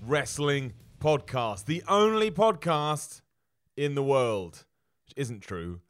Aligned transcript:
Wrestling 0.00 0.72
Podcast, 1.00 1.64
the 1.64 1.82
only 1.88 2.30
podcast 2.30 3.20
in 3.76 3.94
the 3.94 4.02
world, 4.02 4.64
which 5.04 5.14
isn't 5.16 5.40
true. 5.40 5.80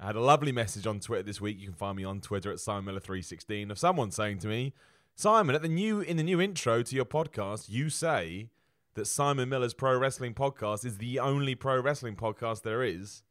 I 0.00 0.06
had 0.06 0.16
a 0.16 0.20
lovely 0.20 0.52
message 0.52 0.86
on 0.86 1.00
Twitter 1.00 1.22
this 1.22 1.40
week. 1.40 1.58
You 1.58 1.66
can 1.66 1.74
find 1.74 1.96
me 1.96 2.04
on 2.04 2.20
Twitter 2.20 2.50
at 2.50 2.60
Simon 2.60 2.94
Miller316 2.94 3.70
of 3.70 3.78
someone 3.78 4.10
saying 4.10 4.38
to 4.38 4.48
me, 4.48 4.72
Simon, 5.14 5.54
at 5.54 5.62
the 5.62 5.68
new 5.68 6.00
in 6.00 6.16
the 6.16 6.22
new 6.22 6.40
intro 6.40 6.82
to 6.82 6.96
your 6.96 7.04
podcast, 7.04 7.68
you 7.68 7.90
say 7.90 8.50
that 8.94 9.06
Simon 9.06 9.48
Miller's 9.48 9.74
Pro 9.74 9.98
Wrestling 9.98 10.34
Podcast 10.34 10.84
is 10.84 10.98
the 10.98 11.18
only 11.18 11.54
pro 11.54 11.80
wrestling 11.80 12.16
podcast 12.16 12.62
there 12.62 12.82
is. 12.82 13.22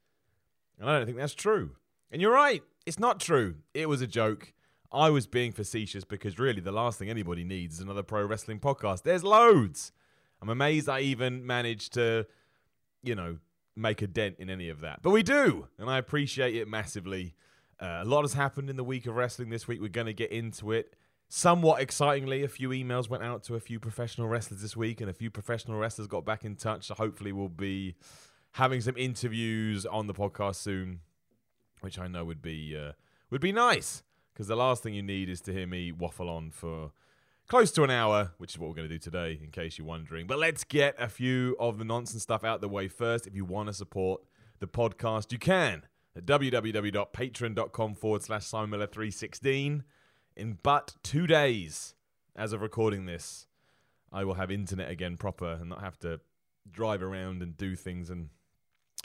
And 0.80 0.90
I 0.90 0.98
don't 0.98 1.06
think 1.06 1.18
that's 1.18 1.36
true. 1.36 1.72
And 2.12 2.22
you're 2.22 2.34
right, 2.34 2.64
it's 2.86 3.00
not 3.00 3.20
true. 3.20 3.56
It 3.74 3.90
was 3.90 4.02
a 4.02 4.08
joke. 4.08 4.54
I 4.92 5.10
was 5.10 5.28
being 5.28 5.52
facetious 5.52 6.04
because 6.06 6.40
really 6.40 6.62
the 6.62 6.72
last 6.72 7.00
thing 7.00 7.10
anybody 7.10 7.44
needs 7.44 7.76
is 7.76 7.82
another 7.82 8.04
pro 8.04 8.26
wrestling 8.26 8.60
podcast. 8.60 9.04
There's 9.04 9.24
loads. 9.24 9.92
I'm 10.42 10.50
amazed 10.50 10.88
I 10.90 11.02
even 11.02 11.46
managed 11.46 11.94
to, 11.94 12.26
you 13.04 13.16
know, 13.16 13.38
make 13.76 14.02
a 14.02 14.08
dent 14.08 14.36
in 14.40 14.50
any 14.50 14.70
of 14.70 14.82
that. 14.82 15.02
But 15.02 15.12
we 15.12 15.24
do, 15.24 15.68
and 15.78 15.90
I 15.90 15.98
appreciate 15.98 16.56
it 16.56 16.68
massively. 16.68 17.36
Uh, 17.80 18.00
a 18.02 18.06
lot 18.06 18.22
has 18.24 18.34
happened 18.34 18.70
in 18.70 18.76
the 18.76 18.84
week 18.84 19.06
of 19.06 19.16
wrestling 19.16 19.50
this 19.50 19.68
week. 19.68 19.82
We're 19.82 19.90
going 19.90 20.08
to 20.08 20.14
get 20.14 20.32
into 20.32 20.72
it. 20.72 20.96
Somewhat 21.30 21.82
excitingly, 21.82 22.44
a 22.44 22.48
few 22.48 22.70
emails 22.70 23.10
went 23.10 23.24
out 23.24 23.44
to 23.44 23.56
a 23.56 23.60
few 23.60 23.80
professional 23.80 24.28
wrestlers 24.28 24.62
this 24.62 24.78
week, 24.78 25.02
and 25.02 25.10
a 25.10 25.14
few 25.14 25.30
professional 25.30 25.78
wrestlers 25.78 26.08
got 26.08 26.26
back 26.26 26.46
in 26.46 26.56
touch. 26.56 26.88
So 26.88 26.96
hopefully, 26.96 27.32
we'll 27.32 27.50
be 27.50 27.96
having 28.54 28.82
some 28.82 28.96
interviews 28.98 29.86
on 29.86 30.08
the 30.08 30.14
podcast 30.14 30.56
soon, 30.56 31.02
which 31.82 32.00
I 32.00 32.08
know 32.08 32.26
would 32.26 32.42
be 32.42 32.76
uh, 32.78 32.94
would 33.30 33.42
be 33.42 33.52
nice. 33.52 34.04
Because 34.34 34.48
the 34.48 34.56
last 34.56 34.84
thing 34.84 34.94
you 34.94 35.04
need 35.04 35.30
is 35.30 35.42
to 35.42 35.54
hear 35.54 35.68
me 35.68 35.92
waffle 35.92 36.30
on 36.30 36.52
for 36.52 36.92
close 37.48 37.72
to 37.72 37.84
an 37.84 37.90
hour, 37.90 38.34
which 38.38 38.54
is 38.54 38.60
what 38.60 38.70
we're 38.70 38.76
going 38.76 38.90
to 38.90 38.94
do 38.94 39.00
today, 39.00 39.40
in 39.42 39.52
case 39.52 39.78
you're 39.78 39.88
wondering. 39.88 40.28
But 40.28 40.40
let's 40.40 40.64
get 40.64 40.96
a 41.00 41.08
few 41.08 41.56
of 41.60 41.78
the 41.78 41.86
nonsense 41.86 42.24
stuff 42.24 42.44
out 42.44 42.62
the 42.62 42.68
way 42.68 42.88
first. 42.88 43.26
If 43.26 43.36
you 43.36 43.46
want 43.46 43.68
to 43.68 43.74
support 43.74 44.22
the 44.60 44.68
podcast, 44.68 45.32
you 45.32 45.40
can 45.40 45.84
at 46.16 46.26
www.patreon.com 46.26 47.96
forward 47.96 48.24
slash 48.24 48.46
Simon 48.46 48.72
Miller 48.72 48.88
316. 48.88 49.84
In 50.36 50.58
but 50.62 50.96
two 51.04 51.26
days, 51.26 51.96
as 52.36 52.54
of 52.54 52.62
recording 52.62 53.06
this, 53.06 53.48
I 54.12 54.24
will 54.24 54.36
have 54.36 54.52
internet 54.52 54.90
again 54.90 55.18
proper 55.18 55.54
and 55.54 55.70
not 55.70 55.82
have 55.82 55.98
to 56.00 56.20
drive 56.70 57.02
around 57.02 57.42
and 57.42 57.58
do 57.58 57.76
things. 57.76 58.10
And 58.10 58.30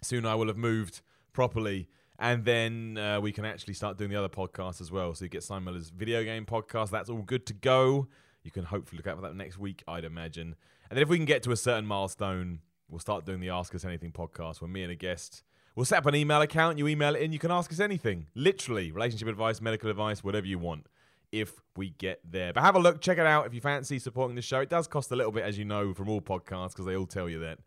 soon 0.03 0.27
I 0.27 0.35
will 0.35 0.49
have 0.49 0.57
moved 0.57 1.01
properly. 1.33 1.89
And 2.19 2.45
then 2.45 2.99
uh, 2.99 3.21
we 3.21 3.33
can 3.33 3.45
actually 3.45 3.75
start 3.75 3.99
doing 3.99 4.11
the 4.11 4.17
other 4.17 4.29
podcasts 4.29 4.81
as 4.81 4.91
well. 4.91 5.15
So 5.15 5.25
you 5.25 5.29
get 5.29 5.43
Simon 5.43 5.65
Miller's 5.65 5.91
video 5.91 6.23
game 6.25 6.45
podcast. 6.45 6.91
That's 6.91 7.09
all 7.09 7.23
good 7.23 7.47
to 7.47 7.55
go. 7.55 8.09
You 8.43 8.51
can 8.51 8.65
hopefully 8.65 8.99
look 8.99 9.07
out 9.07 9.17
for 9.17 9.23
that 9.23 9.37
next 9.37 9.59
week, 9.59 9.83
I'd 9.87 10.05
imagine. 10.05 10.57
And 10.91 10.97
then 10.97 11.03
if 11.03 11.09
we 11.09 11.17
can 11.17 11.27
get 11.27 11.43
to 11.45 11.53
a 11.53 11.57
certain 11.57 11.87
milestone, 11.87 12.61
we'll 12.89 12.99
start 12.99 13.25
doing 13.25 13.41
the 13.41 13.51
Ask 13.51 13.75
Us 13.75 13.85
Anything 13.85 14.13
podcast 14.13 14.61
where 14.61 14.69
me 14.69 14.83
and 14.83 14.93
a 14.93 14.97
guest 14.97 15.43
will 15.75 15.85
set 15.85 15.99
up 15.99 16.07
an 16.07 16.15
email 16.15 16.41
account. 16.41 16.79
You 16.79 16.89
email 16.89 17.15
it 17.15 17.23
in, 17.23 17.33
you 17.33 17.39
can 17.39 17.51
ask 17.51 17.73
us 17.73 17.81
anything. 17.81 18.27
Literally, 18.35 18.91
relationship 18.93 19.29
advice, 19.29 19.61
medical 19.61 19.91
advice, 19.91 20.23
whatever 20.23 20.47
you 20.47 20.59
want. 20.59 20.87
If 21.31 21.63
we 21.77 21.91
get 21.91 22.21
there. 22.31 22.53
But 22.53 22.63
have 22.63 22.77
a 22.77 22.79
look, 22.79 23.01
check 23.01 23.17
it 23.17 23.27
out 23.27 23.47
if 23.47 23.55
you 23.55 23.63
fancy 23.63 23.99
supporting 23.99 24.37
the 24.37 24.43
show. 24.43 24.61
It 24.61 24.69
does 24.69 24.87
cost 24.87 25.11
a 25.13 25.17
little 25.17 25.33
bit, 25.33 25.45
as 25.45 25.57
you 25.57 25.65
know, 25.65 25.95
from 25.95 26.11
all 26.11 26.21
podcasts, 26.21 26.73
because 26.73 26.85
they 26.85 26.95
all 26.95 27.07
tell 27.07 27.27
you 27.27 27.39
that. 27.39 27.59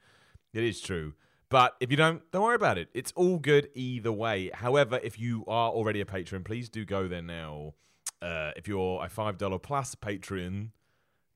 It 0.53 0.63
is 0.63 0.79
true. 0.79 1.13
But 1.49 1.75
if 1.79 1.89
you 1.89 1.97
don't, 1.97 2.21
don't 2.31 2.43
worry 2.43 2.55
about 2.55 2.77
it. 2.77 2.89
It's 2.93 3.11
all 3.15 3.39
good 3.39 3.69
either 3.73 4.11
way. 4.11 4.51
However, 4.53 4.99
if 5.03 5.19
you 5.19 5.43
are 5.47 5.71
already 5.71 5.99
a 5.99 6.05
patron, 6.05 6.43
please 6.43 6.69
do 6.69 6.85
go 6.85 7.07
there 7.07 7.23
now. 7.23 7.73
Uh, 8.21 8.51
if 8.55 8.67
you're 8.67 9.03
a 9.03 9.09
$5 9.09 9.61
plus 9.61 9.95
patron, 9.95 10.71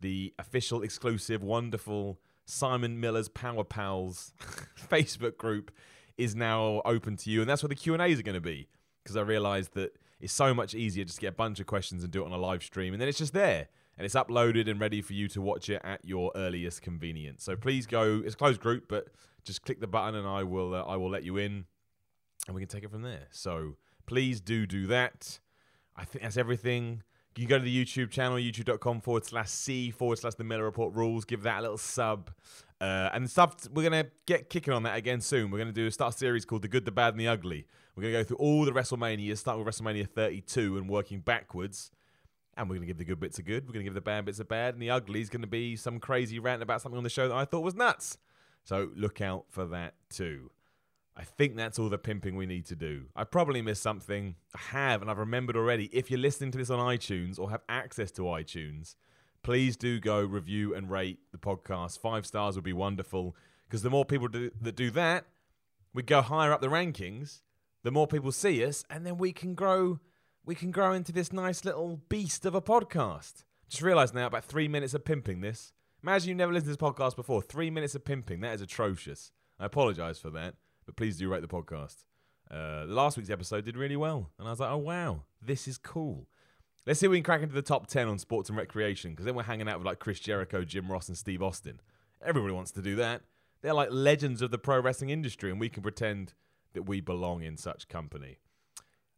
the 0.02 0.34
official, 0.40 0.82
exclusive, 0.82 1.44
wonderful 1.44 2.20
Simon 2.46 3.00
Miller's 3.00 3.30
Power 3.30 3.64
Pals 3.64 4.34
Facebook 4.90 5.38
group 5.38 5.72
is 6.18 6.36
now 6.36 6.82
open 6.86 7.16
to 7.18 7.30
you. 7.30 7.42
And 7.42 7.50
that's 7.50 7.62
where 7.62 7.70
the 7.70 7.76
Q&As 7.76 8.20
are 8.20 8.24
going 8.24 8.34
to 8.34 8.42
be. 8.42 8.70
Because 9.04 9.16
I 9.16 9.22
realized 9.22 9.74
that 9.74 9.98
it's 10.20 10.34
so 10.34 10.54
much 10.54 10.74
easier 10.76 11.06
just 11.06 11.18
to 11.18 11.22
get 11.22 11.30
a 11.30 11.36
bunch 11.36 11.60
of 11.60 11.66
questions 11.66 12.04
and 12.04 12.12
do 12.12 12.24
it 12.24 12.26
on 12.26 12.32
a 12.32 12.38
live 12.38 12.64
stream. 12.64 12.94
And 12.94 13.02
then 13.02 13.08
it's 13.08 13.18
just 13.18 13.34
there 13.34 13.68
and 14.00 14.06
it's 14.06 14.16
uploaded 14.16 14.70
and 14.70 14.80
ready 14.80 15.02
for 15.02 15.14
you 15.14 15.28
to 15.28 15.42
watch 15.42 15.70
it 15.70 15.82
at 15.84 16.04
your 16.06 16.32
earliest 16.34 16.82
convenience. 16.82 17.44
So 17.44 17.58
please 17.58 17.86
go. 17.86 18.22
It's 18.24 18.34
a 18.34 18.38
closed 18.38 18.62
group, 18.62 18.86
but 18.88 19.10
just 19.44 19.62
click 19.64 19.82
the 19.82 19.88
button 19.88 20.16
and 20.16 20.26
I 20.26 20.44
will 20.44 20.74
uh, 20.74 20.84
I 20.84 20.96
will 20.96 21.10
let 21.10 21.24
you 21.24 21.36
in, 21.36 21.66
and 22.48 22.56
we 22.56 22.62
can 22.62 22.70
take 22.70 22.84
it 22.84 22.92
from 22.92 23.02
there. 23.02 23.28
So 23.32 23.76
please 24.06 24.40
do 24.40 24.66
do 24.66 24.88
that. 24.88 25.40
I 26.00 26.06
think 26.06 26.24
that's 26.24 26.38
everything. 26.38 27.04
You 27.36 27.48
go 27.48 27.58
to 27.58 27.64
the 27.64 27.86
YouTube 27.86 28.10
channel, 28.10 28.38
youtube.com 28.38 29.02
forward 29.02 29.26
slash 29.26 29.50
C 29.50 29.92
forward 29.92 30.20
slash 30.20 30.36
the 30.36 30.44
Miller 30.44 30.64
Report 30.64 30.94
rules. 30.94 31.26
Give 31.26 31.44
that 31.44 31.60
a 31.60 31.62
little 31.62 31.78
sub. 31.78 32.32
Uh, 32.82 33.10
and 33.14 33.30
stuff, 33.30 33.68
we're 33.74 33.90
going 33.90 34.06
to 34.06 34.12
get 34.26 34.50
kicking 34.50 34.74
on 34.74 34.84
that 34.84 34.98
again 34.98 35.22
soon. 35.22 35.52
We're 35.52 35.58
going 35.58 35.70
to 35.70 35.74
do 35.74 35.88
a 35.88 35.92
start 35.92 36.16
series 36.16 36.46
called 36.46 36.62
The 36.62 36.68
Good, 36.68 36.86
the 36.86 36.92
Bad, 36.92 37.14
and 37.14 37.20
the 37.20 37.28
Ugly. 37.28 37.66
We're 37.96 38.04
going 38.04 38.14
to 38.14 38.20
go 38.20 38.24
through 38.24 38.38
all 38.38 38.66
the 38.66 38.72
WrestleMania, 38.72 39.38
starting 39.38 39.64
with 39.64 39.76
WrestleMania 39.76 40.10
32 40.10 40.78
and 40.78 40.90
working 40.90 41.20
backwards. 41.20 41.92
And 42.56 42.70
we're 42.70 42.76
going 42.76 42.88
to 42.88 42.94
give 42.94 42.98
the 42.98 43.06
good 43.06 43.20
bits 43.20 43.40
a 43.40 43.44
good. 43.44 43.66
We're 43.66 43.74
going 43.74 43.86
to 43.86 43.90
give 43.90 43.94
the 43.94 44.02
bad 44.02 44.26
bits 44.26 44.40
a 44.40 44.46
bad. 44.46 44.74
And 44.74 44.82
the 44.82 44.90
ugly 44.90 45.22
is 45.22 45.30
going 45.30 45.42
to 45.42 45.48
be 45.48 45.76
some 45.76 46.00
crazy 46.00 46.40
rant 46.40 46.62
about 46.62 46.82
something 46.82 46.98
on 46.98 47.04
the 47.04 47.10
show 47.10 47.28
that 47.28 47.36
I 47.36 47.46
thought 47.46 47.62
was 47.62 47.76
nuts. 47.76 48.18
So 48.64 48.90
look 48.96 49.22
out 49.22 49.46
for 49.50 49.66
that 49.66 49.94
too. 50.10 50.50
I 51.20 51.24
think 51.24 51.58
that's 51.58 51.78
all 51.78 51.90
the 51.90 51.98
pimping 51.98 52.38
we 52.38 52.46
need 52.46 52.66
to 52.68 52.78
do. 52.78 53.08
I 53.14 53.26
probably 53.26 53.62
missed 53.62 53.84
something. 53.84 54.36
I 54.56 54.60
have, 54.72 55.02
and 55.02 55.12
I've 55.12 55.18
remembered 55.18 55.58
already. 55.58 55.90
If 55.92 56.10
you're 56.10 56.20
listening 56.20 56.52
to 56.52 56.58
this 56.58 56.70
on 56.70 56.80
iTunes 56.80 57.38
or 57.38 57.50
have 57.50 57.62
access 57.68 58.10
to 58.12 58.22
iTunes, 58.22 58.96
please 59.44 59.76
do 59.76 60.00
go 60.00 60.22
review 60.22 60.74
and 60.74 60.90
rate 60.90 61.20
the 61.34 61.38
podcast. 61.38 62.00
Five 62.00 62.26
stars 62.26 62.56
would 62.56 62.64
be 62.64 62.72
wonderful 62.72 63.36
because 63.68 63.82
the 63.82 63.90
more 63.90 64.06
people 64.06 64.30
do, 64.30 64.50
that 64.62 64.78
do 64.78 64.90
that, 64.92 65.26
we 65.94 66.04
go 66.04 66.22
higher 66.22 66.54
up 66.54 66.62
the 66.62 66.68
rankings. 66.68 67.42
The 67.84 67.92
more 67.92 68.08
people 68.08 68.32
see 68.32 68.64
us, 68.64 68.86
and 68.90 69.06
then 69.06 69.18
we 69.18 69.34
can 69.34 69.56
grow. 69.56 70.00
We 70.46 70.56
can 70.56 70.72
grow 70.72 70.94
into 70.94 71.12
this 71.12 71.34
nice 71.34 71.66
little 71.66 72.00
beast 72.08 72.46
of 72.46 72.56
a 72.56 72.62
podcast. 72.62 73.44
Just 73.68 73.84
realised 73.84 74.16
now 74.16 74.28
about 74.28 74.46
three 74.46 74.70
minutes 74.70 74.94
of 74.94 75.04
pimping 75.04 75.42
this. 75.42 75.74
Imagine 76.02 76.30
you've 76.30 76.38
never 76.38 76.54
listened 76.54 76.74
to 76.74 76.78
this 76.78 76.90
podcast 76.92 77.18
before. 77.18 77.42
Three 77.42 77.70
minutes 77.70 77.94
of 77.94 78.06
pimping. 78.06 78.40
That 78.40 78.56
is 78.56 78.62
atrocious. 78.62 79.34
I 79.60 79.66
apologise 79.66 80.18
for 80.18 80.30
that, 80.30 80.56
but 80.90 80.96
please 80.96 81.18
do 81.18 81.30
rate 81.30 81.44
the 81.44 81.48
podcast. 81.48 81.98
Uh, 82.50 82.84
last 82.88 83.16
week's 83.16 83.30
episode 83.30 83.64
did 83.64 83.78
really 83.78 83.96
well, 83.96 84.32
and 84.40 84.48
I 84.48 84.52
was 84.52 84.60
like, 84.60 84.72
oh, 84.72 84.78
wow, 84.78 85.22
this 85.40 85.68
is 85.68 85.78
cool. 85.78 86.26
Let's 86.88 87.00
see 87.00 87.06
if 87.06 87.12
we 87.12 87.18
can 87.18 87.24
crack 87.24 87.44
into 87.44 87.54
the 87.54 87.62
top 87.62 87.86
10 87.86 88.08
on 88.08 88.18
sports 88.18 88.50
and 88.50 88.58
recreation, 88.58 89.12
because 89.12 89.26
then 89.26 89.36
we're 89.36 89.44
hanging 89.44 89.70
out 89.70 89.78
with 89.78 89.86
like 89.86 90.00
Chris 90.00 90.20
Jericho, 90.20 90.64
Jim 90.64 90.92
Ross, 90.92 91.08
and 91.08 91.16
Steve 91.16 91.44
Austin. 91.44 91.80
Everybody 92.26 92.56
wants 92.56 92.72
to 92.72 92.82
do 92.82 92.96
that. 92.96 93.22
They're 93.62 93.76
like 93.76 93.90
legends 93.92 94.42
of 94.42 94.50
the 94.50 94.58
pro 94.58 94.80
wrestling 94.80 95.12
industry, 95.12 95.52
and 95.52 95.60
we 95.60 95.70
can 95.70 95.84
pretend 95.84 96.34
that 96.74 96.84
we 96.84 97.02
belong 97.02 97.44
in 97.44 97.56
such 97.56 97.88
company. 97.88 98.40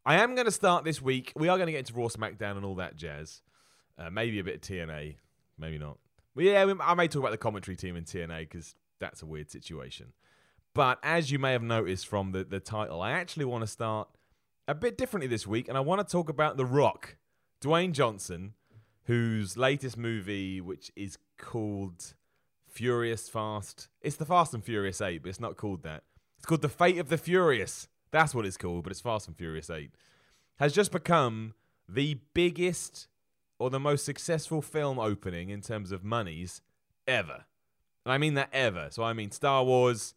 I 0.05 0.15
am 0.15 0.35
going 0.35 0.43
to 0.43 0.51
start 0.51 0.83
this 0.83 1.01
week. 1.01 1.31
We 1.37 1.47
are 1.47 1.55
going 1.55 1.67
to 1.67 1.71
get 1.71 1.87
into 1.87 1.93
Raw 1.93 2.07
SmackDown 2.07 2.57
and 2.57 2.65
all 2.65 2.75
that 2.75 2.97
jazz. 2.97 3.43
Uh, 3.97 4.09
maybe 4.09 4.39
a 4.39 4.43
bit 4.43 4.55
of 4.55 4.61
TNA, 4.61 5.15
maybe 5.57 5.77
not. 5.77 5.99
Yeah, 6.35 6.73
I 6.81 6.93
may 6.95 7.07
talk 7.07 7.21
about 7.21 7.31
the 7.31 7.37
commentary 7.37 7.77
team 7.77 7.95
in 7.95 8.03
TNA 8.03 8.39
because 8.41 8.75
that's 8.99 9.21
a 9.21 9.25
weird 9.25 9.49
situation. 9.49 10.07
But 10.73 10.99
as 11.03 11.31
you 11.31 11.39
may 11.39 11.51
have 11.51 11.63
noticed 11.63 12.07
from 12.07 12.31
the, 12.31 12.43
the 12.43 12.59
title, 12.59 13.01
I 13.01 13.11
actually 13.11 13.45
want 13.45 13.63
to 13.63 13.67
start 13.67 14.07
a 14.67 14.75
bit 14.75 14.97
differently 14.97 15.27
this 15.27 15.45
week, 15.45 15.67
and 15.67 15.77
I 15.77 15.81
want 15.81 16.05
to 16.05 16.09
talk 16.09 16.29
about 16.29 16.57
The 16.57 16.65
Rock, 16.65 17.17
Dwayne 17.61 17.91
Johnson, 17.91 18.53
whose 19.05 19.57
latest 19.57 19.97
movie, 19.97 20.61
which 20.61 20.91
is 20.95 21.17
called 21.37 22.13
Furious 22.69 23.27
Fast. 23.27 23.89
It's 24.01 24.15
the 24.15 24.25
Fast 24.25 24.53
and 24.53 24.63
Furious 24.63 25.01
8, 25.01 25.23
but 25.23 25.29
it's 25.29 25.39
not 25.39 25.57
called 25.57 25.83
that. 25.83 26.03
It's 26.37 26.45
called 26.45 26.61
The 26.61 26.69
Fate 26.69 26.97
of 26.97 27.09
the 27.09 27.17
Furious. 27.17 27.89
That's 28.11 28.33
what 28.33 28.45
it's 28.45 28.57
called, 28.57 28.83
but 28.83 28.91
it's 28.91 29.01
Fast 29.01 29.27
and 29.27 29.37
Furious 29.37 29.69
8. 29.69 29.91
Has 30.59 30.73
just 30.73 30.91
become 30.91 31.53
the 31.89 32.19
biggest 32.33 33.07
or 33.59 33.69
the 33.69 33.79
most 33.79 34.05
successful 34.05 34.61
film 34.61 34.97
opening 34.99 35.49
in 35.49 35.61
terms 35.61 35.91
of 35.91 36.03
monies 36.03 36.61
ever. 37.07 37.45
And 38.05 38.13
I 38.13 38.17
mean 38.17 38.33
that 38.35 38.49
ever. 38.53 38.87
So 38.89 39.03
I 39.03 39.13
mean 39.13 39.31
Star 39.31 39.63
Wars, 39.63 40.15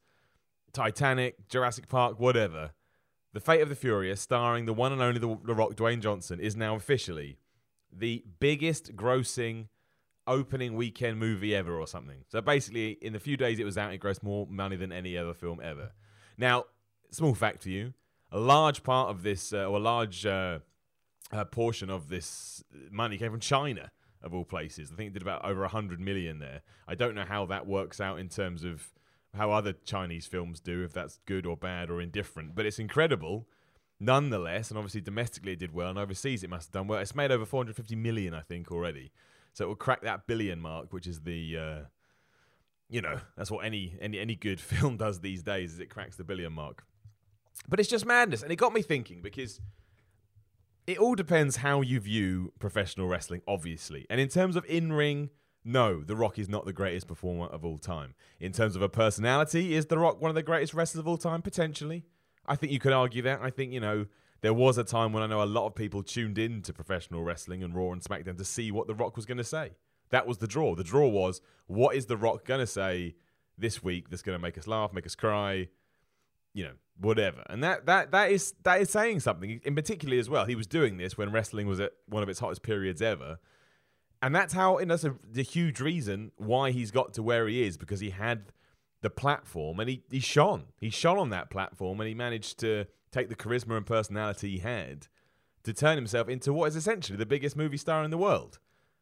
Titanic, 0.74 1.48
Jurassic 1.48 1.88
Park, 1.88 2.20
whatever. 2.20 2.72
The 3.32 3.40
Fate 3.40 3.62
of 3.62 3.68
the 3.68 3.74
Furious, 3.74 4.20
starring 4.20 4.66
the 4.66 4.74
one 4.74 4.92
and 4.92 5.00
only 5.00 5.18
The, 5.18 5.38
the 5.44 5.54
Rock, 5.54 5.74
Dwayne 5.74 6.00
Johnson, 6.00 6.38
is 6.38 6.54
now 6.54 6.76
officially 6.76 7.38
the 7.90 8.24
biggest 8.38 8.94
grossing 8.94 9.68
opening 10.26 10.74
weekend 10.74 11.18
movie 11.18 11.54
ever 11.54 11.78
or 11.78 11.86
something. 11.86 12.24
So 12.28 12.40
basically, 12.40 12.92
in 13.00 13.12
the 13.12 13.20
few 13.20 13.36
days 13.36 13.58
it 13.58 13.64
was 13.64 13.78
out, 13.78 13.92
it 13.92 14.00
grossed 14.00 14.22
more 14.22 14.46
money 14.48 14.76
than 14.76 14.92
any 14.92 15.16
other 15.16 15.34
film 15.34 15.60
ever. 15.62 15.92
Now, 16.36 16.64
small 17.10 17.34
fact 17.34 17.62
for 17.62 17.70
you: 17.70 17.94
a 18.30 18.38
large 18.38 18.82
part 18.82 19.10
of 19.10 19.22
this, 19.22 19.52
uh, 19.52 19.66
or 19.66 19.76
a 19.76 19.80
large 19.80 20.26
uh, 20.26 20.58
uh, 21.32 21.44
portion 21.44 21.90
of 21.90 22.08
this 22.08 22.64
money 22.90 23.18
came 23.18 23.30
from 23.30 23.40
China, 23.40 23.90
of 24.22 24.34
all 24.34 24.44
places. 24.44 24.90
I 24.92 24.96
think 24.96 25.08
it 25.08 25.12
did 25.14 25.22
about 25.22 25.44
over 25.44 25.66
hundred 25.66 26.00
million 26.00 26.38
there. 26.38 26.62
I 26.88 26.94
don't 26.94 27.14
know 27.14 27.24
how 27.24 27.46
that 27.46 27.66
works 27.66 28.00
out 28.00 28.18
in 28.18 28.28
terms 28.28 28.64
of 28.64 28.92
how 29.34 29.50
other 29.50 29.72
Chinese 29.72 30.26
films 30.26 30.60
do, 30.60 30.82
if 30.84 30.92
that's 30.92 31.18
good 31.26 31.46
or 31.46 31.56
bad 31.56 31.90
or 31.90 32.00
indifferent. 32.00 32.54
But 32.54 32.66
it's 32.66 32.78
incredible 32.78 33.46
nonetheless. 34.00 34.70
And 34.70 34.78
obviously, 34.78 35.00
domestically, 35.00 35.52
it 35.52 35.58
did 35.58 35.72
well, 35.72 35.90
and 35.90 35.98
overseas, 35.98 36.42
it 36.42 36.50
must 36.50 36.68
have 36.68 36.72
done 36.72 36.86
well. 36.86 37.00
It's 37.00 37.14
made 37.14 37.30
over 37.30 37.46
450 37.46 37.96
million, 37.96 38.34
I 38.34 38.40
think, 38.40 38.70
already. 38.70 39.12
So 39.52 39.64
it 39.64 39.68
will 39.68 39.76
crack 39.76 40.02
that 40.02 40.26
billion 40.26 40.60
mark, 40.60 40.92
which 40.92 41.06
is 41.06 41.20
the, 41.20 41.56
uh, 41.56 41.84
you 42.88 43.00
know, 43.00 43.18
that's 43.36 43.50
what 43.50 43.64
any 43.64 43.96
any 44.00 44.18
any 44.18 44.34
good 44.34 44.60
film 44.72 44.96
does 44.96 45.20
these 45.20 45.42
days, 45.42 45.74
is 45.74 45.80
it 45.80 45.90
cracks 45.90 46.16
the 46.16 46.24
billion 46.24 46.52
mark. 46.52 46.84
But 47.68 47.80
it's 47.80 47.88
just 47.88 48.04
madness, 48.04 48.42
and 48.42 48.50
it 48.52 48.56
got 48.56 48.72
me 48.72 48.82
thinking 48.82 49.22
because 49.22 49.60
it 50.86 50.98
all 50.98 51.14
depends 51.14 51.56
how 51.56 51.80
you 51.80 52.00
view 52.00 52.52
professional 52.58 53.08
wrestling, 53.08 53.42
obviously. 53.48 54.06
And 54.10 54.20
in 54.20 54.28
terms 54.28 54.56
of 54.56 54.64
in 54.66 54.92
ring 54.92 55.30
no, 55.64 56.02
The 56.02 56.16
Rock 56.16 56.38
is 56.38 56.48
not 56.48 56.66
the 56.66 56.72
greatest 56.72 57.06
performer 57.06 57.46
of 57.46 57.64
all 57.64 57.78
time. 57.78 58.14
In 58.38 58.52
terms 58.52 58.76
of 58.76 58.82
a 58.82 58.88
personality, 58.88 59.74
is 59.74 59.86
The 59.86 59.98
Rock 59.98 60.20
one 60.20 60.30
of 60.30 60.34
the 60.34 60.42
greatest 60.42 60.74
wrestlers 60.74 61.00
of 61.00 61.08
all 61.08 61.16
time? 61.16 61.40
Potentially. 61.42 62.04
I 62.46 62.56
think 62.56 62.72
you 62.72 62.78
could 62.78 62.92
argue 62.92 63.22
that. 63.22 63.40
I 63.40 63.48
think, 63.48 63.72
you 63.72 63.80
know, 63.80 64.06
there 64.42 64.52
was 64.52 64.76
a 64.76 64.84
time 64.84 65.14
when 65.14 65.22
I 65.22 65.26
know 65.26 65.42
a 65.42 65.44
lot 65.44 65.66
of 65.66 65.74
people 65.74 66.02
tuned 66.02 66.36
in 66.36 66.60
to 66.62 66.72
professional 66.74 67.22
wrestling 67.22 67.62
and 67.62 67.74
Raw 67.74 67.92
and 67.92 68.02
SmackDown 68.02 68.36
to 68.36 68.44
see 68.44 68.70
what 68.70 68.86
The 68.86 68.94
Rock 68.94 69.16
was 69.16 69.24
going 69.24 69.38
to 69.38 69.44
say. 69.44 69.70
That 70.10 70.26
was 70.26 70.36
the 70.38 70.46
draw. 70.46 70.74
The 70.74 70.84
draw 70.84 71.08
was 71.08 71.40
what 71.66 71.96
is 71.96 72.06
The 72.06 72.18
Rock 72.18 72.44
going 72.44 72.60
to 72.60 72.66
say 72.66 73.14
this 73.56 73.82
week 73.82 74.10
that's 74.10 74.22
going 74.22 74.36
to 74.36 74.42
make 74.42 74.58
us 74.58 74.66
laugh, 74.66 74.92
make 74.92 75.06
us 75.06 75.14
cry, 75.14 75.68
you 76.52 76.64
know, 76.64 76.72
whatever. 77.00 77.42
And 77.48 77.64
that 77.64 77.86
that 77.86 78.10
that 78.12 78.30
is 78.30 78.54
that 78.64 78.82
is 78.82 78.90
saying 78.90 79.20
something. 79.20 79.62
In 79.64 79.74
particularly 79.74 80.18
as 80.18 80.28
well, 80.28 80.44
he 80.44 80.54
was 80.54 80.66
doing 80.66 80.98
this 80.98 81.16
when 81.16 81.32
wrestling 81.32 81.66
was 81.66 81.80
at 81.80 81.92
one 82.06 82.22
of 82.22 82.28
its 82.28 82.38
hottest 82.38 82.62
periods 82.62 83.00
ever 83.00 83.38
and 84.24 84.34
that's 84.34 84.54
how, 84.54 84.78
and 84.78 84.90
that's 84.90 85.04
a, 85.04 85.14
the 85.30 85.42
huge 85.42 85.80
reason 85.80 86.32
why 86.38 86.70
he's 86.70 86.90
got 86.90 87.12
to 87.12 87.22
where 87.22 87.46
he 87.46 87.62
is 87.62 87.76
because 87.76 88.00
he 88.00 88.08
had 88.08 88.52
the 89.02 89.10
platform 89.10 89.78
and 89.80 89.90
he, 89.90 90.02
he 90.10 90.18
shone. 90.18 90.64
He 90.80 90.88
shone 90.88 91.18
on 91.18 91.28
that 91.28 91.50
platform 91.50 92.00
and 92.00 92.08
he 92.08 92.14
managed 92.14 92.58
to 92.60 92.86
take 93.12 93.28
the 93.28 93.36
charisma 93.36 93.76
and 93.76 93.84
personality 93.84 94.52
he 94.52 94.58
had 94.60 95.08
to 95.64 95.74
turn 95.74 95.96
himself 95.96 96.30
into 96.30 96.54
what 96.54 96.68
is 96.68 96.76
essentially 96.76 97.18
the 97.18 97.26
biggest 97.26 97.54
movie 97.54 97.76
star 97.76 98.02
in 98.02 98.10
the 98.10 98.16
world. 98.16 98.58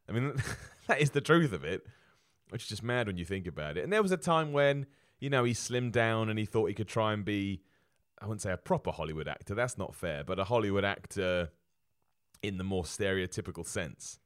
I 0.08 0.12
mean, 0.12 0.34
that 0.88 1.00
is 1.00 1.10
the 1.10 1.20
truth 1.20 1.52
of 1.52 1.64
it, 1.64 1.86
which 2.48 2.62
is 2.62 2.68
just 2.68 2.82
mad 2.82 3.06
when 3.06 3.16
you 3.16 3.24
think 3.24 3.46
about 3.46 3.78
it. 3.78 3.84
And 3.84 3.92
there 3.92 4.02
was 4.02 4.10
a 4.10 4.16
time 4.16 4.52
when, 4.52 4.86
you 5.20 5.30
know, 5.30 5.44
he 5.44 5.52
slimmed 5.52 5.92
down 5.92 6.30
and 6.30 6.38
he 6.38 6.46
thought 6.46 6.66
he 6.66 6.74
could 6.74 6.88
try 6.88 7.12
and 7.12 7.24
be, 7.24 7.62
I 8.20 8.26
wouldn't 8.26 8.42
say 8.42 8.50
a 8.50 8.56
proper 8.56 8.90
Hollywood 8.90 9.28
actor, 9.28 9.54
that's 9.54 9.78
not 9.78 9.94
fair, 9.94 10.24
but 10.24 10.40
a 10.40 10.44
Hollywood 10.44 10.84
actor 10.84 11.50
in 12.42 12.58
the 12.58 12.64
more 12.64 12.82
stereotypical 12.82 13.64
sense 13.64 14.18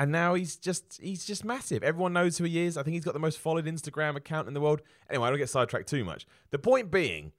and 0.00 0.10
now 0.10 0.32
he's 0.32 0.56
just 0.56 0.98
he's 1.02 1.26
just 1.26 1.44
massive. 1.44 1.82
Everyone 1.82 2.14
knows 2.14 2.38
who 2.38 2.44
he 2.44 2.60
is. 2.60 2.78
I 2.78 2.82
think 2.82 2.94
he's 2.94 3.04
got 3.04 3.12
the 3.12 3.20
most 3.20 3.38
followed 3.38 3.66
Instagram 3.66 4.16
account 4.16 4.48
in 4.48 4.54
the 4.54 4.60
world. 4.60 4.80
Anyway, 5.10 5.26
I 5.26 5.30
don't 5.30 5.38
get 5.38 5.50
sidetracked 5.50 5.90
too 5.90 6.06
much. 6.06 6.26
The 6.52 6.58
point 6.58 6.90
being, 6.90 7.32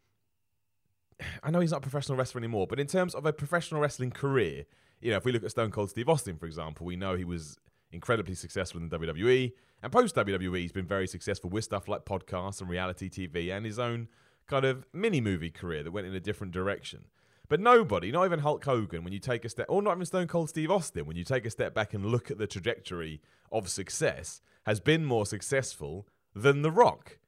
I 1.44 1.50
know 1.50 1.60
he's 1.60 1.72
not 1.72 1.78
a 1.78 1.82
professional 1.82 2.20
wrestler 2.20 2.38
anymore, 2.38 2.68
but 2.68 2.80
in 2.80 2.86
terms 2.86 3.16
of 3.16 3.26
a 3.26 3.34
professional 3.34 3.82
wrestling 3.82 4.12
career, 4.12 4.66
you 5.02 5.10
know, 5.10 5.18
if 5.18 5.26
we 5.26 5.32
look 5.32 5.44
at 5.44 5.50
Stone 5.50 5.72
Cold 5.72 5.90
Steve 5.90 6.08
Austin, 6.08 6.38
for 6.38 6.46
example, 6.46 6.86
we 6.86 6.96
know 6.96 7.16
he 7.16 7.26
was 7.26 7.58
incredibly 7.92 8.36
successful 8.36 8.80
in 8.80 8.88
the 8.88 9.00
WWE, 9.00 9.54
and 9.82 9.92
post 9.92 10.16
WWE, 10.16 10.60
he's 10.60 10.72
been 10.72 10.86
very 10.86 11.08
successful 11.08 11.50
with 11.50 11.64
stuff 11.64 11.88
like 11.88 12.06
podcasts 12.06 12.62
and 12.62 12.70
reality 12.70 13.10
TV, 13.10 13.52
and 13.52 13.66
his 13.66 13.80
own 13.80 14.08
kind 14.46 14.66
of 14.66 14.86
mini 14.94 15.20
movie 15.20 15.50
career 15.50 15.82
that 15.82 15.92
went 15.92 16.06
in 16.06 16.14
a 16.14 16.20
different 16.20 16.54
direction. 16.54 17.06
But 17.52 17.60
nobody, 17.60 18.14
not 18.14 18.24
even 18.24 18.40
Hulk 18.40 18.64
Hogan, 18.64 19.04
when 19.04 19.12
you 19.12 19.20
take 19.20 19.44
a 19.44 19.50
step, 19.50 19.66
or 19.68 19.82
not 19.82 19.98
even 19.98 20.06
Stone 20.06 20.28
Cold 20.28 20.48
Steve 20.48 20.72
Austin, 20.72 21.06
when 21.06 21.18
you 21.18 21.26
take 21.26 21.46
a 21.46 21.50
step 21.50 21.74
back 21.74 21.94
and 21.94 22.06
look 22.06 22.32
at 22.32 22.38
the 22.38 22.48
trajectory 22.48 23.20
of 23.52 23.68
success, 23.68 24.42
has 24.66 24.80
been 24.80 25.04
more 25.04 25.26
successful 25.26 26.08
than 26.34 26.62
The 26.62 26.72
Rock. 26.72 27.20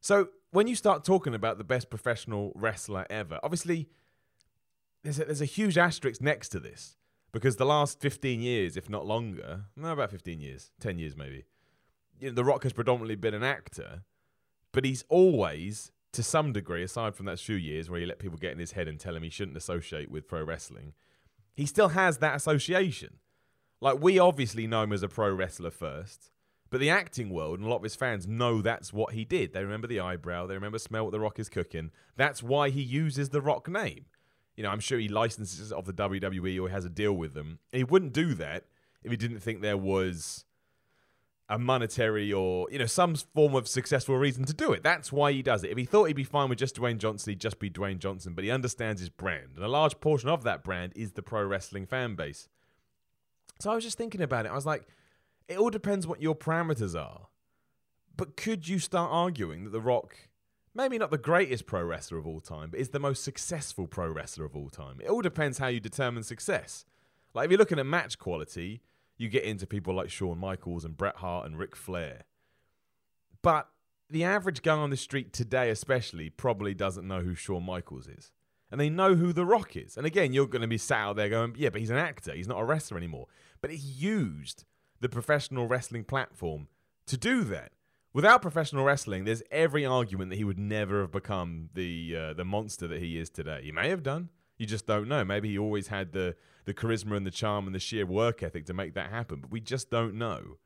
So 0.00 0.28
when 0.50 0.66
you 0.66 0.74
start 0.74 1.04
talking 1.04 1.34
about 1.34 1.58
the 1.58 1.64
best 1.64 1.90
professional 1.90 2.52
wrestler 2.54 3.04
ever, 3.10 3.38
obviously 3.42 3.90
there's 5.02 5.20
a, 5.20 5.26
there's 5.26 5.42
a 5.42 5.44
huge 5.44 5.76
asterisk 5.76 6.22
next 6.22 6.48
to 6.48 6.58
this 6.58 6.96
because 7.30 7.56
the 7.56 7.66
last 7.66 8.00
15 8.00 8.40
years, 8.40 8.78
if 8.78 8.88
not 8.88 9.04
longer, 9.04 9.64
no, 9.76 9.92
about 9.92 10.10
15 10.10 10.40
years, 10.40 10.70
10 10.80 10.98
years 10.98 11.18
maybe, 11.18 11.44
you 12.18 12.28
know, 12.28 12.34
The 12.34 12.44
Rock 12.44 12.62
has 12.62 12.72
predominantly 12.72 13.16
been 13.16 13.34
an 13.34 13.44
actor, 13.44 14.04
but 14.72 14.86
he's 14.86 15.04
always 15.10 15.92
to 16.12 16.22
some 16.22 16.52
degree, 16.52 16.82
aside 16.82 17.14
from 17.14 17.26
that 17.26 17.38
few 17.38 17.56
years 17.56 17.88
where 17.88 18.00
he 18.00 18.06
let 18.06 18.18
people 18.18 18.38
get 18.38 18.52
in 18.52 18.58
his 18.58 18.72
head 18.72 18.88
and 18.88 18.98
tell 18.98 19.14
him 19.14 19.22
he 19.22 19.30
shouldn't 19.30 19.56
associate 19.56 20.10
with 20.10 20.28
pro 20.28 20.42
wrestling, 20.42 20.92
he 21.54 21.66
still 21.66 21.88
has 21.88 22.18
that 22.18 22.36
association. 22.36 23.18
Like, 23.80 24.02
we 24.02 24.18
obviously 24.18 24.66
know 24.66 24.82
him 24.82 24.92
as 24.92 25.02
a 25.02 25.08
pro 25.08 25.32
wrestler 25.32 25.70
first, 25.70 26.30
but 26.68 26.80
the 26.80 26.90
acting 26.90 27.30
world 27.30 27.58
and 27.58 27.66
a 27.66 27.70
lot 27.70 27.78
of 27.78 27.82
his 27.82 27.96
fans 27.96 28.26
know 28.26 28.60
that's 28.60 28.92
what 28.92 29.14
he 29.14 29.24
did. 29.24 29.52
They 29.52 29.62
remember 29.62 29.86
the 29.86 30.00
eyebrow, 30.00 30.46
they 30.46 30.54
remember 30.54 30.78
smell 30.78 31.04
what 31.04 31.12
The 31.12 31.20
Rock 31.20 31.38
is 31.38 31.48
cooking. 31.48 31.90
That's 32.16 32.42
why 32.42 32.70
he 32.70 32.82
uses 32.82 33.30
The 33.30 33.40
Rock 33.40 33.68
name. 33.68 34.06
You 34.56 34.64
know, 34.64 34.70
I'm 34.70 34.80
sure 34.80 34.98
he 34.98 35.08
licenses 35.08 35.72
of 35.72 35.86
the 35.86 35.92
WWE 35.92 36.60
or 36.60 36.68
he 36.68 36.74
has 36.74 36.84
a 36.84 36.90
deal 36.90 37.12
with 37.12 37.34
them. 37.34 37.60
He 37.72 37.84
wouldn't 37.84 38.12
do 38.12 38.34
that 38.34 38.64
if 39.02 39.10
he 39.10 39.16
didn't 39.16 39.40
think 39.40 39.62
there 39.62 39.76
was 39.76 40.44
a 41.50 41.58
monetary 41.58 42.32
or 42.32 42.68
you 42.70 42.78
know 42.78 42.86
some 42.86 43.16
form 43.16 43.56
of 43.56 43.66
successful 43.66 44.16
reason 44.16 44.44
to 44.44 44.54
do 44.54 44.72
it. 44.72 44.82
That's 44.82 45.12
why 45.12 45.32
he 45.32 45.42
does 45.42 45.64
it. 45.64 45.70
If 45.70 45.76
he 45.76 45.84
thought 45.84 46.04
he'd 46.04 46.14
be 46.14 46.24
fine 46.24 46.48
with 46.48 46.58
just 46.58 46.76
Dwayne 46.76 46.98
Johnson, 46.98 47.32
he'd 47.32 47.40
just 47.40 47.58
be 47.58 47.68
Dwayne 47.68 47.98
Johnson. 47.98 48.34
But 48.34 48.44
he 48.44 48.50
understands 48.50 49.00
his 49.00 49.10
brand, 49.10 49.50
and 49.56 49.64
a 49.64 49.68
large 49.68 50.00
portion 50.00 50.28
of 50.28 50.44
that 50.44 50.62
brand 50.62 50.92
is 50.94 51.12
the 51.12 51.22
pro 51.22 51.44
wrestling 51.44 51.86
fan 51.86 52.14
base. 52.14 52.48
So 53.58 53.70
I 53.70 53.74
was 53.74 53.84
just 53.84 53.98
thinking 53.98 54.22
about 54.22 54.46
it. 54.46 54.52
I 54.52 54.54
was 54.54 54.64
like, 54.64 54.86
it 55.48 55.58
all 55.58 55.70
depends 55.70 56.06
what 56.06 56.22
your 56.22 56.36
parameters 56.36 56.98
are. 56.98 57.26
But 58.16 58.36
could 58.36 58.68
you 58.68 58.78
start 58.78 59.10
arguing 59.12 59.64
that 59.64 59.70
The 59.70 59.80
Rock, 59.80 60.16
maybe 60.74 60.98
not 60.98 61.10
the 61.10 61.18
greatest 61.18 61.66
pro 61.66 61.82
wrestler 61.82 62.18
of 62.18 62.26
all 62.26 62.40
time, 62.40 62.70
but 62.70 62.80
is 62.80 62.90
the 62.90 63.00
most 63.00 63.24
successful 63.24 63.86
pro 63.86 64.08
wrestler 64.08 64.44
of 64.44 64.54
all 64.54 64.70
time? 64.70 65.00
It 65.02 65.10
all 65.10 65.20
depends 65.20 65.58
how 65.58 65.66
you 65.66 65.80
determine 65.80 66.22
success. 66.22 66.84
Like 67.34 67.46
if 67.46 67.50
you're 67.50 67.58
looking 67.58 67.78
at 67.78 67.86
match 67.86 68.18
quality, 68.18 68.82
you 69.20 69.28
get 69.28 69.44
into 69.44 69.66
people 69.66 69.92
like 69.92 70.08
Shawn 70.08 70.38
Michaels 70.38 70.82
and 70.82 70.96
Bret 70.96 71.16
Hart 71.16 71.44
and 71.44 71.58
Ric 71.58 71.76
Flair. 71.76 72.22
But 73.42 73.68
the 74.08 74.24
average 74.24 74.62
guy 74.62 74.74
on 74.74 74.88
the 74.88 74.96
street 74.96 75.34
today, 75.34 75.68
especially, 75.68 76.30
probably 76.30 76.72
doesn't 76.72 77.06
know 77.06 77.20
who 77.20 77.34
Shawn 77.34 77.64
Michaels 77.64 78.08
is. 78.08 78.32
And 78.70 78.80
they 78.80 78.88
know 78.88 79.16
who 79.16 79.34
The 79.34 79.44
Rock 79.44 79.76
is. 79.76 79.98
And 79.98 80.06
again, 80.06 80.32
you're 80.32 80.46
going 80.46 80.62
to 80.62 80.68
be 80.68 80.78
sat 80.78 81.00
out 81.00 81.16
there 81.16 81.28
going, 81.28 81.54
yeah, 81.58 81.68
but 81.68 81.80
he's 81.80 81.90
an 81.90 81.98
actor. 81.98 82.32
He's 82.32 82.48
not 82.48 82.60
a 82.60 82.64
wrestler 82.64 82.96
anymore. 82.96 83.26
But 83.60 83.70
he 83.70 83.76
used 83.76 84.64
the 85.00 85.08
professional 85.10 85.66
wrestling 85.66 86.04
platform 86.04 86.68
to 87.06 87.18
do 87.18 87.44
that. 87.44 87.72
Without 88.14 88.40
professional 88.40 88.84
wrestling, 88.84 89.24
there's 89.24 89.42
every 89.50 89.84
argument 89.84 90.30
that 90.30 90.36
he 90.36 90.44
would 90.44 90.58
never 90.58 91.02
have 91.02 91.12
become 91.12 91.68
the 91.74 92.16
uh, 92.16 92.32
the 92.32 92.44
monster 92.44 92.88
that 92.88 93.00
he 93.00 93.18
is 93.18 93.30
today. 93.30 93.60
He 93.62 93.70
may 93.70 93.88
have 93.90 94.02
done. 94.02 94.30
You 94.60 94.66
just 94.66 94.86
don't 94.86 95.08
know. 95.08 95.24
Maybe 95.24 95.48
he 95.48 95.58
always 95.58 95.88
had 95.88 96.12
the 96.12 96.36
the 96.66 96.74
charisma 96.74 97.16
and 97.16 97.24
the 97.26 97.30
charm 97.30 97.64
and 97.64 97.74
the 97.74 97.78
sheer 97.78 98.04
work 98.04 98.42
ethic 98.42 98.66
to 98.66 98.74
make 98.74 98.92
that 98.92 99.08
happen, 99.08 99.40
but 99.40 99.50
we 99.50 99.58
just 99.58 99.90
don't 99.90 100.16
know. 100.16 100.58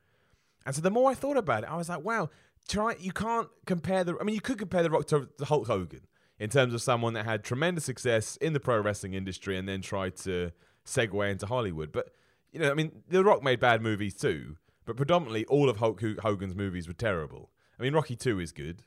And 0.66 0.74
so 0.74 0.82
the 0.82 0.90
more 0.90 1.12
I 1.12 1.14
thought 1.14 1.36
about 1.36 1.62
it, 1.62 1.70
I 1.70 1.76
was 1.76 1.88
like, 1.88 2.02
wow, 2.02 2.28
try 2.68 2.96
you 2.98 3.12
can't 3.12 3.46
compare 3.66 4.02
the 4.02 4.16
I 4.20 4.24
mean 4.24 4.34
you 4.34 4.40
could 4.40 4.58
compare 4.58 4.82
the 4.82 4.90
rock 4.90 5.06
to, 5.06 5.28
Hulk 5.44 5.68
Hogan 5.68 6.00
in 6.40 6.50
terms 6.50 6.74
of 6.74 6.82
someone 6.82 7.12
that 7.12 7.24
had 7.24 7.44
tremendous 7.44 7.84
success 7.84 8.36
in 8.38 8.52
the 8.52 8.58
pro 8.58 8.80
wrestling 8.80 9.14
industry 9.14 9.56
and 9.56 9.68
then 9.68 9.80
tried 9.80 10.16
to 10.16 10.50
segue 10.84 11.30
into 11.30 11.46
Hollywood. 11.46 11.92
But 11.92 12.10
you 12.50 12.58
know, 12.58 12.72
I 12.72 12.74
mean, 12.74 12.90
The 13.08 13.22
Rock 13.22 13.44
made 13.44 13.60
bad 13.60 13.80
movies 13.80 14.16
too, 14.16 14.56
but 14.86 14.96
predominantly 14.96 15.44
all 15.44 15.70
of 15.70 15.76
Hulk 15.76 16.02
Hogan's 16.20 16.56
movies 16.56 16.88
were 16.88 16.94
terrible. 16.94 17.52
I 17.78 17.84
mean, 17.84 17.92
Rocky 17.92 18.16
2 18.16 18.40
is 18.40 18.50
good. 18.50 18.82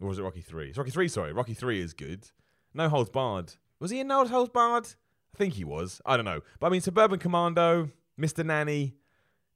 Or 0.00 0.08
was 0.08 0.18
it 0.18 0.22
Rocky 0.22 0.40
3? 0.40 0.70
It's 0.70 0.78
Rocky 0.78 0.90
3, 0.90 1.08
sorry. 1.08 1.34
Rocky 1.34 1.52
3 1.52 1.78
is 1.82 1.92
good. 1.92 2.30
No 2.72 2.88
Holds 2.88 3.10
Barred 3.10 3.54
was 3.80 3.90
he 3.90 4.00
in 4.00 4.10
Holds 4.10 4.50
Barred? 4.50 4.86
I 5.34 5.38
think 5.38 5.54
he 5.54 5.64
was. 5.64 6.00
I 6.06 6.16
don't 6.16 6.24
know. 6.24 6.40
But 6.60 6.68
I 6.68 6.70
mean, 6.70 6.80
Suburban 6.80 7.18
Commando, 7.18 7.90
Mr. 8.18 8.44
Nanny, 8.44 8.94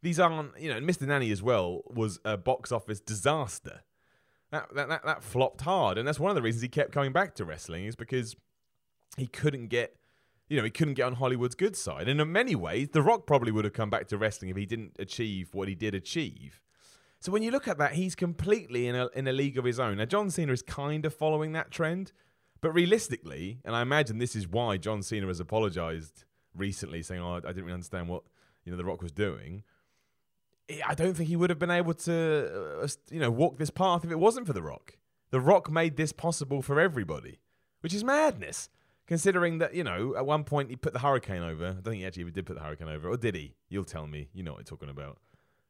these 0.03 0.21
aren't, 0.21 0.59
you 0.59 0.73
know, 0.73 0.81
Mr. 0.81 1.07
Nanny 1.07 1.31
as 1.31 1.43
well 1.43 1.83
was 1.87 2.21
a 2.25 2.37
box 2.37 2.73
office 2.73 3.01
disaster. 3.01 3.83
That, 4.51 4.75
that, 4.75 4.89
that, 4.89 5.05
that 5.05 5.23
flopped 5.23 5.63
hard. 5.63 5.97
And 5.97 6.07
that's 6.07 6.19
one 6.19 6.31
of 6.31 6.35
the 6.35 6.43
reasons 6.43 6.63
he 6.63 6.69
kept 6.69 6.93
coming 6.93 7.13
back 7.13 7.35
to 7.37 7.45
wrestling 7.45 7.85
is 7.85 7.97
because 7.97 8.35
he 9.17 9.27
couldn't 9.27 9.69
get, 9.69 9.97
you 10.49 10.57
know, 10.57 10.65
he 10.65 10.71
couldn't 10.71 10.95
get 10.95 11.05
on 11.05 11.15
Hollywood's 11.15 11.55
good 11.55 11.77
side. 11.77 12.09
And 12.09 12.21
in 12.21 12.33
many 12.33 12.55
ways, 12.55 12.89
The 12.89 13.03
Rock 13.03 13.27
probably 13.27 13.53
would 13.53 13.65
have 13.65 13.75
come 13.75 13.91
back 13.91 14.09
to 14.09 14.19
wrestling 14.19 14.51
if 14.51 14.57
he 14.57 14.67
didn't 14.67 14.97
achieve 14.99 15.55
what 15.55 15.69
he 15.69 15.75
did 15.75 15.95
achieve. 15.95 16.61
So 17.21 17.31
when 17.31 17.43
you 17.43 17.51
look 17.51 17.69
at 17.69 17.79
that, 17.79 17.93
he's 17.93 18.15
completely 18.15 18.87
in 18.89 18.97
a, 18.97 19.09
in 19.15 19.29
a 19.29 19.33
league 19.33 19.59
of 19.59 19.65
his 19.65 19.79
own. 19.79 19.99
Now, 19.99 20.07
John 20.07 20.31
Cena 20.31 20.53
is 20.53 20.63
kind 20.63 21.05
of 21.05 21.15
following 21.15 21.53
that 21.53 21.71
trend. 21.71 22.13
But 22.61 22.73
realistically, 22.73 23.61
and 23.65 23.75
I 23.75 23.83
imagine 23.83 24.19
this 24.19 24.37
is 24.37 24.47
why 24.47 24.77
John 24.77 25.03
Cena 25.03 25.27
has 25.27 25.41
apologized 25.41 26.25
recently, 26.55 27.03
saying, 27.03 27.23
"Oh, 27.23 27.35
I 27.35 27.41
didn't 27.41 27.65
really 27.65 27.75
understand 27.75 28.09
what 28.09 28.25
you 28.65 28.73
know 28.73 28.77
The 28.77 28.85
Rock 28.85 29.03
was 29.03 29.13
doing." 29.13 29.63
I 30.87 30.95
don't 30.95 31.15
think 31.15 31.29
he 31.29 31.37
would 31.37 31.51
have 31.51 31.59
been 31.59 31.71
able 31.71 31.95
to, 31.95 32.81
uh, 32.83 32.89
you 33.11 33.19
know, 33.19 33.31
walk 33.31 33.59
this 33.59 33.71
path 33.71 34.05
if 34.05 34.11
it 34.11 34.19
wasn't 34.19 34.47
for 34.47 34.53
The 34.53 34.63
Rock. 34.63 34.99
The 35.31 35.41
Rock 35.41 35.71
made 35.71 35.97
this 35.97 36.13
possible 36.13 36.63
for 36.63 36.79
everybody, 36.79 37.41
which 37.81 37.95
is 37.95 38.05
madness. 38.05 38.69
Considering 39.07 39.59
that, 39.59 39.75
you 39.75 39.83
know, 39.83 40.15
at 40.17 40.25
one 40.25 40.45
point 40.45 40.71
he 40.71 40.77
put 40.77 40.93
the 40.93 41.01
hurricane 41.01 41.43
over. 41.43 41.67
I 41.67 41.73
don't 41.73 41.83
think 41.83 41.97
he 41.97 42.07
actually 42.07 42.31
did 42.31 42.47
put 42.47 42.55
the 42.57 42.63
hurricane 42.63 42.87
over, 42.87 43.09
or 43.09 43.17
did 43.17 43.35
he? 43.35 43.57
You'll 43.69 43.85
tell 43.85 44.07
me. 44.07 44.29
You 44.33 44.45
know 44.45 44.53
what 44.53 44.61
I'm 44.61 44.65
talking 44.65 44.89
about. 44.89 45.19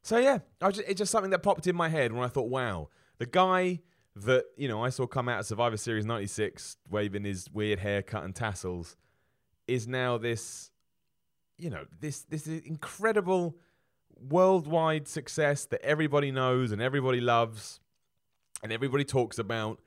So 0.03 0.19
yeah, 0.19 0.39
just, 0.61 0.83
it's 0.87 0.99
just 0.99 1.11
something 1.11 1.31
that 1.31 1.43
popped 1.43 1.67
in 1.67 1.75
my 1.75 1.89
head 1.89 2.13
when 2.13 2.23
I 2.23 2.29
thought, 2.29 2.51
wow, 2.51 2.89
the 3.17 3.25
guy 3.25 3.81
that 4.17 4.45
you 4.57 4.69
know 4.69 4.85
I 4.85 4.91
saw 4.91 5.07
come 5.07 5.29
out 5.29 5.41
of 5.41 5.47
Survivor 5.47 5.77
Series 5.77 6.05
'96, 6.05 6.77
waving 6.89 7.25
his 7.25 7.51
weird 7.53 7.79
haircut 7.79 8.25
and 8.25 8.35
tassels, 8.35 8.97
is 9.67 9.87
now 9.87 10.19
this, 10.19 10.71
you 11.59 11.71
know, 11.71 11.85
this 12.01 12.23
this 12.23 12.47
incredible 12.47 13.57
worldwide 14.29 15.09
success 15.09 15.65
that 15.67 15.83
everybody 15.83 16.31
knows 16.31 16.73
and 16.73 16.83
everybody 16.83 17.21
loves, 17.21 17.81
and 18.63 18.73
everybody 18.73 19.05
talks 19.05 19.39
about. 19.39 19.81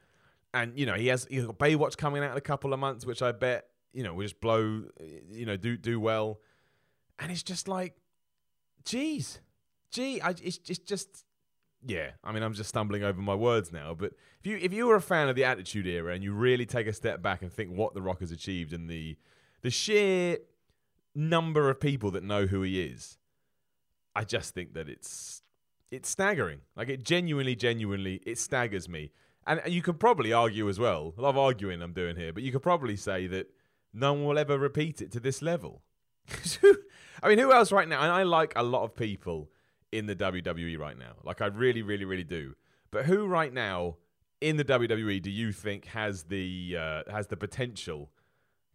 And 0.54 0.78
you 0.78 0.86
know, 0.86 0.94
he 0.94 1.08
has 1.08 1.28
he's 1.30 1.46
got 1.46 1.58
Baywatch 1.58 1.98
coming 1.98 2.24
out 2.24 2.32
in 2.32 2.38
a 2.38 2.42
couple 2.42 2.74
of 2.74 2.80
months, 2.80 3.06
which 3.06 3.22
I 3.22 3.32
bet 3.32 3.68
you 3.92 4.04
know 4.04 4.14
will 4.14 4.24
just 4.24 4.40
blow, 4.40 4.84
you 5.30 5.46
know, 5.46 5.58
do 5.58 5.78
do 5.78 6.00
well. 6.00 6.40
And 7.20 7.32
it's 7.32 7.44
just 7.44 7.68
like, 7.68 7.96
geez, 8.86 9.40
gee, 9.92 10.20
I, 10.20 10.32
it's, 10.32 10.60
it's 10.68 10.80
just 10.80 11.26
yeah, 11.86 12.12
I 12.24 12.32
mean, 12.32 12.44
I'm 12.44 12.54
just 12.54 12.70
stumbling 12.70 13.04
over 13.04 13.22
my 13.22 13.36
words 13.36 13.72
now. 13.72 13.94
But 13.94 14.14
if 14.40 14.48
you 14.48 14.58
if 14.62 14.74
you 14.74 14.88
were 14.88 14.96
a 14.96 15.02
fan 15.02 15.30
of 15.30 15.36
the 15.36 15.44
Attitude 15.44 15.88
Era 15.88 16.14
and 16.14 16.24
you 16.24 16.34
really 16.34 16.66
take 16.66 16.88
a 16.88 16.94
step 16.94 17.22
back 17.22 17.42
and 17.42 17.52
think 17.52 17.72
what 17.72 17.94
The 17.94 18.02
Rock 18.02 18.20
has 18.22 18.32
achieved 18.32 18.74
and 18.74 18.90
the 18.90 19.18
the 19.62 19.70
sheer 19.70 20.38
number 21.16 21.70
of 21.70 21.80
people 21.80 22.12
that 22.12 22.24
know 22.24 22.46
who 22.46 22.62
he 22.62 22.82
is, 22.82 23.18
I 24.16 24.24
just 24.24 24.54
think 24.54 24.74
that 24.74 24.90
it's 24.90 25.44
it's 25.92 26.10
staggering. 26.10 26.62
Like 26.76 26.90
it 26.90 27.04
genuinely, 27.04 27.56
genuinely, 27.56 28.22
it 28.26 28.38
staggers 28.38 28.88
me. 28.90 29.12
And 29.46 29.62
you 29.68 29.82
can 29.82 29.96
probably 29.96 30.32
argue 30.32 30.70
as 30.70 30.80
well. 30.80 31.14
Lot 31.18 31.32
of 31.32 31.38
arguing 31.38 31.82
I'm 31.82 31.94
doing 31.94 32.16
here, 32.16 32.32
but 32.32 32.44
you 32.44 32.52
could 32.52 32.64
probably 32.64 32.96
say 32.96 33.28
that 33.28 33.48
no 33.94 34.14
one 34.14 34.24
will 34.24 34.40
ever 34.40 34.58
repeat 34.58 35.02
it 35.02 35.12
to 35.12 35.20
this 35.20 35.42
level. 35.42 35.82
I 37.24 37.30
mean, 37.30 37.40
who 37.40 37.52
else 37.52 37.72
right 37.72 37.88
now? 37.88 38.02
And 38.02 38.12
I 38.12 38.24
like 38.24 38.54
a 38.56 38.64
lot 38.64 38.84
of 38.84 38.96
people 38.96 39.50
in 39.94 40.08
the 40.08 40.16
WWE 40.16 40.78
right 40.80 40.98
now. 40.98 41.14
Like 41.24 41.42
I 41.42 41.46
really, 41.46 41.84
really, 41.84 42.04
really 42.06 42.24
do. 42.24 42.56
But 42.92 43.06
who 43.06 43.28
right 43.28 43.54
now 43.54 43.98
in 44.42 44.58
the 44.58 44.66
WWE 44.66 45.22
do 45.22 45.30
you 45.30 45.52
think 45.52 45.86
has 45.86 46.24
the 46.24 46.76
uh, 46.80 47.12
has 47.12 47.28
the 47.28 47.38
potential 47.38 48.10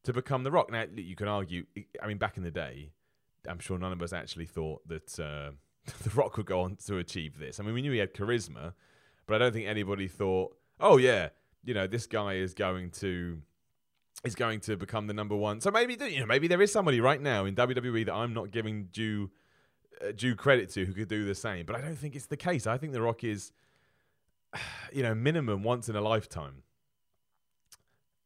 to 0.05 0.13
become 0.13 0.45
The 0.45 0.51
Rock? 0.51 0.71
Now 0.71 0.85
you 0.95 1.17
can 1.17 1.29
argue. 1.29 1.65
I 2.03 2.07
mean, 2.07 2.19
back 2.19 2.37
in 2.37 2.45
the 2.45 2.51
day, 2.51 2.93
I'm 3.49 3.59
sure 3.59 3.79
none 3.79 3.93
of 3.93 4.01
us 4.01 4.13
actually 4.13 4.47
thought 4.47 4.87
that 4.87 5.19
uh, 5.19 5.51
The 6.05 6.11
Rock 6.11 6.37
would 6.37 6.47
go 6.47 6.61
on 6.61 6.77
to 6.87 6.99
achieve 6.99 7.39
this. 7.39 7.59
I 7.59 7.65
mean, 7.65 7.75
we 7.75 7.83
knew 7.83 7.93
he 7.93 7.99
had 7.99 8.15
charisma, 8.15 8.75
but 9.27 9.35
I 9.35 9.39
don't 9.39 9.53
think 9.53 9.67
anybody 9.67 10.07
thought, 10.07 10.57
oh 10.79 10.99
yeah, 10.99 11.31
you 11.65 11.75
know, 11.75 11.89
this 11.89 12.07
guy 12.07 12.35
is 12.35 12.55
going 12.55 12.91
to 12.93 13.43
is 14.25 14.35
going 14.35 14.61
to 14.61 14.77
become 14.77 15.07
the 15.09 15.15
number 15.15 15.37
one. 15.37 15.61
So 15.61 15.71
maybe 15.71 15.97
you 16.11 16.21
know, 16.21 16.27
maybe 16.27 16.47
there 16.47 16.63
is 16.63 16.73
somebody 16.73 17.01
right 17.01 17.21
now 17.21 17.45
in 17.45 17.57
WWE 17.57 18.07
that 18.07 18.15
I'm 18.15 18.35
not 18.35 18.53
giving 18.53 18.85
due 18.87 19.31
due 20.17 20.35
credit 20.35 20.71
to 20.71 20.85
who 20.85 20.93
could 20.93 21.09
do 21.09 21.25
the 21.25 21.35
same. 21.35 21.67
But 21.67 21.77
I 21.77 21.81
don't 21.81 21.97
think 21.97 22.17
it's 22.17 22.27
the 22.27 22.37
case. 22.37 22.67
I 22.67 22.79
think 22.79 22.93
The 22.93 23.03
Rock 23.03 23.25
is, 23.25 23.53
you 24.93 25.03
know, 25.03 25.15
minimum 25.15 25.63
once 25.63 25.89
in 25.89 25.97
a 25.97 26.01
lifetime. 26.01 26.63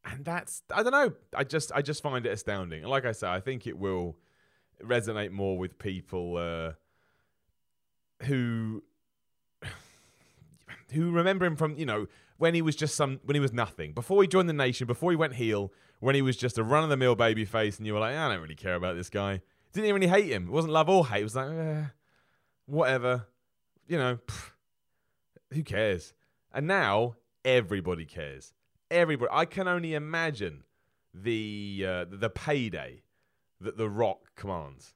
And 0.04 0.24
that's 0.24 0.62
I 0.74 0.82
don't 0.82 0.92
know. 0.92 1.12
I 1.36 1.44
just 1.44 1.70
I 1.72 1.82
just 1.82 2.02
find 2.02 2.26
it 2.26 2.30
astounding. 2.30 2.82
And 2.82 2.90
like 2.90 3.04
I 3.04 3.12
say, 3.12 3.28
I 3.28 3.40
think 3.40 3.66
it 3.66 3.78
will 3.78 4.16
resonate 4.82 5.30
more 5.30 5.56
with 5.56 5.78
people 5.78 6.36
uh, 6.36 6.72
who 8.24 8.82
who 10.92 11.10
remember 11.12 11.46
him 11.46 11.56
from 11.56 11.76
you 11.76 11.86
know 11.86 12.08
when 12.36 12.54
he 12.54 12.62
was 12.62 12.74
just 12.74 12.96
some 12.96 13.20
when 13.24 13.34
he 13.36 13.40
was 13.40 13.52
nothing 13.52 13.92
before 13.92 14.20
he 14.22 14.28
joined 14.28 14.48
the 14.48 14.54
nation 14.54 14.86
before 14.86 15.12
he 15.12 15.16
went 15.16 15.34
heel 15.34 15.72
when 16.00 16.16
he 16.16 16.22
was 16.22 16.36
just 16.36 16.58
a 16.58 16.64
run 16.64 16.82
of 16.82 16.90
the 16.90 16.96
mill 16.96 17.14
baby 17.14 17.44
face 17.44 17.78
and 17.78 17.86
you 17.86 17.94
were 17.94 18.00
like 18.00 18.16
I 18.16 18.28
don't 18.28 18.42
really 18.42 18.56
care 18.56 18.74
about 18.74 18.96
this 18.96 19.08
guy 19.08 19.40
didn't 19.72 19.86
even 19.88 20.00
really 20.00 20.12
hate 20.12 20.30
him. 20.30 20.48
It 20.48 20.50
wasn't 20.50 20.72
love 20.72 20.88
or 20.88 21.06
hate. 21.06 21.20
It 21.20 21.24
was 21.24 21.36
like, 21.36 21.50
eh, 21.50 21.84
whatever. 22.66 23.26
You 23.86 23.98
know, 23.98 24.18
pff, 24.26 24.50
who 25.52 25.62
cares? 25.62 26.14
And 26.52 26.66
now 26.66 27.16
everybody 27.44 28.04
cares. 28.04 28.52
Everybody. 28.90 29.30
I 29.32 29.44
can 29.44 29.68
only 29.68 29.94
imagine 29.94 30.64
the 31.14 31.84
uh, 31.86 32.04
the 32.10 32.30
payday 32.30 33.02
that 33.60 33.76
The 33.76 33.88
Rock 33.88 34.34
commands 34.34 34.94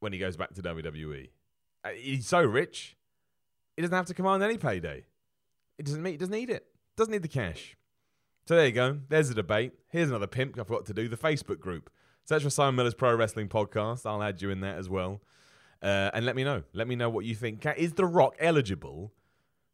when 0.00 0.12
he 0.12 0.18
goes 0.18 0.36
back 0.36 0.54
to 0.54 0.62
WWE. 0.62 1.30
Uh, 1.84 1.90
he's 1.90 2.26
so 2.26 2.40
rich, 2.42 2.96
he 3.76 3.82
doesn't 3.82 3.96
have 3.96 4.06
to 4.06 4.14
command 4.14 4.42
any 4.42 4.58
payday. 4.58 5.04
He 5.76 5.82
doesn't 5.82 6.02
need, 6.02 6.18
doesn't 6.18 6.34
need 6.34 6.50
it. 6.50 6.66
Doesn't 6.96 7.12
need 7.12 7.22
the 7.22 7.28
cash. 7.28 7.76
So 8.46 8.56
there 8.56 8.66
you 8.66 8.72
go. 8.72 8.98
There's 9.08 9.30
a 9.30 9.34
debate. 9.34 9.72
Here's 9.88 10.08
another 10.08 10.26
pimp 10.26 10.58
I 10.58 10.64
forgot 10.64 10.86
to 10.86 10.94
do 10.94 11.08
the 11.08 11.16
Facebook 11.16 11.60
group. 11.60 11.90
Search 12.26 12.42
for 12.42 12.50
Simon 12.50 12.74
Miller's 12.74 12.94
Pro 12.94 13.14
Wrestling 13.14 13.48
Podcast. 13.48 14.04
I'll 14.04 14.20
add 14.20 14.42
you 14.42 14.50
in 14.50 14.60
there 14.60 14.76
as 14.76 14.88
well. 14.88 15.22
Uh, 15.80 16.10
and 16.12 16.26
let 16.26 16.34
me 16.34 16.42
know. 16.42 16.64
Let 16.72 16.88
me 16.88 16.96
know 16.96 17.08
what 17.08 17.24
you 17.24 17.36
think. 17.36 17.64
Is 17.76 17.92
The 17.92 18.04
Rock 18.04 18.34
eligible 18.40 19.12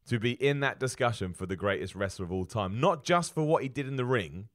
to 0.06 0.18
be 0.18 0.32
in 0.32 0.60
that 0.60 0.78
discussion 0.78 1.32
for 1.32 1.46
the 1.46 1.56
greatest 1.56 1.94
wrestler 1.94 2.26
of 2.26 2.32
all 2.32 2.44
time? 2.44 2.78
Not 2.78 3.04
just 3.04 3.32
for 3.34 3.42
what 3.42 3.62
he 3.62 3.70
did 3.70 3.88
in 3.88 3.96
the 3.96 4.04
ring, 4.04 4.48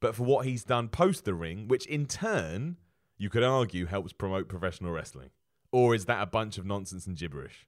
but 0.00 0.14
for 0.14 0.22
what 0.22 0.46
he's 0.46 0.64
done 0.64 0.88
post 0.88 1.26
the 1.26 1.34
ring, 1.34 1.68
which 1.68 1.84
in 1.84 2.06
turn, 2.06 2.78
you 3.18 3.28
could 3.28 3.42
argue, 3.42 3.84
helps 3.84 4.14
promote 4.14 4.48
professional 4.48 4.92
wrestling. 4.92 5.28
Or 5.70 5.94
is 5.94 6.06
that 6.06 6.22
a 6.22 6.26
bunch 6.26 6.56
of 6.56 6.64
nonsense 6.64 7.06
and 7.06 7.14
gibberish? 7.14 7.66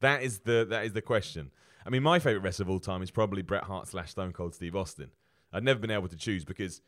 That 0.00 0.24
is 0.24 0.40
the 0.40 0.66
that 0.68 0.84
is 0.84 0.94
the 0.94 1.02
question. 1.02 1.52
I 1.86 1.90
mean, 1.90 2.02
my 2.02 2.18
favorite 2.18 2.42
wrestler 2.42 2.64
of 2.64 2.70
all 2.70 2.80
time 2.80 3.02
is 3.02 3.12
probably 3.12 3.42
Bret 3.42 3.64
Hart 3.64 3.86
slash 3.86 4.10
Stone 4.10 4.32
Cold 4.32 4.56
Steve 4.56 4.74
Austin. 4.74 5.12
I've 5.52 5.62
never 5.62 5.78
been 5.78 5.92
able 5.92 6.08
to 6.08 6.16
choose 6.16 6.44
because 6.44 6.80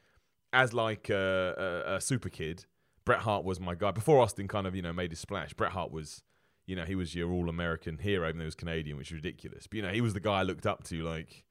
as 0.55 0.73
like 0.73 1.11
a, 1.11 1.85
a, 1.87 1.95
a, 1.97 2.01
super 2.01 2.29
kid, 2.29 2.65
Bret 3.05 3.21
Hart 3.21 3.45
was 3.45 3.61
my 3.61 3.75
guy. 3.75 3.91
Before 3.91 4.21
Austin 4.21 4.49
kind 4.49 4.67
of, 4.67 4.75
you 4.75 4.83
know, 4.83 4.93
made 4.93 5.11
his 5.11 5.21
splash, 5.21 5.53
Bret 5.53 5.73
Hart 5.73 5.91
was, 5.91 6.23
you 6.67 6.77
know, 6.77 6.85
he 6.85 6.95
was 6.95 7.15
your 7.15 7.31
all 7.31 7.49
American 7.49 7.99
hero, 7.99 8.29
even 8.29 8.39
though 8.39 8.45
he 8.45 8.47
was 8.47 8.55
Canadian, 8.55 8.97
which 8.97 9.09
is 9.09 9.15
ridiculous. 9.15 9.67
But, 9.67 9.77
you 9.77 9.83
know, 9.83 9.93
he 9.93 10.01
was 10.01 10.15
the 10.15 10.21
guy 10.21 10.41
I 10.41 10.43
looked 10.43 10.65
up 10.65 10.85
to, 10.85 11.03
like, 11.03 11.45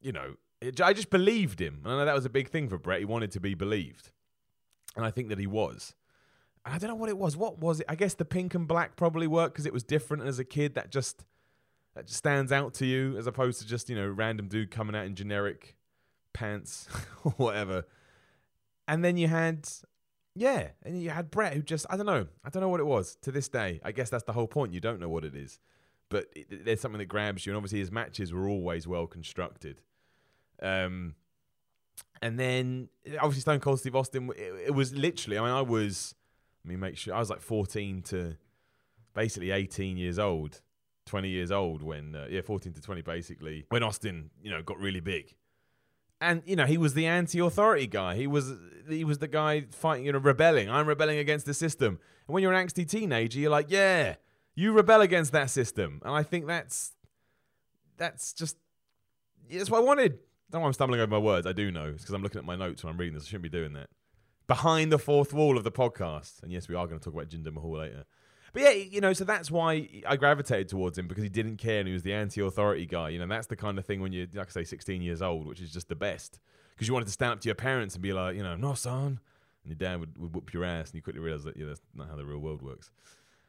you 0.00 0.12
know, 0.12 0.34
it, 0.60 0.80
I 0.80 0.92
just 0.92 1.10
believed 1.10 1.60
him. 1.60 1.80
And 1.84 1.94
I 1.94 1.96
know 1.98 2.04
that 2.04 2.14
was 2.14 2.24
a 2.24 2.30
big 2.30 2.48
thing 2.48 2.68
for 2.68 2.78
Bret. 2.78 3.00
He 3.00 3.04
wanted 3.04 3.32
to 3.32 3.40
be 3.40 3.54
believed. 3.54 4.10
And 4.94 5.04
I 5.04 5.10
think 5.10 5.28
that 5.30 5.38
he 5.38 5.46
was. 5.46 5.94
And 6.64 6.74
I 6.74 6.78
don't 6.78 6.90
know 6.90 6.94
what 6.94 7.08
it 7.08 7.18
was. 7.18 7.36
What 7.36 7.58
was 7.58 7.80
it? 7.80 7.86
I 7.88 7.94
guess 7.94 8.14
the 8.14 8.24
pink 8.24 8.54
and 8.54 8.68
black 8.68 8.94
probably 8.94 9.26
worked 9.26 9.54
because 9.54 9.66
it 9.66 9.72
was 9.72 9.82
different 9.82 10.22
And 10.22 10.28
as 10.28 10.38
a 10.38 10.44
kid. 10.44 10.74
That 10.74 10.92
just 10.92 11.24
that 11.94 12.06
just 12.06 12.18
stands 12.18 12.52
out 12.52 12.74
to 12.74 12.86
you 12.86 13.16
as 13.16 13.26
opposed 13.26 13.60
to 13.60 13.66
just, 13.66 13.90
you 13.90 13.96
know, 13.96 14.06
random 14.08 14.48
dude 14.48 14.70
coming 14.70 14.94
out 14.94 15.06
in 15.06 15.14
generic 15.14 15.76
pants 16.32 16.88
or 17.24 17.32
whatever. 17.32 17.84
And 18.92 19.02
then 19.02 19.16
you 19.16 19.26
had, 19.26 19.66
yeah, 20.34 20.68
and 20.82 21.00
you 21.00 21.08
had 21.08 21.30
Bret 21.30 21.54
who 21.54 21.62
just, 21.62 21.86
I 21.88 21.96
don't 21.96 22.04
know, 22.04 22.26
I 22.44 22.50
don't 22.50 22.60
know 22.60 22.68
what 22.68 22.78
it 22.78 22.84
was 22.84 23.16
to 23.22 23.32
this 23.32 23.48
day. 23.48 23.80
I 23.82 23.90
guess 23.90 24.10
that's 24.10 24.24
the 24.24 24.34
whole 24.34 24.46
point. 24.46 24.74
You 24.74 24.80
don't 24.80 25.00
know 25.00 25.08
what 25.08 25.24
it 25.24 25.34
is, 25.34 25.60
but 26.10 26.26
it, 26.36 26.66
there's 26.66 26.82
something 26.82 26.98
that 26.98 27.06
grabs 27.06 27.46
you. 27.46 27.52
And 27.52 27.56
obviously, 27.56 27.78
his 27.78 27.90
matches 27.90 28.34
were 28.34 28.46
always 28.46 28.86
well 28.86 29.06
constructed. 29.06 29.80
Um, 30.60 31.14
and 32.20 32.38
then 32.38 32.90
obviously 33.18 33.40
Stone 33.40 33.60
Cold 33.60 33.80
Steve 33.80 33.96
Austin. 33.96 34.28
It, 34.36 34.66
it, 34.66 34.74
was 34.74 34.92
literally. 34.92 35.38
I 35.38 35.40
mean, 35.40 35.52
I 35.52 35.62
was. 35.62 36.14
Let 36.62 36.68
me 36.68 36.76
make 36.76 36.98
sure. 36.98 37.14
I 37.14 37.18
was 37.18 37.30
like 37.30 37.40
14 37.40 38.02
to 38.02 38.36
basically 39.14 39.52
18 39.52 39.96
years 39.96 40.18
old, 40.18 40.60
20 41.06 41.30
years 41.30 41.50
old 41.50 41.82
when 41.82 42.14
uh, 42.14 42.26
yeah, 42.28 42.42
14 42.42 42.74
to 42.74 42.82
20 42.82 43.00
basically 43.00 43.64
when 43.70 43.82
Austin 43.82 44.28
you 44.42 44.50
know 44.50 44.62
got 44.62 44.78
really 44.78 45.00
big 45.00 45.34
and 46.22 46.42
you 46.46 46.56
know 46.56 46.64
he 46.64 46.78
was 46.78 46.94
the 46.94 47.06
anti-authority 47.06 47.88
guy. 47.88 48.14
He 48.14 48.26
was 48.26 48.52
he 48.88 49.04
was 49.04 49.18
the 49.18 49.28
guy 49.28 49.66
fighting, 49.70 50.06
you 50.06 50.12
know, 50.12 50.18
rebelling. 50.18 50.70
I'm 50.70 50.86
rebelling 50.86 51.18
against 51.18 51.46
the 51.46 51.54
system. 51.54 51.98
And 52.26 52.34
when 52.34 52.42
you're 52.42 52.52
an 52.52 52.66
angsty 52.66 52.88
teenager, 52.88 53.40
you're 53.40 53.50
like, 53.50 53.66
yeah, 53.68 54.14
you 54.54 54.72
rebel 54.72 55.00
against 55.00 55.32
that 55.32 55.50
system. 55.50 56.00
And 56.04 56.14
I 56.14 56.22
think 56.22 56.46
that's 56.46 56.92
that's 57.96 58.32
just 58.32 58.56
that's 59.50 59.68
what 59.68 59.78
I 59.78 59.84
wanted. 59.84 60.12
I 60.12 60.52
don't 60.52 60.60
know 60.60 60.60
why 60.60 60.66
I'm 60.68 60.72
stumbling 60.72 61.00
over 61.00 61.10
my 61.10 61.18
words. 61.18 61.46
I 61.46 61.52
do 61.52 61.70
know 61.70 61.86
it's 61.86 62.02
because 62.02 62.14
I'm 62.14 62.22
looking 62.22 62.38
at 62.38 62.44
my 62.44 62.56
notes 62.56 62.84
when 62.84 62.92
I'm 62.92 62.98
reading 62.98 63.14
this. 63.14 63.24
I 63.24 63.26
shouldn't 63.26 63.42
be 63.42 63.48
doing 63.48 63.72
that. 63.72 63.88
Behind 64.46 64.92
the 64.92 64.98
fourth 64.98 65.32
wall 65.32 65.56
of 65.56 65.64
the 65.64 65.72
podcast, 65.72 66.42
and 66.42 66.52
yes, 66.52 66.68
we 66.68 66.74
are 66.74 66.86
going 66.86 67.00
to 67.00 67.04
talk 67.04 67.14
about 67.14 67.28
Jinder 67.28 67.52
Mahal 67.52 67.78
later. 67.78 68.04
But 68.52 68.62
yeah, 68.62 68.70
you 68.70 69.00
know, 69.00 69.12
so 69.12 69.24
that's 69.24 69.50
why 69.50 69.88
I 70.06 70.16
gravitated 70.16 70.68
towards 70.68 70.98
him 70.98 71.08
because 71.08 71.22
he 71.22 71.30
didn't 71.30 71.56
care 71.56 71.78
and 71.78 71.88
he 71.88 71.94
was 71.94 72.02
the 72.02 72.12
anti-authority 72.12 72.86
guy. 72.86 73.08
You 73.08 73.18
know, 73.18 73.26
that's 73.26 73.46
the 73.46 73.56
kind 73.56 73.78
of 73.78 73.86
thing 73.86 74.02
when 74.02 74.12
you're, 74.12 74.26
like 74.34 74.48
I 74.48 74.50
say, 74.50 74.64
16 74.64 75.00
years 75.00 75.22
old, 75.22 75.46
which 75.46 75.60
is 75.60 75.72
just 75.72 75.88
the 75.88 75.94
best. 75.94 76.38
Because 76.74 76.86
you 76.86 76.92
wanted 76.92 77.06
to 77.06 77.12
stand 77.12 77.32
up 77.32 77.40
to 77.40 77.48
your 77.48 77.54
parents 77.54 77.94
and 77.94 78.02
be 78.02 78.12
like, 78.12 78.36
you 78.36 78.42
know, 78.42 78.56
no, 78.56 78.74
son. 78.74 79.20
And 79.64 79.70
your 79.70 79.76
dad 79.76 80.00
would, 80.00 80.18
would 80.18 80.34
whoop 80.34 80.52
your 80.52 80.64
ass, 80.64 80.88
and 80.88 80.96
you 80.96 81.02
quickly 81.02 81.20
realize 81.20 81.44
that 81.44 81.56
you 81.56 81.62
know, 81.62 81.68
that's 81.68 81.80
not 81.94 82.08
how 82.08 82.16
the 82.16 82.26
real 82.26 82.38
world 82.38 82.62
works. 82.62 82.90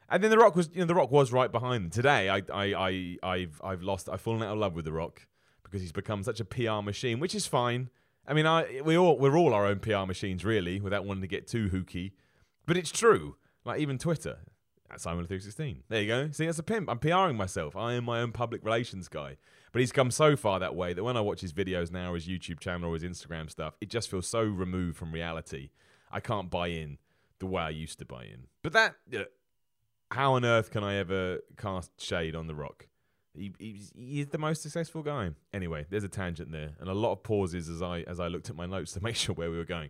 And 0.10 0.24
then 0.24 0.30
the 0.30 0.38
Rock 0.38 0.56
was, 0.56 0.70
you 0.74 0.82
know, 0.82 0.86
the 0.86 0.96
Rock 0.96 1.12
was 1.12 1.32
right 1.32 1.52
behind 1.52 1.86
them. 1.86 1.90
Today, 1.90 2.30
I, 2.30 2.44
I, 2.54 2.74
I, 2.74 3.18
I've, 3.24 3.62
I've 3.64 3.82
lost, 3.82 4.10
I've 4.10 4.22
fallen 4.22 4.44
out 4.44 4.52
of 4.52 4.60
love 4.60 4.76
with 4.76 4.86
the 4.86 4.92
Rock 4.94 5.26
because 5.64 5.82
he's 5.82 5.92
become 5.92 6.24
such 6.24 6.40
a 6.40 6.46
PR 6.46 6.82
machine, 6.82 7.20
which 7.20 7.34
is 7.34 7.48
fine. 7.48 7.90
I 8.28 8.34
mean, 8.34 8.46
I, 8.46 8.82
we 8.86 8.98
all, 8.98 9.18
we're 9.18 9.38
all 9.38 9.54
our 9.54 9.66
own 9.66 9.80
PR 9.80 10.06
machines, 10.06 10.46
really, 10.46 10.80
without 10.80 11.06
wanting 11.06 11.22
to 11.22 11.28
get 11.28 11.48
too 11.48 11.70
hooky. 11.70 12.14
But 12.66 12.78
it's 12.78 12.92
true. 12.92 13.36
Like 13.66 13.80
even 13.80 13.98
Twitter, 13.98 14.38
at 14.94 15.00
Simon316. 15.00 15.84
There 15.90 16.02
you 16.02 16.08
go. 16.08 16.30
See, 16.32 16.46
that's 16.46 16.60
a 16.60 16.64
pimp. 16.64 16.90
I'm 16.90 17.00
PRing 17.00 17.36
myself. 17.36 17.76
I 17.76 17.94
am 17.94 18.06
my 18.06 18.22
own 18.22 18.32
public 18.32 18.64
relations 18.64 19.08
guy. 19.08 19.38
But 19.72 19.80
he's 19.80 19.92
come 19.92 20.12
so 20.12 20.36
far 20.36 20.60
that 20.60 20.76
way 20.76 20.94
that 20.94 21.04
when 21.04 21.18
I 21.18 21.22
watch 21.22 21.42
his 21.42 21.52
videos 21.52 21.92
now, 21.92 22.14
his 22.14 22.28
YouTube 22.28 22.60
channel 22.60 22.92
or 22.92 22.94
his 22.94 23.04
Instagram 23.04 23.50
stuff, 23.50 23.76
it 23.82 23.90
just 23.90 24.10
feels 24.10 24.28
so 24.28 24.44
removed 24.44 24.98
from 24.98 25.12
reality. 25.12 25.70
I 26.12 26.20
can't 26.20 26.50
buy 26.50 26.68
in 26.68 27.00
the 27.40 27.48
way 27.48 27.64
I 27.64 27.70
used 27.70 28.00
to 28.00 28.06
buy 28.06 28.24
in. 28.24 28.48
But 28.62 28.74
that, 28.74 28.96
uh, 29.14 29.24
how 30.12 30.34
on 30.34 30.46
earth 30.46 30.70
can 30.70 30.84
I 30.84 30.96
ever 30.96 31.40
cast 31.58 32.00
shade 32.00 32.36
on 32.36 32.48
The 32.48 32.56
Rock? 32.56 32.88
He, 33.36 33.52
he's, 33.58 33.92
he's 33.96 34.28
the 34.28 34.38
most 34.38 34.62
successful 34.62 35.02
guy. 35.02 35.32
Anyway, 35.52 35.88
there's 35.90 36.04
a 36.04 36.10
tangent 36.10 36.52
there, 36.52 36.74
and 36.80 36.88
a 36.88 36.94
lot 36.94 37.14
of 37.14 37.24
pauses 37.24 37.68
as 37.68 37.82
I 37.82 38.02
as 38.02 38.20
I 38.20 38.28
looked 38.28 38.52
at 38.52 38.56
my 38.56 38.68
notes 38.68 38.94
to 38.94 39.00
make 39.04 39.16
sure 39.16 39.34
where 39.34 39.50
we 39.50 39.58
were 39.58 39.66
going. 39.66 39.90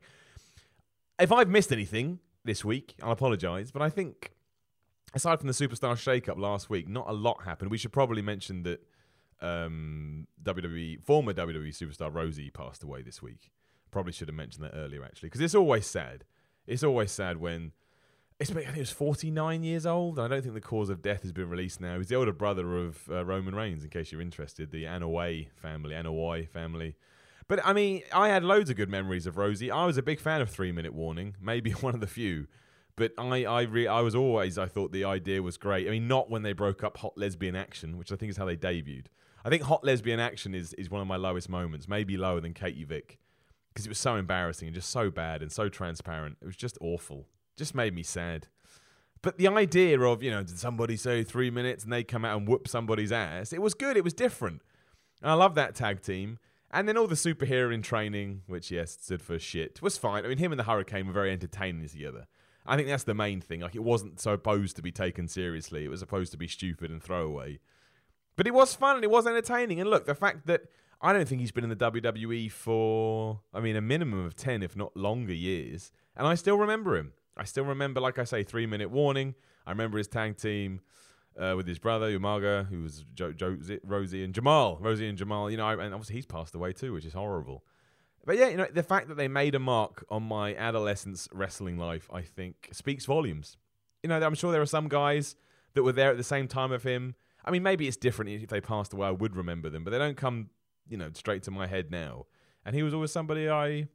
If 1.19 1.31
I've 1.31 1.49
missed 1.49 1.71
anything 1.71 2.19
this 2.45 2.63
week, 2.63 2.95
I'll 3.03 3.11
apologise. 3.11 3.71
But 3.71 3.81
I 3.81 3.89
think, 3.89 4.31
aside 5.13 5.39
from 5.39 5.47
the 5.47 5.53
superstar 5.53 5.97
shake-up 5.97 6.37
last 6.37 6.69
week, 6.69 6.87
not 6.87 7.09
a 7.09 7.13
lot 7.13 7.43
happened. 7.43 7.71
We 7.71 7.77
should 7.77 7.93
probably 7.93 8.21
mention 8.21 8.63
that 8.63 8.85
um, 9.41 10.27
WWE 10.43 11.03
former 11.03 11.33
WWE 11.33 11.69
superstar 11.69 12.11
Rosey 12.11 12.51
passed 12.53 12.83
away 12.83 13.01
this 13.01 13.21
week. 13.21 13.51
Probably 13.91 14.11
should 14.11 14.27
have 14.27 14.35
mentioned 14.35 14.63
that 14.63 14.73
earlier, 14.75 15.03
actually, 15.03 15.29
because 15.29 15.41
it's 15.41 15.55
always 15.55 15.85
sad. 15.85 16.23
It's 16.65 16.83
always 16.83 17.11
sad 17.11 17.37
when 17.37 17.73
I 18.39 18.45
think 18.45 18.73
he 18.73 18.79
was 18.79 18.91
49 18.91 19.63
years 19.63 19.85
old. 19.85 20.19
I 20.19 20.27
don't 20.27 20.41
think 20.41 20.53
the 20.53 20.61
cause 20.61 20.89
of 20.89 21.01
death 21.01 21.21
has 21.21 21.31
been 21.31 21.49
released 21.49 21.79
now. 21.79 21.97
He's 21.97 22.07
the 22.07 22.15
older 22.15 22.33
brother 22.33 22.77
of 22.77 22.99
uh, 23.09 23.23
Roman 23.23 23.55
Reigns, 23.55 23.83
in 23.83 23.89
case 23.89 24.11
you're 24.11 24.21
interested, 24.21 24.71
the 24.71 24.85
Anoa'i 24.85 25.49
family, 25.55 25.93
Anoa'i 25.93 26.49
family. 26.49 26.95
But 27.47 27.59
I 27.65 27.73
mean, 27.73 28.03
I 28.13 28.29
had 28.29 28.43
loads 28.43 28.69
of 28.69 28.75
good 28.75 28.89
memories 28.89 29.27
of 29.27 29.35
Rosey. 29.35 29.71
I 29.71 29.85
was 29.85 29.97
a 29.97 30.03
big 30.03 30.19
fan 30.19 30.41
of 30.41 30.49
Three 30.49 30.71
Minute 30.71 30.93
Warning, 30.93 31.35
maybe 31.41 31.71
one 31.71 31.93
of 31.93 31.99
the 31.99 32.07
few. 32.07 32.47
But 32.95 33.13
I, 33.17 33.45
I, 33.45 33.61
re- 33.63 33.87
I 33.87 34.01
was 34.01 34.13
always, 34.13 34.57
I 34.57 34.67
thought 34.67 34.91
the 34.91 35.05
idea 35.05 35.41
was 35.41 35.57
great. 35.57 35.87
I 35.87 35.91
mean, 35.91 36.07
not 36.07 36.29
when 36.29 36.43
they 36.43 36.53
broke 36.53 36.83
up 36.83 36.97
Hot 36.97 37.17
Lesbian 37.17 37.55
Action, 37.55 37.97
which 37.97 38.11
I 38.11 38.15
think 38.15 38.29
is 38.29 38.37
how 38.37 38.45
they 38.45 38.55
debuted. 38.55 39.07
I 39.43 39.49
think 39.49 39.63
Hot 39.63 39.83
Lesbian 39.83 40.19
Action 40.19 40.53
is, 40.53 40.73
is 40.73 40.91
one 40.91 41.01
of 41.01 41.07
my 41.07 41.15
lowest 41.15 41.49
moments, 41.49 41.87
maybe 41.87 42.17
lower 42.17 42.39
than 42.39 42.53
Katie 42.53 42.83
Vick, 42.83 43.17
because 43.73 43.85
it 43.85 43.89
was 43.89 43.97
so 43.97 44.15
embarrassing 44.15 44.67
and 44.67 44.75
just 44.75 44.89
so 44.89 45.09
bad 45.09 45.41
and 45.41 45.51
so 45.51 45.69
transparent. 45.69 46.37
It 46.41 46.45
was 46.45 46.55
just 46.55 46.77
awful. 46.81 47.27
Just 47.57 47.73
made 47.73 47.93
me 47.95 48.03
sad. 48.03 48.47
But 49.23 49.37
the 49.37 49.47
idea 49.47 49.99
of, 49.99 50.21
you 50.21 50.29
know, 50.29 50.43
did 50.43 50.59
somebody 50.59 50.95
say 50.95 51.23
three 51.23 51.49
minutes 51.49 51.83
and 51.83 51.91
they 51.91 52.03
come 52.03 52.25
out 52.25 52.37
and 52.37 52.47
whoop 52.47 52.67
somebody's 52.67 53.11
ass? 53.11 53.53
It 53.53 53.61
was 53.61 53.73
good. 53.73 53.97
It 53.97 54.03
was 54.03 54.13
different. 54.13 54.61
And 55.21 55.31
I 55.31 55.33
love 55.33 55.55
that 55.55 55.75
tag 55.75 56.01
team. 56.01 56.37
And 56.69 56.87
then 56.87 56.97
all 56.97 57.07
the 57.07 57.15
superhero 57.15 57.73
in 57.73 57.81
training, 57.81 58.41
which, 58.47 58.71
yes, 58.71 58.97
stood 58.99 59.21
for 59.21 59.39
shit, 59.39 59.81
was 59.81 59.97
fine. 59.97 60.25
I 60.25 60.27
mean, 60.27 60.39
him 60.39 60.51
and 60.51 60.59
the 60.59 60.65
Hurricane 60.65 61.07
were 61.07 61.13
very 61.13 61.31
entertaining 61.31 61.87
together. 61.87 62.25
I 62.65 62.75
think 62.75 62.87
that's 62.87 63.03
the 63.03 63.13
main 63.13 63.41
thing. 63.41 63.61
Like, 63.61 63.75
it 63.75 63.83
wasn't 63.83 64.19
supposed 64.19 64.75
to 64.77 64.81
be 64.81 64.91
taken 64.91 65.27
seriously, 65.27 65.85
it 65.85 65.89
was 65.89 65.99
supposed 65.99 66.31
to 66.31 66.37
be 66.37 66.47
stupid 66.47 66.91
and 66.91 67.01
throwaway. 67.01 67.59
But 68.35 68.47
it 68.47 68.53
was 68.53 68.73
fun 68.73 68.95
and 68.95 69.03
it 69.03 69.11
was 69.11 69.27
entertaining. 69.27 69.79
And 69.79 69.89
look, 69.89 70.05
the 70.05 70.15
fact 70.15 70.47
that 70.47 70.61
I 71.01 71.13
don't 71.13 71.27
think 71.27 71.41
he's 71.41 71.51
been 71.51 71.65
in 71.65 71.69
the 71.69 71.75
WWE 71.75 72.51
for, 72.51 73.41
I 73.53 73.59
mean, 73.59 73.75
a 73.75 73.81
minimum 73.81 74.25
of 74.25 74.35
10, 74.35 74.63
if 74.63 74.75
not 74.75 74.95
longer 74.95 75.33
years. 75.33 75.91
And 76.15 76.25
I 76.25 76.35
still 76.35 76.57
remember 76.57 76.95
him. 76.95 77.13
I 77.35 77.43
still 77.43 77.65
remember, 77.65 77.99
like 77.99 78.17
I 78.17 78.23
say, 78.23 78.43
three 78.43 78.65
minute 78.65 78.89
warning. 78.89 79.35
I 79.65 79.71
remember 79.71 79.97
his 79.97 80.07
tag 80.07 80.37
team 80.37 80.81
uh, 81.37 81.53
with 81.55 81.67
his 81.67 81.79
brother 81.79 82.17
Umaga, 82.17 82.67
who 82.67 82.81
was 82.81 83.05
jo- 83.13 83.33
jo- 83.33 83.57
Rosey 83.87 84.23
and 84.23 84.33
Jamal, 84.33 84.77
Rosey 84.81 85.09
and 85.09 85.17
Jamal. 85.17 85.49
You 85.49 85.57
know, 85.57 85.67
and 85.67 85.93
obviously 85.93 86.15
he's 86.15 86.25
passed 86.25 86.55
away 86.55 86.73
too, 86.73 86.93
which 86.93 87.05
is 87.05 87.13
horrible. 87.13 87.63
But 88.25 88.37
yeah, 88.37 88.49
you 88.49 88.57
know, 88.57 88.67
the 88.71 88.83
fact 88.83 89.09
that 89.09 89.15
they 89.15 89.27
made 89.27 89.53
a 89.53 89.59
mark 89.59 90.05
on 90.09 90.23
my 90.23 90.55
adolescence 90.55 91.27
wrestling 91.33 91.77
life, 91.77 92.09
I 92.11 92.21
think, 92.21 92.69
speaks 92.71 93.05
volumes. 93.05 93.57
You 94.01 94.09
know, 94.09 94.21
I'm 94.21 94.35
sure 94.35 94.51
there 94.51 94.61
are 94.61 94.65
some 94.65 94.87
guys 94.87 95.35
that 95.73 95.83
were 95.83 95.91
there 95.91 96.11
at 96.11 96.17
the 96.17 96.23
same 96.23 96.47
time 96.47 96.71
of 96.71 96.83
him. 96.83 97.15
I 97.43 97.51
mean, 97.51 97.63
maybe 97.63 97.87
it's 97.87 97.97
different 97.97 98.31
if 98.31 98.49
they 98.49 98.61
passed 98.61 98.93
away. 98.93 99.07
I 99.07 99.11
would 99.11 99.35
remember 99.35 99.69
them, 99.69 99.83
but 99.83 99.91
they 99.91 99.97
don't 99.97 100.15
come, 100.15 100.49
you 100.87 100.97
know, 100.97 101.09
straight 101.13 101.43
to 101.43 101.51
my 101.51 101.67
head 101.67 101.91
now. 101.91 102.25
And 102.65 102.75
he 102.75 102.83
was 102.83 102.93
always 102.93 103.11
somebody 103.11 103.49
I, 103.49 103.87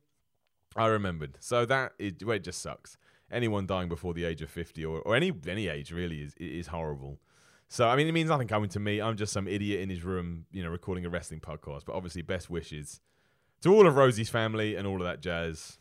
I 0.77 0.87
remembered. 0.87 1.39
So 1.41 1.65
that 1.65 1.93
it, 1.99 2.23
well, 2.23 2.37
it 2.37 2.45
just 2.45 2.61
sucks 2.61 2.99
anyone 3.31 3.67
dying 3.67 3.89
before 3.89 4.15
the 4.15 4.25
age 4.25 4.43
of 4.43 4.51
50 4.51 4.85
or, 4.85 5.01
or 5.01 5.15
any 5.15 5.33
any 5.47 5.69
age 5.69 5.93
really 5.93 6.21
is 6.23 6.35
is 6.37 6.67
horrible. 6.67 7.19
So 7.69 7.89
I 7.89 7.97
mean, 7.97 8.07
it 8.07 8.13
means 8.13 8.29
nothing 8.29 8.49
coming 8.49 8.69
to 8.71 8.81
me. 8.81 9.01
I'm 9.01 9.17
just 9.17 9.33
some 9.33 9.49
idiot 9.49 9.81
in 9.81 9.89
his 9.89 10.05
room, 10.05 10.45
you 10.53 10.63
know, 10.63 10.71
recording 10.71 11.07
a 11.07 11.11
wrestling 11.11 11.41
podcast. 11.41 11.85
But 11.87 11.95
obviously, 11.95 12.23
best 12.23 12.51
wishes 12.51 13.01
to 13.63 13.75
all 13.75 13.87
of 13.87 13.97
Rosey's 13.97 14.31
family 14.31 14.77
and 14.77 14.87
all 14.87 14.97
of 14.97 15.07
that 15.07 15.21
jazz. 15.21 15.79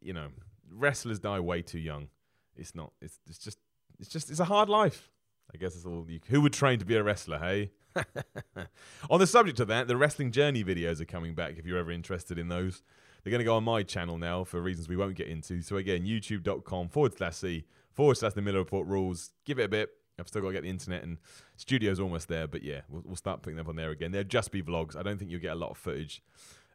You 0.00 0.12
know, 0.12 0.28
wrestlers 0.70 1.18
die 1.18 1.40
way 1.40 1.62
too 1.62 1.78
young. 1.78 2.08
It's 2.56 2.74
not. 2.74 2.92
It's 3.00 3.18
it's 3.28 3.38
just 3.38 3.58
it's 3.98 4.08
just 4.08 4.30
it's 4.30 4.40
a 4.40 4.44
hard 4.44 4.68
life. 4.68 5.10
I 5.52 5.58
guess 5.58 5.74
it's 5.74 5.84
all. 5.84 6.06
You, 6.08 6.20
who 6.28 6.40
would 6.40 6.52
train 6.52 6.78
to 6.78 6.84
be 6.84 6.96
a 6.96 7.02
wrestler? 7.02 7.38
Hey. 7.38 7.70
On 9.10 9.20
the 9.20 9.26
subject 9.26 9.60
of 9.60 9.68
that, 9.68 9.86
the 9.86 9.96
wrestling 9.96 10.30
journey 10.30 10.64
videos 10.64 11.00
are 11.00 11.04
coming 11.04 11.34
back. 11.34 11.58
If 11.58 11.66
you're 11.66 11.78
ever 11.78 11.90
interested 11.90 12.38
in 12.38 12.48
those, 12.48 12.82
they're 13.22 13.30
going 13.30 13.40
to 13.40 13.44
go 13.44 13.56
on 13.56 13.64
my 13.64 13.82
channel 13.82 14.16
now 14.16 14.44
for 14.44 14.62
reasons 14.62 14.88
we 14.88 14.96
won't 14.96 15.14
get 15.14 15.28
into. 15.28 15.60
So 15.60 15.76
again, 15.76 16.04
youtube.com 16.04 16.88
forward 16.88 17.14
slash 17.14 17.36
C 17.36 17.64
forward 17.92 18.16
slash 18.16 18.32
the 18.32 18.40
Miller 18.40 18.60
Report 18.60 18.86
rules. 18.86 19.32
Give 19.44 19.58
it 19.58 19.64
a 19.64 19.68
bit. 19.68 19.90
I've 20.18 20.28
still 20.28 20.40
got 20.40 20.48
to 20.48 20.54
get 20.54 20.62
the 20.62 20.70
internet 20.70 21.02
and 21.02 21.18
studio's 21.56 22.00
almost 22.00 22.28
there, 22.28 22.46
but 22.46 22.62
yeah, 22.62 22.80
we'll, 22.88 23.02
we'll 23.04 23.16
start 23.16 23.42
putting 23.42 23.56
them 23.56 23.66
up 23.66 23.70
on 23.70 23.76
there 23.76 23.90
again. 23.90 24.12
They'll 24.12 24.24
just 24.24 24.52
be 24.52 24.62
vlogs. 24.62 24.96
I 24.96 25.02
don't 25.02 25.18
think 25.18 25.30
you'll 25.30 25.40
get 25.40 25.52
a 25.52 25.56
lot 25.56 25.70
of 25.70 25.76
footage 25.76 26.22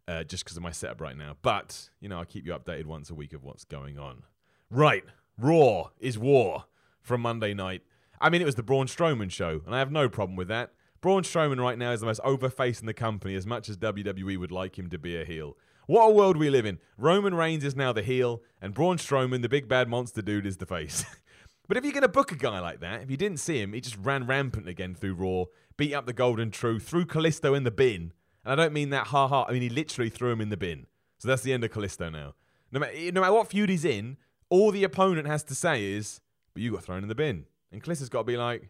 uh, 0.07 0.23
just 0.23 0.43
because 0.43 0.57
of 0.57 0.63
my 0.63 0.71
setup 0.71 1.01
right 1.01 1.17
now. 1.17 1.37
But, 1.41 1.89
you 1.99 2.09
know, 2.09 2.19
I'll 2.19 2.25
keep 2.25 2.45
you 2.45 2.53
updated 2.53 2.85
once 2.85 3.09
a 3.09 3.15
week 3.15 3.33
of 3.33 3.43
what's 3.43 3.63
going 3.63 3.99
on. 3.99 4.23
Right. 4.69 5.03
Raw 5.37 5.89
is 5.99 6.17
war 6.17 6.65
from 7.01 7.21
Monday 7.21 7.53
night. 7.53 7.83
I 8.19 8.29
mean, 8.29 8.41
it 8.41 8.45
was 8.45 8.55
the 8.55 8.63
Braun 8.63 8.87
Strowman 8.87 9.31
show, 9.31 9.61
and 9.65 9.75
I 9.75 9.79
have 9.79 9.91
no 9.91 10.09
problem 10.09 10.35
with 10.35 10.47
that. 10.47 10.71
Braun 11.01 11.23
Strowman 11.23 11.61
right 11.61 11.77
now 11.77 11.91
is 11.91 11.99
the 11.99 12.07
most 12.07 12.21
over 12.23 12.49
face 12.49 12.79
in 12.79 12.87
the 12.87 12.93
company 12.93 13.35
as 13.35 13.45
much 13.45 13.69
as 13.69 13.77
WWE 13.77 14.39
would 14.39 14.51
like 14.51 14.79
him 14.79 14.89
to 14.89 14.97
be 14.97 15.19
a 15.19 15.23
heel. 15.23 15.55
What 15.85 16.07
a 16.07 16.13
world 16.13 16.35
we 16.35 16.49
live 16.49 16.65
in. 16.65 16.79
Roman 16.97 17.35
Reigns 17.35 17.63
is 17.63 17.75
now 17.75 17.93
the 17.93 18.01
heel, 18.01 18.41
and 18.61 18.73
Braun 18.73 18.97
Strowman, 18.97 19.41
the 19.41 19.49
big 19.49 19.67
bad 19.67 19.87
monster 19.87 20.21
dude, 20.21 20.47
is 20.47 20.57
the 20.57 20.65
face. 20.65 21.05
but 21.67 21.77
if 21.77 21.83
you're 21.83 21.93
going 21.93 22.01
to 22.01 22.09
book 22.09 22.31
a 22.31 22.35
guy 22.35 22.59
like 22.59 22.79
that, 22.79 23.03
if 23.03 23.11
you 23.11 23.17
didn't 23.17 23.39
see 23.39 23.61
him, 23.61 23.73
he 23.73 23.79
just 23.79 23.97
ran 23.97 24.25
rampant 24.25 24.67
again 24.67 24.95
through 24.95 25.13
Raw, 25.13 25.45
beat 25.77 25.93
up 25.93 26.07
the 26.07 26.13
Golden 26.13 26.49
Truth, 26.49 26.83
threw 26.83 27.05
Kalisto 27.05 27.55
in 27.55 27.63
the 27.63 27.71
bin. 27.71 28.11
And 28.47 28.61
I 28.61 28.63
don't 28.63 28.73
mean 28.73 28.91
that 28.91 29.07
ha 29.07 29.27
ha, 29.27 29.45
I 29.47 29.51
mean 29.51 29.61
he 29.61 29.69
literally 29.69 30.09
threw 30.09 30.31
him 30.31 30.39
in 30.39 30.47
the 30.47 30.55
bin. 30.55 30.87
So 31.17 31.27
that's 31.27 31.41
the 31.41 31.51
end 31.51 31.65
of 31.65 31.71
Kalisto 31.71 32.09
now. 32.09 32.33
No 32.71 32.79
matter, 32.79 32.93
no 33.11 33.19
matter 33.19 33.33
what 33.33 33.49
feud 33.49 33.69
he's 33.69 33.83
in, 33.83 34.15
all 34.49 34.71
the 34.71 34.85
opponent 34.85 35.27
has 35.27 35.43
to 35.45 35.55
say 35.55 35.83
is, 35.83 36.21
but 36.53 36.63
you 36.63 36.71
got 36.71 36.83
thrown 36.83 37.03
in 37.03 37.09
the 37.09 37.15
bin. 37.15 37.45
And 37.73 37.83
Kalisto's 37.83 38.07
got 38.07 38.19
to 38.19 38.23
be 38.23 38.37
like, 38.37 38.69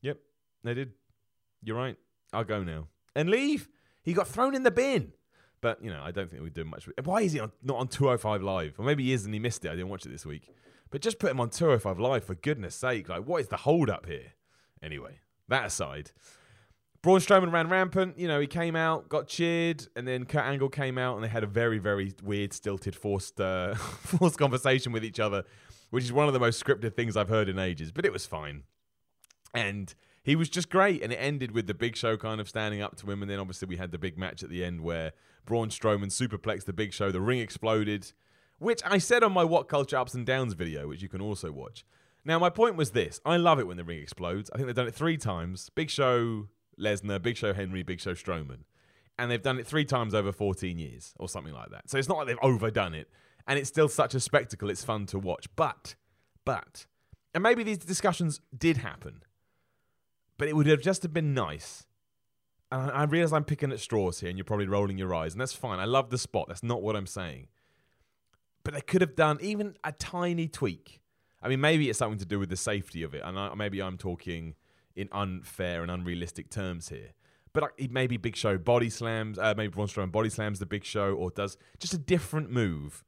yep, 0.00 0.18
they 0.64 0.74
did. 0.74 0.94
You're 1.62 1.76
right. 1.76 1.96
I'll 2.32 2.42
go 2.42 2.64
now. 2.64 2.88
And 3.14 3.30
leave. 3.30 3.68
He 4.02 4.12
got 4.12 4.26
thrown 4.26 4.56
in 4.56 4.64
the 4.64 4.72
bin. 4.72 5.12
But 5.60 5.84
you 5.84 5.90
know, 5.90 6.02
I 6.02 6.10
don't 6.10 6.28
think 6.28 6.42
we 6.42 6.50
do 6.50 6.64
much. 6.64 6.88
Why 7.04 7.20
is 7.20 7.32
he 7.32 7.38
on, 7.38 7.52
not 7.62 7.76
on 7.76 7.86
205 7.86 8.42
Live? 8.42 8.74
Or 8.76 8.84
maybe 8.84 9.04
he 9.04 9.12
is 9.12 9.24
and 9.24 9.32
he 9.32 9.38
missed 9.38 9.64
it. 9.64 9.68
I 9.68 9.76
didn't 9.76 9.90
watch 9.90 10.04
it 10.04 10.10
this 10.10 10.26
week. 10.26 10.48
But 10.90 11.00
just 11.00 11.20
put 11.20 11.30
him 11.30 11.38
on 11.38 11.50
205 11.50 12.00
Live 12.00 12.24
for 12.24 12.34
goodness 12.34 12.74
sake. 12.74 13.08
Like, 13.08 13.24
what 13.24 13.40
is 13.40 13.46
the 13.46 13.58
hold 13.58 13.88
up 13.88 14.06
here? 14.06 14.32
Anyway, 14.82 15.20
that 15.46 15.66
aside, 15.66 16.10
Braun 17.02 17.18
Strowman 17.18 17.52
ran 17.52 17.68
rampant. 17.68 18.16
You 18.16 18.28
know, 18.28 18.40
he 18.40 18.46
came 18.46 18.76
out, 18.76 19.08
got 19.08 19.26
cheered, 19.26 19.86
and 19.96 20.06
then 20.06 20.24
Kurt 20.24 20.44
Angle 20.44 20.68
came 20.68 20.98
out, 20.98 21.16
and 21.16 21.24
they 21.24 21.28
had 21.28 21.42
a 21.42 21.48
very, 21.48 21.78
very 21.78 22.14
weird, 22.22 22.52
stilted, 22.52 22.94
forced, 22.94 23.40
uh, 23.40 23.74
forced 23.74 24.38
conversation 24.38 24.92
with 24.92 25.04
each 25.04 25.18
other, 25.18 25.42
which 25.90 26.04
is 26.04 26.12
one 26.12 26.28
of 26.28 26.32
the 26.32 26.40
most 26.40 26.62
scripted 26.62 26.94
things 26.94 27.16
I've 27.16 27.28
heard 27.28 27.48
in 27.48 27.58
ages. 27.58 27.90
But 27.90 28.06
it 28.06 28.12
was 28.12 28.24
fine, 28.24 28.62
and 29.52 29.92
he 30.22 30.36
was 30.36 30.48
just 30.48 30.70
great. 30.70 31.02
And 31.02 31.12
it 31.12 31.16
ended 31.16 31.50
with 31.50 31.66
the 31.66 31.74
Big 31.74 31.96
Show 31.96 32.16
kind 32.16 32.40
of 32.40 32.48
standing 32.48 32.80
up 32.80 32.96
to 32.96 33.10
him. 33.10 33.22
And 33.22 33.30
then 33.30 33.40
obviously 33.40 33.66
we 33.68 33.76
had 33.76 33.90
the 33.90 33.98
big 33.98 34.16
match 34.16 34.42
at 34.42 34.50
the 34.50 34.64
end 34.64 34.82
where 34.82 35.12
Braun 35.44 35.68
Strowman 35.68 36.06
superplexed 36.06 36.64
the 36.64 36.72
Big 36.72 36.92
Show. 36.92 37.10
The 37.10 37.20
ring 37.20 37.40
exploded, 37.40 38.12
which 38.58 38.80
I 38.84 38.98
said 38.98 39.22
on 39.24 39.32
my 39.32 39.44
What 39.44 39.68
Culture 39.68 39.96
Ups 39.96 40.14
and 40.14 40.24
Downs 40.24 40.54
video, 40.54 40.88
which 40.88 41.02
you 41.02 41.08
can 41.08 41.20
also 41.20 41.50
watch. 41.50 41.84
Now, 42.24 42.38
my 42.38 42.50
point 42.50 42.76
was 42.76 42.92
this 42.92 43.20
I 43.24 43.36
love 43.36 43.58
it 43.58 43.66
when 43.66 43.76
the 43.76 43.84
ring 43.84 44.00
explodes. 44.00 44.50
I 44.52 44.56
think 44.56 44.66
they've 44.66 44.76
done 44.76 44.86
it 44.86 44.94
three 44.94 45.16
times 45.16 45.70
Big 45.74 45.90
Show 45.90 46.46
Lesnar, 46.82 47.22
Big 47.22 47.36
Show 47.36 47.54
Henry, 47.54 47.82
Big 47.82 48.00
Show 48.00 48.14
Strowman. 48.14 48.64
And 49.18 49.30
they've 49.30 49.42
done 49.42 49.58
it 49.58 49.66
three 49.66 49.84
times 49.84 50.14
over 50.14 50.32
14 50.32 50.78
years 50.78 51.14
or 51.18 51.28
something 51.28 51.54
like 51.54 51.70
that. 51.70 51.88
So 51.88 51.98
it's 51.98 52.08
not 52.08 52.18
like 52.18 52.26
they've 52.26 52.38
overdone 52.42 52.94
it. 52.94 53.08
And 53.46 53.58
it's 53.58 53.68
still 53.68 53.88
such 53.88 54.14
a 54.14 54.20
spectacle. 54.20 54.70
It's 54.70 54.84
fun 54.84 55.06
to 55.06 55.18
watch. 55.18 55.46
But, 55.56 55.94
but, 56.44 56.86
and 57.34 57.42
maybe 57.42 57.62
these 57.62 57.78
discussions 57.78 58.40
did 58.56 58.78
happen 58.78 59.22
but 60.42 60.48
it 60.48 60.56
would 60.56 60.66
have 60.66 60.80
just 60.80 61.04
have 61.04 61.12
been 61.12 61.34
nice. 61.34 61.86
And 62.72 62.90
I, 62.90 63.02
I 63.02 63.04
realize 63.04 63.32
I'm 63.32 63.44
picking 63.44 63.70
at 63.70 63.78
straws 63.78 64.18
here, 64.18 64.28
and 64.28 64.36
you're 64.36 64.44
probably 64.44 64.66
rolling 64.66 64.98
your 64.98 65.14
eyes, 65.14 65.34
and 65.34 65.40
that's 65.40 65.52
fine. 65.52 65.78
I 65.78 65.84
love 65.84 66.10
the 66.10 66.18
spot. 66.18 66.46
That's 66.48 66.64
not 66.64 66.82
what 66.82 66.96
I'm 66.96 67.06
saying. 67.06 67.46
But 68.64 68.74
they 68.74 68.80
could 68.80 69.02
have 69.02 69.14
done 69.14 69.38
even 69.40 69.76
a 69.84 69.92
tiny 69.92 70.48
tweak. 70.48 71.00
I 71.40 71.48
mean, 71.48 71.60
maybe 71.60 71.88
it's 71.88 72.00
something 72.00 72.18
to 72.18 72.24
do 72.24 72.40
with 72.40 72.48
the 72.48 72.56
safety 72.56 73.04
of 73.04 73.14
it, 73.14 73.22
and 73.24 73.38
I, 73.38 73.54
maybe 73.54 73.80
I'm 73.80 73.96
talking 73.98 74.56
in 74.96 75.08
unfair 75.12 75.82
and 75.82 75.90
unrealistic 75.90 76.50
terms 76.50 76.88
here. 76.88 77.12
But 77.52 77.72
maybe 77.90 78.16
Big 78.16 78.36
Show 78.36 78.56
body 78.56 78.88
slams, 78.88 79.38
uh, 79.38 79.54
maybe 79.56 79.72
Braun 79.72 79.86
Strowman 79.86 80.12
body 80.12 80.30
slams 80.30 80.58
the 80.58 80.66
Big 80.66 80.84
Show, 80.84 81.14
or 81.14 81.30
does 81.30 81.58
just 81.78 81.92
a 81.92 81.98
different 81.98 82.50
move 82.50 83.04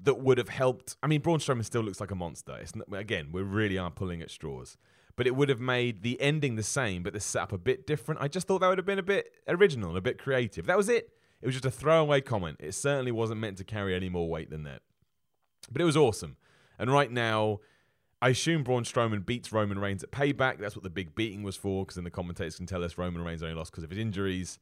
that 0.00 0.14
would 0.20 0.38
have 0.38 0.48
helped. 0.48 0.96
I 1.02 1.06
mean, 1.06 1.20
Braun 1.20 1.38
Strowman 1.38 1.64
still 1.64 1.82
looks 1.82 2.00
like 2.00 2.10
a 2.10 2.16
monster. 2.16 2.56
It's 2.56 2.74
not, 2.74 2.86
again, 2.92 3.28
we 3.30 3.42
really 3.42 3.78
are 3.78 3.90
pulling 3.90 4.22
at 4.22 4.30
straws. 4.30 4.76
But 5.16 5.26
it 5.26 5.36
would 5.36 5.48
have 5.48 5.60
made 5.60 6.02
the 6.02 6.20
ending 6.20 6.56
the 6.56 6.62
same, 6.62 7.02
but 7.02 7.12
the 7.12 7.20
setup 7.20 7.52
a 7.52 7.58
bit 7.58 7.86
different. 7.86 8.22
I 8.22 8.28
just 8.28 8.46
thought 8.46 8.60
that 8.60 8.68
would 8.68 8.78
have 8.78 8.86
been 8.86 8.98
a 8.98 9.02
bit 9.02 9.32
original, 9.46 9.96
a 9.96 10.00
bit 10.00 10.18
creative. 10.18 10.66
That 10.66 10.76
was 10.78 10.88
it. 10.88 11.10
It 11.42 11.46
was 11.46 11.54
just 11.54 11.66
a 11.66 11.70
throwaway 11.70 12.20
comment. 12.20 12.56
It 12.60 12.72
certainly 12.72 13.12
wasn't 13.12 13.40
meant 13.40 13.58
to 13.58 13.64
carry 13.64 13.94
any 13.94 14.08
more 14.08 14.28
weight 14.28 14.50
than 14.50 14.62
that. 14.64 14.82
But 15.70 15.82
it 15.82 15.84
was 15.84 15.96
awesome. 15.96 16.36
And 16.78 16.90
right 16.90 17.10
now, 17.10 17.60
I 18.22 18.30
assume 18.30 18.62
Braun 18.62 18.84
Strowman 18.84 19.24
beats 19.24 19.50
Roman 19.52 19.78
Reigns 19.78 20.02
at 20.02 20.10
Payback. 20.10 20.58
That's 20.58 20.76
what 20.76 20.82
the 20.82 20.90
big 20.90 21.14
beating 21.14 21.42
was 21.42 21.56
for, 21.56 21.84
because 21.84 21.94
then 21.94 22.04
the 22.04 22.10
commentators 22.10 22.56
can 22.56 22.66
tell 22.66 22.84
us 22.84 22.98
Roman 22.98 23.22
Reigns 23.22 23.42
only 23.42 23.54
lost 23.54 23.72
because 23.72 23.84
of 23.84 23.90
his 23.90 23.98
injuries. 23.98 24.58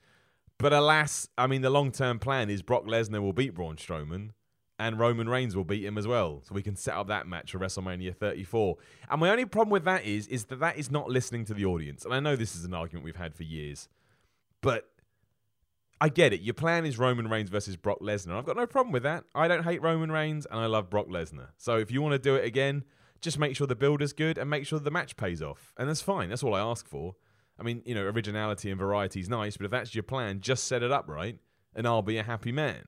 But 0.59 0.73
alas, 0.73 1.29
I 1.37 1.47
mean, 1.47 1.63
the 1.63 1.71
long 1.71 1.91
term 1.91 2.19
plan 2.19 2.51
is 2.51 2.63
Brock 2.63 2.85
Lesnar 2.85 3.21
will 3.21 3.33
beat 3.33 3.55
Braun 3.55 3.77
Strowman 3.77 4.31
and 4.79 4.99
Roman 4.99 5.29
Reigns 5.29 5.57
will 5.57 5.65
beat 5.65 5.85
him 5.85 5.99
as 5.99 6.07
well. 6.07 6.43
So 6.45 6.55
we 6.55 6.63
can 6.63 6.77
set 6.77 6.95
up 6.95 7.09
that 7.09 7.27
match 7.27 7.53
for 7.53 7.59
WrestleMania 7.59 8.15
34. 8.15 8.77
And 9.11 9.21
my 9.21 9.31
only 9.31 9.45
problem 9.45 9.71
with 9.71 9.85
that 9.85 10.05
is, 10.05 10.29
is 10.29 10.45
that 10.47 10.61
that 10.61 10.79
is 10.79 10.91
not 10.91 11.11
listening 11.11 11.45
to 11.47 11.55
the 11.55 11.65
audience. 11.65 12.05
And 12.05 12.15
I 12.15 12.21
know 12.21 12.37
this 12.37 12.55
is 12.55 12.65
an 12.65 12.75
argument 12.75 13.05
we've 13.05 13.17
had 13.17 13.35
for 13.35 13.43
years, 13.43 13.89
but 14.61 14.89
I 16.01 16.09
get 16.09 16.33
it. 16.33 16.43
Your 16.43 16.55
plan 16.55 16.87
is 16.87 16.97
Roman 16.97 17.29
Reigns 17.29 17.51
versus 17.51 17.77
Brock 17.77 17.99
Lesnar. 18.01 18.39
I've 18.39 18.47
got 18.47 18.57
no 18.57 18.67
problem 18.67 18.93
with 18.93 19.03
that. 19.03 19.25
I 19.35 19.49
don't 19.49 19.65
hate 19.65 19.83
Roman 19.83 20.13
Reigns 20.13 20.47
and 20.47 20.61
I 20.61 20.67
love 20.67 20.89
Brock 20.91 21.09
Lesnar. 21.09 21.49
So 21.57 21.77
if 21.79 21.91
you 21.91 22.01
want 22.01 22.13
to 22.13 22.19
do 22.21 22.37
it 22.37 22.45
again, 22.45 22.85
just 23.21 23.39
make 23.39 23.57
sure 23.57 23.67
the 23.67 23.75
build 23.75 24.03
is 24.03 24.13
good 24.13 24.39
and 24.39 24.49
make 24.49 24.67
sure 24.67 24.79
the 24.79 24.91
match 24.91 25.17
pays 25.17 25.43
off. 25.43 25.73
And 25.77 25.89
that's 25.89 26.03
fine. 26.03 26.29
That's 26.29 26.43
all 26.43 26.55
I 26.55 26.61
ask 26.61 26.87
for. 26.87 27.15
I 27.59 27.63
mean, 27.63 27.83
you 27.85 27.95
know, 27.95 28.05
originality 28.05 28.71
and 28.71 28.79
variety 28.79 29.21
is 29.21 29.29
nice, 29.29 29.57
but 29.57 29.65
if 29.65 29.71
that's 29.71 29.95
your 29.95 30.05
plan, 30.05 30.41
just 30.41 30.65
set 30.65 30.83
it 30.83 30.93
up 30.93 31.09
right 31.09 31.39
and 31.75 31.87
I'll 31.87 32.03
be 32.03 32.19
a 32.19 32.23
happy 32.23 32.53
man. 32.53 32.85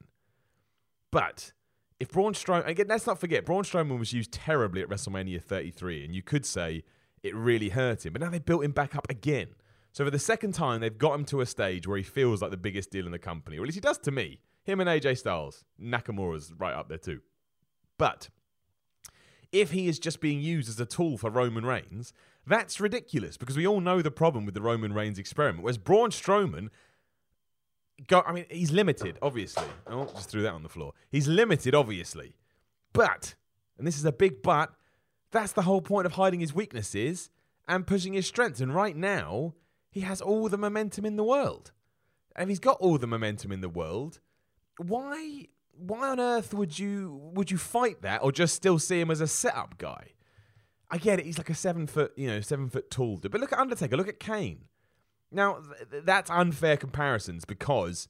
But 1.10 1.52
if 1.98 2.10
Braun 2.10 2.34
Strowman, 2.34 2.66
again, 2.66 2.86
let's 2.88 3.06
not 3.06 3.18
forget, 3.18 3.44
Braun 3.44 3.64
Strowman 3.64 3.98
was 3.98 4.12
used 4.12 4.32
terribly 4.32 4.80
at 4.80 4.88
WrestleMania 4.88 5.42
33, 5.42 6.04
and 6.04 6.14
you 6.14 6.22
could 6.22 6.46
say 6.46 6.82
it 7.22 7.34
really 7.34 7.70
hurt 7.70 8.06
him. 8.06 8.12
But 8.12 8.22
now 8.22 8.30
they 8.30 8.38
built 8.38 8.64
him 8.64 8.72
back 8.72 8.96
up 8.96 9.08
again. 9.10 9.48
So 9.92 10.04
for 10.04 10.10
the 10.10 10.18
second 10.18 10.52
time, 10.52 10.80
they've 10.80 10.96
got 10.96 11.14
him 11.14 11.24
to 11.26 11.40
a 11.40 11.46
stage 11.46 11.86
where 11.86 11.96
he 11.96 12.02
feels 12.02 12.40
like 12.40 12.52
the 12.52 12.56
biggest 12.56 12.90
deal 12.90 13.06
in 13.06 13.12
the 13.12 13.18
company, 13.18 13.58
or 13.58 13.62
at 13.62 13.66
least 13.66 13.76
he 13.76 13.80
does 13.80 13.98
to 13.98 14.10
me. 14.10 14.38
Him 14.62 14.80
and 14.80 14.88
AJ 14.88 15.18
Styles, 15.18 15.64
Nakamura's 15.80 16.52
right 16.56 16.74
up 16.74 16.88
there 16.88 16.98
too. 16.98 17.20
But 17.98 18.28
if 19.52 19.72
he 19.72 19.88
is 19.88 19.98
just 19.98 20.20
being 20.20 20.40
used 20.40 20.68
as 20.68 20.78
a 20.78 20.86
tool 20.86 21.18
for 21.18 21.30
Roman 21.30 21.64
Reigns, 21.64 22.12
that's 22.46 22.80
ridiculous 22.80 23.36
because 23.36 23.56
we 23.56 23.66
all 23.66 23.80
know 23.80 24.02
the 24.02 24.10
problem 24.10 24.44
with 24.44 24.54
the 24.54 24.62
Roman 24.62 24.92
Reigns 24.92 25.18
experiment. 25.18 25.64
Whereas 25.64 25.78
Braun 25.78 26.10
Strowman, 26.10 26.68
go, 28.06 28.22
I 28.26 28.32
mean, 28.32 28.46
he's 28.50 28.72
limited, 28.72 29.18
obviously. 29.22 29.66
Oh, 29.86 30.04
just 30.14 30.30
threw 30.30 30.42
that 30.42 30.52
on 30.52 30.62
the 30.62 30.68
floor. 30.68 30.92
He's 31.10 31.28
limited, 31.28 31.74
obviously. 31.74 32.34
But, 32.92 33.34
and 33.78 33.86
this 33.86 33.98
is 33.98 34.04
a 34.04 34.12
big 34.12 34.42
but, 34.42 34.72
that's 35.30 35.52
the 35.52 35.62
whole 35.62 35.80
point 35.80 36.06
of 36.06 36.12
hiding 36.12 36.40
his 36.40 36.54
weaknesses 36.54 37.30
and 37.68 37.86
pushing 37.86 38.14
his 38.14 38.26
strengths. 38.26 38.60
And 38.60 38.74
right 38.74 38.96
now, 38.96 39.54
he 39.90 40.00
has 40.00 40.20
all 40.20 40.48
the 40.48 40.58
momentum 40.58 41.04
in 41.04 41.16
the 41.16 41.24
world. 41.24 41.72
And 42.34 42.44
if 42.44 42.48
he's 42.48 42.58
got 42.60 42.78
all 42.80 42.98
the 42.98 43.06
momentum 43.06 43.52
in 43.52 43.60
the 43.60 43.68
world, 43.68 44.20
why 44.76 45.46
why 45.80 46.08
on 46.10 46.20
earth 46.20 46.54
would 46.54 46.78
you 46.78 47.18
would 47.34 47.50
you 47.50 47.58
fight 47.58 48.02
that 48.02 48.22
or 48.22 48.32
just 48.32 48.54
still 48.54 48.78
see 48.78 49.00
him 49.00 49.10
as 49.10 49.20
a 49.20 49.26
setup 49.26 49.78
guy? 49.78 50.12
I 50.90 50.98
get 50.98 51.18
it. 51.18 51.24
He's 51.26 51.38
like 51.38 51.50
a 51.50 51.54
seven 51.54 51.86
foot, 51.86 52.12
you 52.16 52.26
know, 52.26 52.40
seven 52.40 52.68
foot 52.68 52.90
tall 52.90 53.16
dude. 53.16 53.30
But 53.30 53.40
look 53.40 53.52
at 53.52 53.58
Undertaker. 53.58 53.96
Look 53.96 54.08
at 54.08 54.20
Kane. 54.20 54.64
Now 55.30 55.60
th- 55.90 56.04
that's 56.04 56.30
unfair 56.30 56.76
comparisons 56.76 57.44
because 57.44 58.08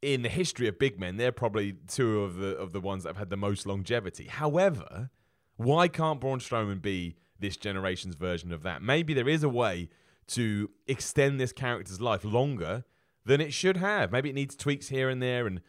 in 0.00 0.22
the 0.22 0.28
history 0.28 0.68
of 0.68 0.78
big 0.78 0.98
men, 0.98 1.16
they're 1.16 1.32
probably 1.32 1.74
two 1.88 2.22
of 2.22 2.36
the 2.36 2.56
of 2.56 2.72
the 2.72 2.80
ones 2.80 3.02
that 3.02 3.10
have 3.10 3.18
had 3.18 3.30
the 3.30 3.36
most 3.36 3.66
longevity. 3.66 4.26
However, 4.26 5.10
why 5.56 5.88
can't 5.88 6.20
Braun 6.20 6.40
Strowman 6.40 6.80
be 6.80 7.16
this 7.38 7.56
generation's 7.56 8.14
version 8.14 8.52
of 8.52 8.62
that? 8.62 8.82
Maybe 8.82 9.14
there 9.14 9.28
is 9.28 9.42
a 9.42 9.48
way 9.48 9.88
to 10.28 10.70
extend 10.86 11.40
this 11.40 11.52
character's 11.52 12.00
life 12.00 12.24
longer 12.24 12.84
than 13.24 13.40
it 13.40 13.52
should 13.52 13.76
have. 13.76 14.10
Maybe 14.10 14.30
it 14.30 14.34
needs 14.34 14.56
tweaks 14.56 14.88
here 14.88 15.08
and 15.08 15.22
there, 15.22 15.46
and 15.46 15.60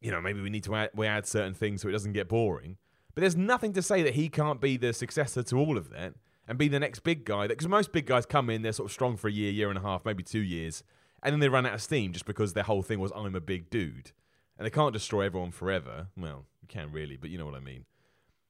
you 0.00 0.10
know, 0.10 0.20
maybe 0.20 0.40
we 0.40 0.50
need 0.50 0.64
to 0.64 0.74
add, 0.74 0.90
we 0.94 1.06
add 1.06 1.26
certain 1.26 1.54
things 1.54 1.82
so 1.82 1.88
it 1.88 1.92
doesn't 1.92 2.12
get 2.12 2.28
boring. 2.28 2.76
But 3.14 3.22
there's 3.22 3.36
nothing 3.36 3.72
to 3.74 3.82
say 3.82 4.02
that 4.02 4.14
he 4.14 4.28
can't 4.28 4.60
be 4.60 4.76
the 4.76 4.92
successor 4.92 5.42
to 5.42 5.56
all 5.56 5.76
of 5.76 5.90
that 5.90 6.14
and 6.46 6.58
be 6.58 6.68
the 6.68 6.80
next 6.80 7.00
big 7.00 7.24
guy. 7.24 7.46
Because 7.46 7.68
most 7.68 7.92
big 7.92 8.06
guys 8.06 8.26
come 8.26 8.50
in, 8.50 8.62
they're 8.62 8.72
sort 8.72 8.88
of 8.88 8.92
strong 8.92 9.16
for 9.16 9.28
a 9.28 9.32
year, 9.32 9.50
year 9.50 9.68
and 9.68 9.78
a 9.78 9.82
half, 9.82 10.04
maybe 10.04 10.22
two 10.22 10.40
years, 10.40 10.82
and 11.22 11.32
then 11.32 11.40
they 11.40 11.48
run 11.48 11.66
out 11.66 11.74
of 11.74 11.82
steam 11.82 12.12
just 12.12 12.24
because 12.24 12.52
their 12.52 12.64
whole 12.64 12.82
thing 12.82 12.98
was 12.98 13.12
I'm 13.14 13.34
a 13.34 13.40
big 13.40 13.68
dude, 13.70 14.12
and 14.58 14.66
they 14.66 14.70
can't 14.70 14.92
destroy 14.92 15.22
everyone 15.22 15.50
forever. 15.50 16.08
Well, 16.16 16.46
you 16.62 16.68
can 16.68 16.92
really, 16.92 17.16
but 17.16 17.30
you 17.30 17.38
know 17.38 17.44
what 17.44 17.54
I 17.54 17.60
mean. 17.60 17.84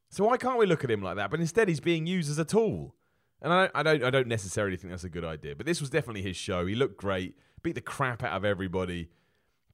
So 0.08 0.24
why 0.24 0.36
can't 0.36 0.58
we 0.58 0.66
look 0.66 0.84
at 0.84 0.90
him 0.90 1.02
like 1.02 1.16
that? 1.16 1.30
But 1.30 1.40
instead, 1.40 1.68
he's 1.68 1.80
being 1.80 2.06
used 2.06 2.30
as 2.30 2.38
a 2.38 2.44
tool. 2.44 2.94
And 3.42 3.52
I, 3.52 3.62
don't, 3.62 3.70
I 3.74 3.82
don't, 3.82 4.04
I 4.04 4.10
don't 4.10 4.26
necessarily 4.26 4.76
think 4.76 4.92
that's 4.92 5.04
a 5.04 5.08
good 5.08 5.24
idea. 5.24 5.54
But 5.56 5.66
this 5.66 5.80
was 5.80 5.88
definitely 5.88 6.22
his 6.22 6.36
show. 6.36 6.66
He 6.66 6.74
looked 6.74 6.96
great, 6.96 7.36
beat 7.62 7.74
the 7.74 7.80
crap 7.80 8.22
out 8.22 8.36
of 8.36 8.44
everybody. 8.44 9.08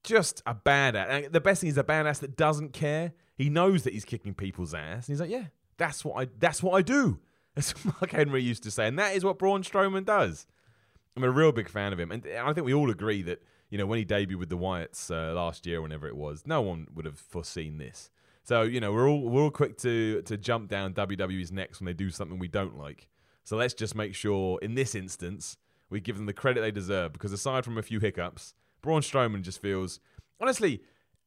Just 0.07 0.41
a 0.45 0.55
badass. 0.55 1.09
And 1.09 1.33
the 1.33 1.41
best 1.41 1.59
thing 1.59 1.69
is 1.69 1.77
a 1.77 1.83
badass 1.83 2.19
that 2.19 2.37
doesn't 2.37 2.71
care. 2.71 3.11
He 3.35 3.49
knows 3.49 3.83
that 3.83 3.91
he's 3.91 4.05
kicking 4.05 4.33
people's 4.33 4.73
ass, 4.73 5.07
and 5.07 5.13
he's 5.13 5.19
like, 5.19 5.29
"Yeah, 5.29 5.47
that's 5.77 6.05
what 6.05 6.23
I, 6.23 6.29
that's 6.39 6.63
what 6.63 6.77
I 6.77 6.81
do." 6.81 7.19
As 7.57 7.73
Mark 7.83 8.11
Henry 8.11 8.41
used 8.41 8.63
to 8.63 8.71
say, 8.71 8.87
and 8.87 8.97
that 8.99 9.15
is 9.15 9.25
what 9.25 9.37
Braun 9.37 9.63
Strowman 9.63 10.05
does. 10.05 10.45
I'm 11.15 11.23
a 11.23 11.29
real 11.29 11.51
big 11.51 11.67
fan 11.67 11.91
of 11.91 11.99
him, 11.99 12.11
and 12.11 12.25
I 12.25 12.53
think 12.53 12.65
we 12.65 12.73
all 12.73 12.89
agree 12.89 13.21
that 13.23 13.41
you 13.69 13.77
know 13.77 13.85
when 13.85 13.99
he 13.99 14.05
debuted 14.05 14.37
with 14.37 14.49
the 14.49 14.57
Wyatts 14.57 15.11
uh, 15.11 15.33
last 15.33 15.65
year, 15.65 15.81
whenever 15.81 16.07
it 16.07 16.15
was, 16.15 16.43
no 16.45 16.61
one 16.61 16.87
would 16.93 17.05
have 17.05 17.19
foreseen 17.19 17.77
this. 17.77 18.09
So 18.43 18.61
you 18.61 18.79
know 18.79 18.93
we're 18.93 19.09
all 19.09 19.21
we're 19.21 19.41
all 19.41 19.51
quick 19.51 19.77
to 19.79 20.21
to 20.21 20.37
jump 20.37 20.69
down 20.69 20.93
WWE's 20.93 21.51
necks 21.51 21.81
when 21.81 21.85
they 21.85 21.93
do 21.93 22.09
something 22.09 22.39
we 22.39 22.47
don't 22.47 22.77
like. 22.77 23.09
So 23.43 23.57
let's 23.57 23.73
just 23.73 23.93
make 23.93 24.15
sure 24.15 24.57
in 24.61 24.75
this 24.75 24.95
instance 24.95 25.57
we 25.89 25.99
give 25.99 26.15
them 26.15 26.27
the 26.27 26.33
credit 26.33 26.61
they 26.61 26.71
deserve 26.71 27.11
because 27.11 27.33
aside 27.33 27.65
from 27.65 27.77
a 27.77 27.81
few 27.81 27.99
hiccups, 27.99 28.53
Braun 28.81 29.01
Strowman 29.01 29.41
just 29.41 29.61
feels 29.61 29.99
honestly. 30.39 30.81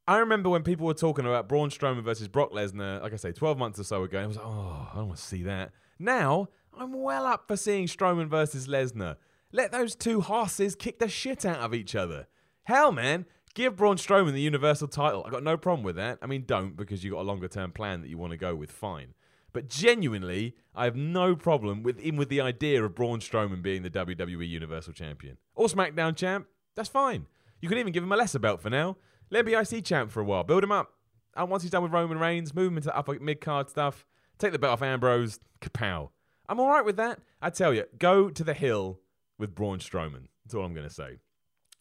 I 0.09 0.19
remember 0.19 0.49
when 0.49 0.65
people 0.65 0.87
were 0.87 0.95
talking 0.95 1.25
about 1.25 1.49
Braun 1.49 1.71
Strowman 1.71 2.03
versus 2.03 2.27
Brock 2.27 2.51
Lesnar, 2.51 3.01
like 3.01 3.13
I 3.13 3.17
say, 3.17 3.31
12 3.31 3.57
months 3.57 3.79
or 3.79 3.85
so 3.85 4.03
ago, 4.03 4.19
I 4.19 4.27
was 4.27 4.37
like, 4.37 4.47
oh, 4.47 4.89
I 4.93 4.97
don't 4.97 5.09
want 5.09 5.19
to 5.21 5.25
see 5.25 5.45
that. 5.45 5.71
Now, 6.01 6.49
I'm 6.77 6.93
well 6.93 7.27
up 7.27 7.47
for 7.47 7.57
seeing 7.57 7.87
Strowman 7.87 8.27
versus 8.29 8.67
Lesnar. 8.67 9.17
Let 9.53 9.71
those 9.71 9.95
two 9.95 10.21
horses 10.21 10.75
kick 10.75 10.99
the 10.99 11.09
shit 11.09 11.45
out 11.45 11.61
of 11.61 11.75
each 11.75 11.95
other. 11.95 12.27
Hell, 12.65 12.91
man, 12.91 13.27
give 13.55 13.77
Braun 13.77 13.97
Strowman 13.97 14.33
the 14.33 14.41
Universal 14.41 14.89
title. 14.89 15.25
I 15.27 15.31
got 15.31 15.43
no 15.43 15.57
problem 15.57 15.85
with 15.85 15.97
that. 15.97 16.19
I 16.23 16.27
mean, 16.27 16.45
don't 16.47 16.77
because 16.77 17.05
you 17.05 17.13
got 17.13 17.21
a 17.21 17.23
longer 17.23 17.49
term 17.49 17.73
plan 17.73 18.01
that 18.01 18.09
you 18.09 18.19
want 18.19 18.33
to 18.33 18.37
go 18.37 18.55
with. 18.55 18.71
Fine. 18.71 19.15
But 19.53 19.69
genuinely, 19.69 20.55
I 20.75 20.85
have 20.85 20.97
no 20.97 21.35
problem 21.35 21.83
with 21.83 21.99
him 21.99 22.17
with 22.17 22.29
the 22.29 22.41
idea 22.41 22.85
of 22.85 22.95
Braun 22.95 23.19
Strowman 23.19 23.63
being 23.63 23.83
the 23.83 23.91
WWE 23.91 24.49
Universal 24.49 24.93
Champion 24.93 25.39
or 25.55 25.67
SmackDown 25.67 26.17
champ. 26.17 26.47
That's 26.77 26.89
fine. 26.89 27.27
You 27.61 27.69
can 27.69 27.79
even 27.79 27.93
give 27.93 28.03
him 28.03 28.13
a 28.13 28.17
lesser 28.17 28.39
belt 28.39 28.61
for 28.61 28.71
now. 28.71 28.97
Let 29.31 29.41
him 29.41 29.47
be 29.47 29.55
IC 29.55 29.85
champ 29.85 30.11
for 30.11 30.21
a 30.21 30.25
while. 30.25 30.45
Build 30.45 30.65
him 30.65 30.73
up. 30.73 30.95
And 31.37 31.51
once 31.51 31.63
he's 31.63 31.71
done 31.71 31.83
with 31.83 31.93
Roman 31.93 32.19
Reigns, 32.19 32.55
move 32.55 32.73
him 32.73 32.79
into 32.79 32.89
the 32.89 32.97
upper 32.97 33.19
mid 33.21 33.41
card 33.41 33.71
stuff. 33.71 34.07
Take 34.39 34.53
the 34.53 34.59
belt 34.59 34.73
off 34.73 34.83
Ambrose. 34.83 35.39
Kapow. 35.61 36.11
I'm 36.49 36.59
all 36.59 36.69
right 36.69 36.85
with 36.85 36.97
that. 36.97 37.21
I 37.41 37.51
tell 37.51 37.73
you, 37.73 37.85
go 37.99 38.31
to 38.31 38.43
the 38.43 38.55
hill 38.55 38.99
with 39.39 39.55
Braun 39.55 39.79
Strowman. 39.79 40.27
That's 40.45 40.55
all 40.55 40.65
I'm 40.65 40.75
going 40.75 40.89
to 40.89 40.95
say. 40.95 41.19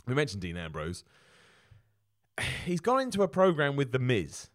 We 0.06 0.13
mentioned 0.13 0.42
Dean 0.42 0.58
Ambrose. 0.58 1.04
He's 2.65 2.82
gone 2.82 3.02
into 3.02 3.24
a 3.24 3.28
program 3.28 3.76
with 3.76 3.92
The 3.92 4.00
Miz. 4.00 4.50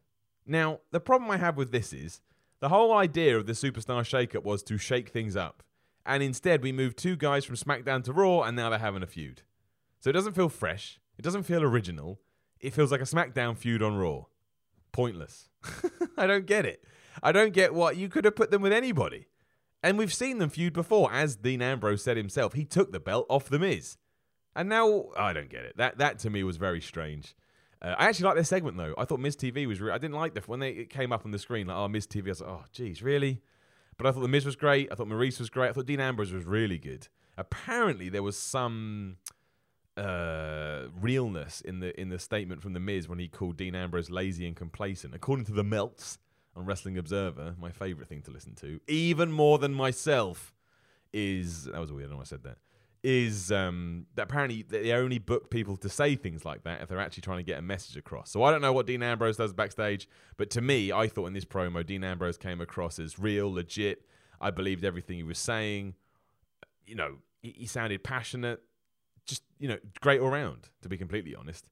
Now, 0.47 0.81
the 0.93 1.01
problem 1.01 1.31
I 1.31 1.39
have 1.39 1.57
with 1.57 1.73
this 1.73 1.93
is 1.93 2.21
the 2.61 2.69
whole 2.69 2.93
idea 2.93 3.37
of 3.37 3.47
the 3.47 3.53
superstar 3.53 4.03
shakeup 4.03 4.45
was 4.45 4.63
to 4.65 4.79
shake 4.79 5.09
things 5.09 5.37
up. 5.37 5.63
And 6.07 6.23
instead, 6.23 6.63
we 6.63 6.71
moved 6.71 6.99
two 6.99 7.17
guys 7.17 7.45
from 7.45 7.57
SmackDown 7.57 8.05
to 8.05 8.13
Raw, 8.13 8.43
and 8.43 8.57
now 8.57 8.69
they're 8.69 8.79
having 8.79 9.03
a 9.03 9.07
feud. 9.07 9.43
So 10.01 10.11
it 10.11 10.13
doesn't 10.13 10.35
feel 10.35 10.51
fresh. 10.51 11.01
It 11.18 11.22
doesn't 11.22 11.44
feel 11.44 11.62
original. 11.62 12.20
It 12.61 12.72
feels 12.72 12.90
like 12.90 13.00
a 13.00 13.05
SmackDown 13.05 13.57
feud 13.57 13.83
on 13.83 13.96
Raw. 13.96 14.24
Pointless. 14.92 15.48
I 16.16 16.27
don't 16.27 16.46
get 16.46 16.64
it. 16.64 16.85
I 17.22 17.33
don't 17.33 17.53
get 17.53 17.74
what 17.74 17.96
you 17.96 18.09
could 18.09 18.24
have 18.24 18.37
put 18.37 18.50
them 18.50 18.62
with 18.62 18.72
anybody. 18.72 19.27
And 19.83 19.98
we've 19.98 20.14
seen 20.14 20.38
them 20.38 20.48
feud 20.48 20.72
before, 20.72 21.12
as 21.12 21.37
Dean 21.37 21.61
Ambrose 21.61 22.03
said 22.03 22.16
himself. 22.16 22.55
He 22.55 22.64
took 22.64 22.90
the 22.90 23.00
belt 23.00 23.27
off 23.29 23.48
the 23.48 23.59
Miz. 23.59 23.98
And 24.57 24.68
now 24.68 25.07
I 25.16 25.33
don't 25.33 25.50
get 25.50 25.64
it. 25.64 25.77
That 25.77 25.98
that 25.98 26.18
to 26.20 26.31
me 26.31 26.42
was 26.42 26.57
very 26.57 26.81
strange. 26.81 27.35
Uh, 27.83 27.94
I 27.98 28.07
actually 28.07 28.27
like 28.27 28.37
this 28.37 28.48
segment 28.48 28.77
though. 28.77 28.94
I 28.96 29.05
thought 29.05 29.20
Miz 29.20 29.37
TV 29.37 29.66
was. 29.66 29.81
Re- 29.81 29.92
I 29.92 29.98
didn't 29.98 30.16
like 30.16 30.35
the 30.35 30.40
when 30.42 30.61
they 30.61 30.70
it 30.70 30.90
came 30.90 31.12
up 31.12 31.24
on 31.24 31.33
the 31.33 31.38
screen 31.38 31.66
like 31.66 31.77
oh 31.77 31.88
Miz 31.88 32.07
TV. 32.07 32.27
I 32.27 32.31
was 32.31 32.40
like 32.40 32.50
oh 32.50 32.64
geez 32.72 33.03
really, 33.03 33.42
but 33.98 34.07
I 34.07 34.12
thought 34.12 34.20
the 34.22 34.29
Miz 34.29 34.46
was 34.46 34.57
great. 34.57 34.90
I 34.90 34.94
thought 34.94 35.09
Maurice 35.09 35.38
was 35.38 35.50
great. 35.50 35.68
I 35.68 35.72
thought 35.72 35.87
Dean 35.87 36.00
Ambrose 36.00 36.33
was 36.33 36.44
really 36.44 36.79
good. 36.79 37.09
Apparently 37.37 38.09
there 38.09 38.22
was 38.22 38.38
some 38.38 39.16
uh, 39.97 40.89
realness 41.01 41.61
in 41.61 41.81
the 41.81 41.99
in 42.01 42.09
the 42.09 42.19
statement 42.19 42.63
from 42.63 42.73
the 42.73 42.81
Miz 42.81 43.09
when 43.09 43.19
he 43.19 43.29
called 43.29 43.57
Dean 43.57 43.75
Ambrose 43.75 44.11
lazy 44.11 44.47
and 44.47 44.57
complacent. 44.57 45.15
According 45.15 45.45
to 45.47 45.53
the 45.53 45.65
Melts 45.65 46.19
on 46.57 46.65
Wrestling 46.65 46.99
Observer, 46.99 47.55
my 47.59 47.71
favorite 47.71 48.09
thing 48.09 48.23
to 48.23 48.31
listen 48.31 48.55
to, 48.57 48.81
even 48.89 49.31
more 49.31 49.59
than 49.59 49.73
myself, 49.73 50.53
is 51.13 51.65
that 51.65 51.81
was 51.81 51.93
weird. 51.93 52.11
I 52.11 52.15
know 52.15 52.21
I 52.21 52.25
said 52.25 52.43
that 52.45 52.59
is 53.05 53.53
um, 53.53 54.07
that 54.15 54.23
apparently 54.23 54.63
they 54.63 54.91
only 54.93 55.19
book 55.19 55.51
people 55.51 55.77
to 55.77 55.91
say 55.91 56.17
things 56.17 56.43
like 56.47 56.65
that 56.65 56.81
if 56.81 56.89
they're 56.89 56.99
actually 56.99 57.21
trying 57.21 57.37
to 57.37 57.45
get 57.45 57.59
a 57.59 57.63
message 57.63 57.99
across. 57.99 58.31
So 58.31 58.43
I 58.43 58.51
don't 58.51 58.63
know 58.63 58.73
what 58.73 58.87
Dean 58.87 59.03
Ambrose 59.03 59.37
does 59.37 59.53
backstage, 59.53 60.09
but 60.39 60.49
to 60.51 60.63
me, 60.63 60.91
I 60.91 61.07
thought 61.07 61.27
in 61.27 61.35
this 61.35 61.45
promo, 61.45 61.85
Dean 61.85 62.03
Ambrose 62.03 62.39
came 62.39 62.63
across 62.63 62.99
as 62.99 63.19
real, 63.19 63.53
legit. 63.53 64.07
I 64.41 64.51
believed 64.51 64.87
everything 64.87 65.19
he 65.19 65.23
was 65.23 65.39
saying. 65.39 65.95
You 66.87 66.95
know, 66.95 67.17
he, 67.43 67.55
he 67.59 67.67
sounded 67.67 68.03
passionate, 68.03 68.63
just 69.27 69.43
you 69.59 69.69
know, 69.69 69.79
great 70.01 70.21
all 70.21 70.31
round. 70.31 70.69
To 70.83 70.89
be 70.89 70.97
completely 70.97 71.35
honest, 71.35 71.69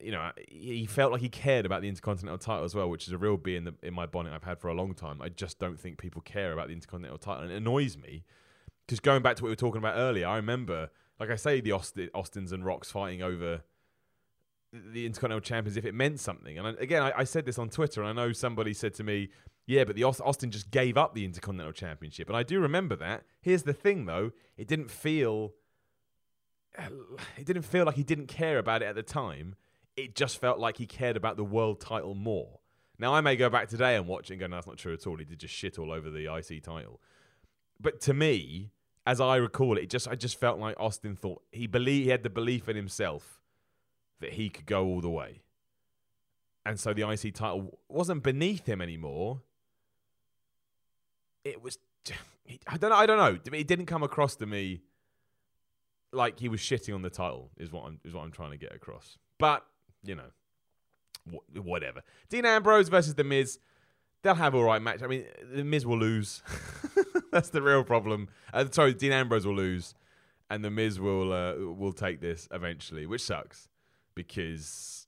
you 0.00 0.12
know, 0.12 0.30
he 0.48 0.86
felt 0.86 1.12
like 1.12 1.20
he 1.20 1.28
cared 1.28 1.66
about 1.66 1.82
the 1.82 1.88
Intercontinental 1.88 2.38
title 2.38 2.64
as 2.64 2.74
well, 2.74 2.88
which 2.88 3.06
is 3.06 3.12
a 3.12 3.18
real 3.18 3.36
bee 3.36 3.56
in 3.56 3.64
the 3.64 3.74
in 3.82 3.94
my 3.94 4.06
bonnet 4.06 4.32
I've 4.32 4.44
had 4.44 4.58
for 4.58 4.68
a 4.68 4.74
long 4.74 4.94
time. 4.94 5.20
I 5.20 5.28
just 5.28 5.58
don't 5.58 5.78
think 5.78 5.98
people 5.98 6.22
care 6.22 6.52
about 6.52 6.68
the 6.68 6.74
Intercontinental 6.74 7.18
title, 7.18 7.44
and 7.44 7.52
it 7.52 7.56
annoys 7.56 7.96
me 7.96 8.24
because 8.90 8.98
going 8.98 9.22
back 9.22 9.36
to 9.36 9.42
what 9.44 9.48
we 9.48 9.52
were 9.52 9.56
talking 9.56 9.78
about 9.78 9.96
earlier, 9.96 10.26
I 10.26 10.34
remember, 10.34 10.90
like 11.20 11.30
I 11.30 11.36
say, 11.36 11.60
the 11.60 11.70
Austin, 11.70 12.10
Austins 12.12 12.50
and 12.50 12.64
Rocks 12.64 12.90
fighting 12.90 13.22
over 13.22 13.62
the 14.72 15.06
Intercontinental 15.06 15.40
Champions 15.40 15.76
if 15.76 15.84
it 15.84 15.94
meant 15.94 16.18
something. 16.18 16.58
And 16.58 16.66
I, 16.66 16.70
again, 16.72 17.02
I, 17.02 17.12
I, 17.18 17.24
said 17.24 17.44
this 17.44 17.56
on 17.56 17.68
Twitter, 17.68 18.02
and 18.02 18.10
I 18.10 18.24
know 18.24 18.32
somebody 18.32 18.74
said 18.74 18.94
to 18.94 19.04
me, 19.04 19.28
"Yeah, 19.64 19.84
but 19.84 19.94
the 19.94 20.02
Austin 20.02 20.50
just 20.50 20.72
gave 20.72 20.96
up 20.96 21.14
the 21.14 21.24
Intercontinental 21.24 21.72
Championship," 21.72 22.28
and 22.28 22.36
I 22.36 22.42
do 22.42 22.58
remember 22.58 22.96
that. 22.96 23.22
Here's 23.40 23.62
the 23.62 23.72
thing, 23.72 24.06
though: 24.06 24.32
it 24.56 24.66
didn't 24.66 24.90
feel, 24.90 25.52
it 27.36 27.46
didn't 27.46 27.62
feel 27.62 27.84
like 27.84 27.96
he 27.96 28.02
didn't 28.02 28.26
care 28.26 28.58
about 28.58 28.82
it 28.82 28.86
at 28.86 28.94
the 28.94 29.02
time. 29.02 29.54
It 29.96 30.14
just 30.14 30.40
felt 30.40 30.58
like 30.58 30.78
he 30.78 30.86
cared 30.86 31.16
about 31.16 31.36
the 31.36 31.44
world 31.44 31.80
title 31.80 32.14
more. 32.14 32.60
Now 32.98 33.14
I 33.14 33.20
may 33.20 33.36
go 33.36 33.48
back 33.48 33.68
today 33.68 33.96
and 33.96 34.06
watch 34.06 34.30
it 34.30 34.34
and 34.34 34.40
go, 34.40 34.46
"No, 34.46 34.56
that's 34.56 34.66
not 34.66 34.78
true 34.78 34.92
at 34.92 35.06
all." 35.06 35.16
He 35.16 35.24
did 35.24 35.40
just 35.40 35.54
shit 35.54 35.78
all 35.78 35.90
over 35.90 36.10
the 36.10 36.32
IC 36.32 36.62
title. 36.62 37.00
But 37.80 38.00
to 38.02 38.14
me, 38.14 38.72
as 39.06 39.20
I 39.20 39.36
recall 39.36 39.78
it, 39.78 39.88
just 39.88 40.06
I 40.06 40.14
just 40.14 40.38
felt 40.38 40.58
like 40.58 40.78
Austin 40.78 41.16
thought 41.16 41.42
he 41.50 41.66
believed 41.66 42.04
he 42.04 42.10
had 42.10 42.22
the 42.22 42.30
belief 42.30 42.68
in 42.68 42.76
himself 42.76 43.40
that 44.20 44.34
he 44.34 44.50
could 44.50 44.66
go 44.66 44.84
all 44.84 45.00
the 45.00 45.10
way, 45.10 45.40
and 46.64 46.78
so 46.78 46.92
the 46.92 47.08
IC 47.08 47.34
title 47.34 47.78
wasn't 47.88 48.22
beneath 48.22 48.66
him 48.66 48.82
anymore. 48.82 49.40
It 51.42 51.62
was, 51.62 51.78
I 52.66 52.76
don't 52.76 52.90
know, 52.90 52.96
I 52.96 53.06
don't 53.06 53.16
know. 53.16 53.56
It 53.56 53.66
didn't 53.66 53.86
come 53.86 54.02
across 54.02 54.36
to 54.36 54.46
me 54.46 54.82
like 56.12 56.38
he 56.38 56.48
was 56.48 56.60
shitting 56.60 56.94
on 56.94 57.02
the 57.02 57.10
title. 57.10 57.50
Is 57.56 57.72
what 57.72 57.84
I'm 57.86 58.00
is 58.04 58.14
what 58.14 58.22
I'm 58.22 58.32
trying 58.32 58.50
to 58.52 58.56
get 58.56 58.74
across. 58.74 59.18
But 59.38 59.64
you 60.02 60.14
know, 60.14 61.40
whatever. 61.62 62.02
Dean 62.28 62.44
Ambrose 62.44 62.88
versus 62.88 63.14
The 63.14 63.24
Miz 63.24 63.58
they'll 64.22 64.34
have 64.34 64.54
all 64.54 64.64
right 64.64 64.82
match. 64.82 65.02
I 65.02 65.06
mean, 65.06 65.24
the 65.52 65.64
Miz 65.64 65.86
will 65.86 65.98
lose. 65.98 66.42
That's 67.32 67.50
the 67.50 67.62
real 67.62 67.84
problem. 67.84 68.28
Uh, 68.52 68.66
sorry, 68.70 68.94
Dean 68.94 69.12
Ambrose 69.12 69.46
will 69.46 69.54
lose, 69.54 69.94
and 70.50 70.64
the 70.64 70.70
Miz 70.70 71.00
will 71.00 71.32
uh, 71.32 71.54
will 71.56 71.92
take 71.92 72.20
this 72.20 72.48
eventually, 72.52 73.06
which 73.06 73.22
sucks 73.22 73.68
because 74.14 75.06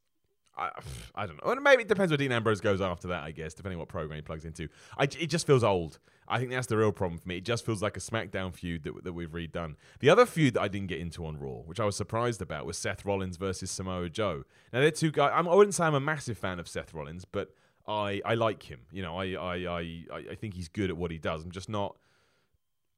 I 0.56 0.70
I 1.14 1.26
don't 1.26 1.44
know. 1.44 1.54
Maybe 1.60 1.82
it 1.82 1.88
depends 1.88 2.12
what 2.12 2.20
Dean 2.20 2.32
Ambrose 2.32 2.60
goes 2.60 2.80
after 2.80 3.08
that. 3.08 3.22
I 3.24 3.32
guess 3.32 3.54
depending 3.54 3.78
what 3.78 3.88
program 3.88 4.16
he 4.16 4.22
plugs 4.22 4.44
into. 4.44 4.68
I, 4.96 5.04
it 5.04 5.26
just 5.26 5.46
feels 5.46 5.64
old. 5.64 5.98
I 6.32 6.38
think 6.38 6.50
that's 6.50 6.66
the 6.66 6.78
real 6.78 6.92
problem 6.92 7.18
for 7.18 7.28
me. 7.28 7.36
It 7.36 7.44
just 7.44 7.66
feels 7.66 7.82
like 7.82 7.96
a 7.96 8.00
SmackDown 8.00 8.54
feud 8.54 8.84
that 8.84 9.04
that 9.04 9.12
we've 9.12 9.30
redone. 9.30 9.74
The 10.00 10.08
other 10.08 10.24
feud 10.24 10.54
that 10.54 10.62
I 10.62 10.68
didn't 10.68 10.88
get 10.88 10.98
into 10.98 11.26
on 11.26 11.38
Raw, 11.38 11.60
which 11.66 11.78
I 11.78 11.84
was 11.84 11.94
surprised 11.94 12.40
about, 12.40 12.64
was 12.64 12.78
Seth 12.78 13.04
Rollins 13.04 13.36
versus 13.36 13.70
Samoa 13.70 14.08
Joe. 14.08 14.44
Now 14.72 14.80
they're 14.80 14.90
two 14.90 15.10
guys. 15.10 15.32
I'm, 15.34 15.46
I 15.46 15.54
wouldn't 15.54 15.74
say 15.74 15.84
I'm 15.84 15.94
a 15.94 16.00
massive 16.00 16.38
fan 16.38 16.58
of 16.58 16.66
Seth 16.66 16.94
Rollins, 16.94 17.26
but 17.26 17.54
I, 17.86 18.22
I 18.24 18.34
like 18.34 18.62
him. 18.62 18.80
You 18.90 19.02
know, 19.02 19.16
I, 19.18 19.34
I, 19.34 19.56
I, 19.66 19.98
I 20.30 20.34
think 20.34 20.54
he's 20.54 20.68
good 20.68 20.88
at 20.88 20.96
what 20.96 21.10
he 21.10 21.18
does. 21.18 21.44
I'm 21.44 21.50
just 21.50 21.68
not 21.68 21.96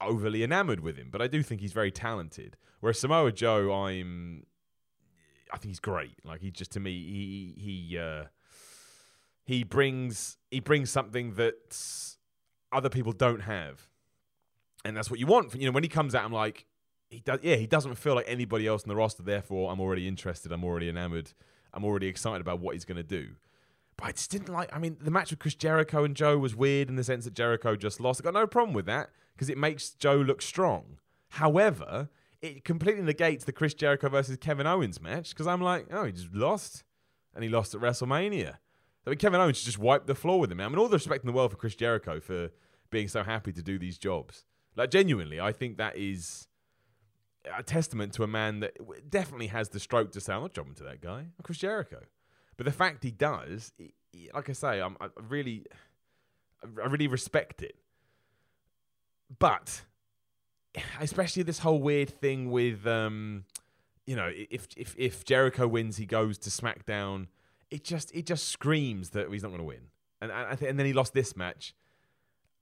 overly 0.01 0.45
enamored 0.45 0.81
with 0.81 0.97
him, 0.97 1.09
but 1.11 1.21
I 1.21 1.27
do 1.27 1.43
think 1.43 1.61
he's 1.61 1.73
very 1.73 1.91
talented. 1.91 2.57
Whereas 2.81 3.01
Samoa 3.01 3.33
Joe, 3.33 3.73
I'm, 3.73 4.47
I 5.53 5.57
think 5.57 5.71
he's 5.71 5.81
great. 5.81 6.15
Like 6.25 6.41
he 6.41 6.51
just 6.51 6.71
to 6.73 6.81
me, 6.81 6.93
he 6.93 7.55
he 7.57 7.99
uh, 7.99 8.25
he 9.45 9.65
brings 9.65 10.37
he 10.51 10.61
brings 10.61 10.91
something 10.91 11.35
that 11.35 12.14
other 12.75 12.91
people 12.91 13.13
don't 13.13 13.41
have, 13.41 13.89
and 14.85 14.97
that's 14.97 15.11
what 15.11 15.21
you 15.21 15.27
want. 15.27 15.55
You 15.55 15.67
know, 15.67 15.73
when 15.73 15.83
he 15.83 15.89
comes 15.89 16.15
out, 16.15 16.25
I'm 16.25 16.33
like, 16.33 16.67
he 17.09 17.21
does. 17.21 17.41
Yeah, 17.43 17.57
he 17.57 17.67
doesn't 17.67 17.95
feel 17.95 18.15
like 18.15 18.27
anybody 18.29 18.67
else 18.67 18.83
in 18.83 18.89
the 18.89 18.97
roster. 18.97 19.23
Therefore, 19.23 19.73
I'm 19.73 19.81
already 19.81 20.09
interested. 20.09 20.53
I'm 20.53 20.65
already 20.65 20.89
enamored. 20.89 21.33
I'm 21.73 21.85
already 21.85 22.07
excited 22.07 22.41
about 22.41 22.61
what 22.61 22.75
he's 22.75 22.85
going 22.85 22.97
to 22.97 23.03
do. 23.03 23.31
But 23.97 24.07
I 24.07 24.13
just 24.13 24.31
didn't 24.31 24.53
like. 24.53 24.75
I 24.75 24.79
mean, 24.79 24.97
the 25.01 25.11
match 25.11 25.31
with 25.31 25.39
Chris 25.39 25.55
Jericho 25.55 26.05
and 26.05 26.17
Joe 26.17 26.39
was 26.39 26.57
weird 26.57 26.89
in 26.89 26.97
the 26.97 27.05
sense 27.05 27.25
that 27.25 27.35
Jericho 27.35 27.77
just 27.77 28.01
lost. 28.01 28.21
I 28.21 28.25
got 28.25 28.35
no 28.35 28.47
problem 28.47 28.75
with 28.75 28.87
that 28.87 29.11
because 29.35 29.49
it 29.49 29.59
makes 29.59 29.91
Joe 29.91 30.17
look 30.17 30.43
strong. 30.43 30.99
However, 31.31 32.09
it 32.43 32.65
completely 32.65 33.03
negates 33.03 33.45
the 33.45 33.53
Chris 33.53 33.75
Jericho 33.75 34.09
versus 34.09 34.37
Kevin 34.37 34.67
Owens 34.67 35.01
match 35.01 35.31
because 35.31 35.47
I'm 35.47 35.61
like, 35.61 35.87
oh, 35.93 36.05
he 36.05 36.13
just 36.13 36.35
lost, 36.35 36.85
and 37.35 37.43
he 37.43 37.51
lost 37.51 37.75
at 37.75 37.81
WrestleMania. 37.81 38.55
I 39.07 39.11
mean, 39.11 39.19
Kevin 39.19 39.41
Owens 39.41 39.63
just 39.63 39.79
wiped 39.79 40.07
the 40.07 40.15
floor 40.15 40.41
with 40.41 40.51
him. 40.51 40.61
I 40.61 40.69
mean, 40.69 40.79
all 40.79 40.89
the 40.89 40.97
respect 40.97 41.25
in 41.25 41.27
the 41.27 41.33
world 41.33 41.51
for 41.51 41.57
Chris 41.57 41.75
Jericho 41.75 42.21
for 42.21 42.51
being 42.95 43.09
so 43.09 43.23
happy 43.23 43.53
to 43.53 43.63
do 43.63 43.79
these 43.79 43.99
jobs. 43.99 44.47
Like, 44.77 44.91
genuinely, 44.91 45.41
I 45.41 45.53
think 45.53 45.77
that 45.77 45.97
is 45.99 46.49
a 47.55 47.63
testament 47.63 48.15
to 48.15 48.23
a 48.23 48.27
man 48.27 48.61
that 48.61 48.73
definitely 49.11 49.49
has 49.49 49.69
the 49.69 49.81
stroke 49.81 50.13
to 50.13 50.21
say, 50.21 50.33
I'm 50.33 50.43
not 50.43 50.55
jobbing 50.55 50.75
to 50.77 50.85
that 50.85 51.01
guy. 51.01 51.27
Chris 51.43 51.59
Jericho. 51.59 52.01
But 52.57 52.65
the 52.67 52.73
fact 52.73 53.03
he 53.03 53.11
does, 53.11 53.73
like 54.33 54.49
I 54.49 54.53
say, 54.53 54.81
I'm, 54.81 54.97
I 55.01 55.09
really, 55.29 55.67
I 56.63 56.87
really 56.87 57.09
respect 57.09 57.63
it. 57.63 57.77
But 59.39 59.83
especially 61.01 61.43
this 61.43 61.59
whole 61.59 61.81
weird 61.81 62.11
thing 62.11 62.51
with, 62.51 62.87
um, 62.87 63.45
you 64.07 64.17
know, 64.17 64.31
if 64.33 64.69
if 64.77 64.95
if 64.97 65.25
Jericho 65.25 65.67
wins, 65.67 65.97
he 65.97 66.07
goes 66.07 66.39
to 66.39 66.51
SmackDown. 66.51 67.27
It 67.71 67.83
just 67.83 68.15
it 68.15 68.27
just 68.27 68.49
screams 68.49 69.11
that 69.11 69.31
he's 69.31 69.43
not 69.43 69.49
going 69.49 69.61
to 69.61 69.65
win. 69.65 69.89
And 70.21 70.31
and, 70.31 70.63
and 70.63 70.79
then 70.79 70.87
he 70.87 70.93
lost 70.93 71.13
this 71.13 71.37
match. 71.37 71.75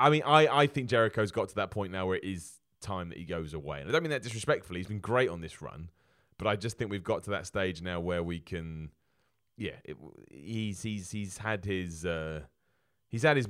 I 0.07 0.11
mean, 0.11 0.23
I 0.25 0.47
I 0.47 0.67
think 0.67 0.89
Jericho's 0.89 1.33
got 1.33 1.49
to 1.51 1.55
that 1.57 1.71
point 1.71 1.93
now 1.93 2.07
where 2.07 2.17
it 2.17 2.25
is 2.25 2.61
time 2.81 3.09
that 3.11 3.19
he 3.19 3.25
goes 3.25 3.55
away. 3.55 3.81
And 3.81 3.89
I 3.89 3.93
don't 3.93 4.03
mean 4.03 4.11
that 4.11 4.23
disrespectfully. 4.23 4.81
He's 4.81 4.89
been 4.89 4.99
great 4.99 5.29
on 5.29 5.41
this 5.41 5.63
run, 5.63 5.91
but 6.39 6.47
I 6.49 6.57
just 6.57 6.79
think 6.79 6.91
we've 6.91 7.05
got 7.05 7.23
to 7.25 7.31
that 7.31 7.47
stage 7.47 7.81
now 7.81 8.01
where 8.01 8.23
we 8.23 8.41
can 8.41 8.91
yeah, 9.57 9.77
it, 9.85 9.97
he's 10.31 10.83
he's 10.83 11.11
he's 11.11 11.39
had 11.39 11.65
his 11.65 12.05
uh, 12.05 12.41
he's 13.09 13.23
had 13.23 13.37
his. 13.37 13.49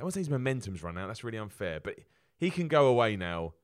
I 0.00 0.04
would 0.04 0.12
say 0.12 0.20
his 0.20 0.30
momentum's 0.30 0.82
run 0.82 0.98
out. 0.98 1.06
That's 1.06 1.24
really 1.24 1.38
unfair, 1.38 1.80
but 1.80 1.94
he 2.36 2.50
can 2.50 2.68
go 2.68 2.88
away 2.88 3.16
now, 3.16 3.54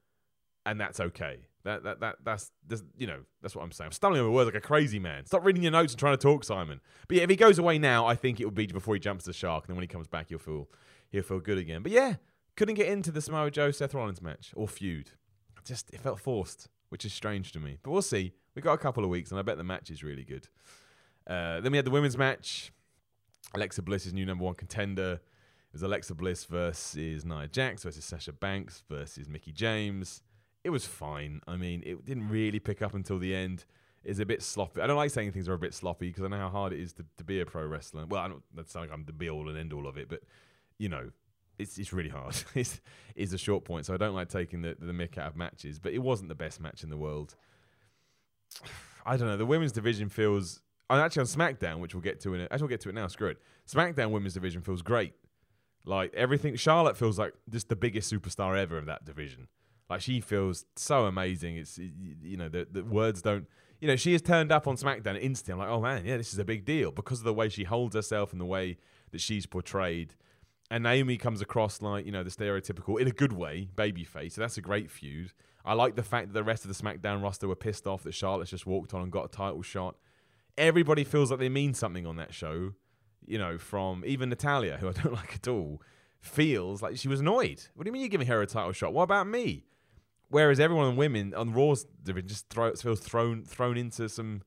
and 0.64 0.80
that's 0.80 1.00
okay. 1.00 1.40
That 1.64 1.84
that 1.84 2.00
that 2.00 2.16
that's, 2.24 2.50
that's 2.66 2.82
you 2.96 3.06
know 3.06 3.20
that's 3.40 3.54
what 3.56 3.62
I'm 3.62 3.72
saying. 3.72 3.86
I'm 3.86 3.92
stumbling 3.92 4.20
over 4.20 4.30
words 4.30 4.46
like 4.46 4.54
a 4.54 4.60
crazy 4.60 4.98
man. 4.98 5.26
Stop 5.26 5.44
reading 5.44 5.62
your 5.62 5.72
notes 5.72 5.92
and 5.92 6.00
trying 6.00 6.16
to 6.16 6.22
talk, 6.22 6.44
Simon. 6.44 6.80
But 7.08 7.16
yeah, 7.16 7.24
if 7.24 7.30
he 7.30 7.36
goes 7.36 7.58
away 7.58 7.78
now, 7.78 8.06
I 8.06 8.14
think 8.14 8.40
it 8.40 8.44
will 8.44 8.52
be 8.52 8.66
before 8.66 8.94
he 8.94 9.00
jumps 9.00 9.24
the 9.24 9.32
shark, 9.32 9.64
and 9.64 9.70
then 9.70 9.76
when 9.76 9.82
he 9.82 9.88
comes 9.88 10.06
back, 10.08 10.28
he'll 10.28 10.38
feel 10.38 10.68
he'll 11.12 11.22
feel 11.22 11.40
good 11.40 11.58
again. 11.58 11.82
But 11.82 11.92
yeah, 11.92 12.14
couldn't 12.56 12.74
get 12.74 12.88
into 12.88 13.12
the 13.12 13.20
Samoa 13.20 13.50
Joe 13.50 13.70
Seth 13.70 13.94
Rollins 13.94 14.20
match 14.20 14.52
or 14.56 14.66
feud. 14.66 15.10
Just 15.64 15.90
it 15.92 16.00
felt 16.00 16.18
forced, 16.18 16.68
which 16.88 17.04
is 17.04 17.12
strange 17.12 17.52
to 17.52 17.60
me. 17.60 17.78
But 17.82 17.92
we'll 17.92 18.02
see. 18.02 18.32
We 18.56 18.62
got 18.62 18.72
a 18.72 18.78
couple 18.78 19.04
of 19.04 19.10
weeks, 19.10 19.30
and 19.30 19.38
I 19.38 19.42
bet 19.42 19.56
the 19.56 19.64
match 19.64 19.90
is 19.90 20.02
really 20.02 20.24
good. 20.24 20.48
Uh, 21.26 21.60
then 21.60 21.70
we 21.70 21.78
had 21.78 21.86
the 21.86 21.90
women's 21.90 22.18
match. 22.18 22.72
Alexa 23.54 23.82
Bliss's 23.82 24.12
new 24.12 24.26
number 24.26 24.44
one 24.44 24.54
contender. 24.54 25.20
It 25.72 25.74
was 25.74 25.82
Alexa 25.82 26.14
Bliss 26.14 26.44
versus 26.44 27.24
Nia 27.24 27.48
Jax 27.48 27.84
versus 27.84 28.04
Sasha 28.04 28.32
Banks 28.32 28.82
versus 28.90 29.28
Mickie 29.28 29.52
James. 29.52 30.22
It 30.64 30.70
was 30.70 30.84
fine. 30.84 31.40
I 31.46 31.56
mean, 31.56 31.82
it 31.84 32.04
didn't 32.04 32.28
really 32.28 32.58
pick 32.58 32.82
up 32.82 32.94
until 32.94 33.18
the 33.18 33.34
end. 33.34 33.64
It's 34.04 34.18
a 34.18 34.26
bit 34.26 34.42
sloppy. 34.42 34.80
I 34.80 34.86
don't 34.86 34.96
like 34.96 35.10
saying 35.10 35.32
things 35.32 35.48
are 35.48 35.54
a 35.54 35.58
bit 35.58 35.74
sloppy 35.74 36.08
because 36.08 36.24
I 36.24 36.28
know 36.28 36.38
how 36.38 36.48
hard 36.50 36.72
it 36.72 36.80
is 36.80 36.92
to, 36.94 37.04
to 37.18 37.24
be 37.24 37.40
a 37.40 37.46
pro 37.46 37.64
wrestler. 37.64 38.04
Well, 38.06 38.20
I 38.20 38.28
don't, 38.28 38.42
that 38.54 38.68
sounds 38.68 38.88
like 38.88 38.94
I'm 38.94 39.04
the 39.04 39.12
be 39.12 39.30
all 39.30 39.48
and 39.48 39.56
end 39.56 39.72
all 39.72 39.86
of 39.86 39.96
it, 39.96 40.08
but 40.08 40.20
you 40.78 40.88
know, 40.88 41.10
it's 41.58 41.78
it's 41.78 41.92
really 41.92 42.10
hard. 42.10 42.36
it's 42.54 42.80
it's 43.14 43.32
a 43.32 43.38
short 43.38 43.64
point, 43.64 43.86
so 43.86 43.94
I 43.94 43.96
don't 43.96 44.14
like 44.14 44.28
taking 44.28 44.62
the 44.62 44.76
the 44.78 44.92
mick 44.92 45.18
out 45.18 45.28
of 45.28 45.36
matches. 45.36 45.78
But 45.78 45.92
it 45.92 45.98
wasn't 45.98 46.28
the 46.28 46.34
best 46.34 46.60
match 46.60 46.82
in 46.82 46.90
the 46.90 46.96
world. 46.96 47.36
I 49.04 49.16
don't 49.16 49.26
know. 49.26 49.36
The 49.36 49.46
women's 49.46 49.72
division 49.72 50.08
feels 50.08 50.60
I 50.92 50.98
actually 51.00 51.20
on 51.20 51.26
SmackDown, 51.26 51.78
which 51.78 51.94
we'll 51.94 52.02
get 52.02 52.20
to 52.20 52.34
in 52.34 52.42
it. 52.42 52.48
Actually, 52.50 52.64
we'll 52.64 52.68
get 52.68 52.80
to 52.82 52.90
it 52.90 52.94
now. 52.94 53.06
Screw 53.06 53.28
it. 53.28 53.38
SmackDown 53.66 54.10
Women's 54.10 54.34
Division 54.34 54.60
feels 54.60 54.82
great. 54.82 55.14
Like 55.86 56.12
everything, 56.14 56.54
Charlotte 56.56 56.96
feels 56.96 57.18
like 57.18 57.32
just 57.48 57.68
the 57.68 57.76
biggest 57.76 58.12
superstar 58.12 58.58
ever 58.58 58.76
of 58.76 58.86
that 58.86 59.04
division. 59.04 59.48
Like 59.88 60.00
she 60.00 60.20
feels 60.20 60.66
so 60.76 61.06
amazing. 61.06 61.56
It's 61.56 61.78
you 61.78 62.36
know 62.36 62.48
the 62.48 62.66
the 62.70 62.84
words 62.84 63.22
don't. 63.22 63.48
You 63.80 63.88
know 63.88 63.96
she 63.96 64.12
has 64.12 64.22
turned 64.22 64.52
up 64.52 64.68
on 64.68 64.76
SmackDown 64.76 65.18
instantly. 65.20 65.64
I'm 65.64 65.70
like, 65.70 65.76
oh 65.76 65.80
man, 65.80 66.04
yeah, 66.04 66.18
this 66.18 66.32
is 66.32 66.38
a 66.38 66.44
big 66.44 66.64
deal 66.64 66.92
because 66.92 67.18
of 67.18 67.24
the 67.24 67.34
way 67.34 67.48
she 67.48 67.64
holds 67.64 67.96
herself 67.96 68.32
and 68.32 68.40
the 68.40 68.46
way 68.46 68.76
that 69.10 69.20
she's 69.20 69.46
portrayed. 69.46 70.14
And 70.72 70.82
Naomi 70.84 71.18
comes 71.18 71.40
across 71.40 71.82
like 71.82 72.06
you 72.06 72.12
know 72.12 72.24
the 72.24 72.30
stereotypical 72.30 73.00
in 73.00 73.06
a 73.06 73.12
good 73.12 73.32
way 73.32 73.68
babyface. 73.76 74.32
So 74.32 74.40
that's 74.40 74.56
a 74.56 74.62
great 74.62 74.90
feud. 74.90 75.32
I 75.64 75.74
like 75.74 75.94
the 75.94 76.02
fact 76.02 76.28
that 76.28 76.34
the 76.34 76.42
rest 76.42 76.64
of 76.64 76.76
the 76.76 76.82
SmackDown 76.82 77.22
roster 77.22 77.46
were 77.46 77.54
pissed 77.54 77.86
off 77.86 78.02
that 78.02 78.14
Charlotte's 78.14 78.50
just 78.50 78.66
walked 78.66 78.94
on 78.94 79.02
and 79.02 79.12
got 79.12 79.26
a 79.26 79.28
title 79.28 79.62
shot 79.62 79.94
everybody 80.58 81.04
feels 81.04 81.30
like 81.30 81.40
they 81.40 81.48
mean 81.48 81.74
something 81.74 82.06
on 82.06 82.16
that 82.16 82.34
show. 82.34 82.72
You 83.24 83.38
know, 83.38 83.58
from 83.58 84.02
even 84.04 84.28
Natalya, 84.28 84.78
who 84.78 84.88
I 84.88 84.92
don't 85.02 85.12
like 85.12 85.34
at 85.34 85.48
all, 85.48 85.80
feels 86.20 86.82
like 86.82 86.96
she 86.96 87.08
was 87.08 87.20
annoyed. 87.20 87.62
What 87.74 87.84
do 87.84 87.88
you 87.88 87.92
mean 87.92 88.02
you're 88.02 88.08
giving 88.08 88.26
her 88.26 88.42
a 88.42 88.46
title 88.46 88.72
shot? 88.72 88.92
What 88.92 89.04
about 89.04 89.26
me? 89.26 89.64
Whereas 90.28 90.58
everyone 90.58 90.86
on 90.86 90.96
women 90.96 91.34
on 91.34 91.52
Raw's 91.52 91.84
division 92.02 92.28
just 92.28 92.48
throw, 92.48 92.72
feels 92.74 93.00
thrown 93.00 93.44
thrown 93.44 93.76
into 93.76 94.08
some 94.08 94.42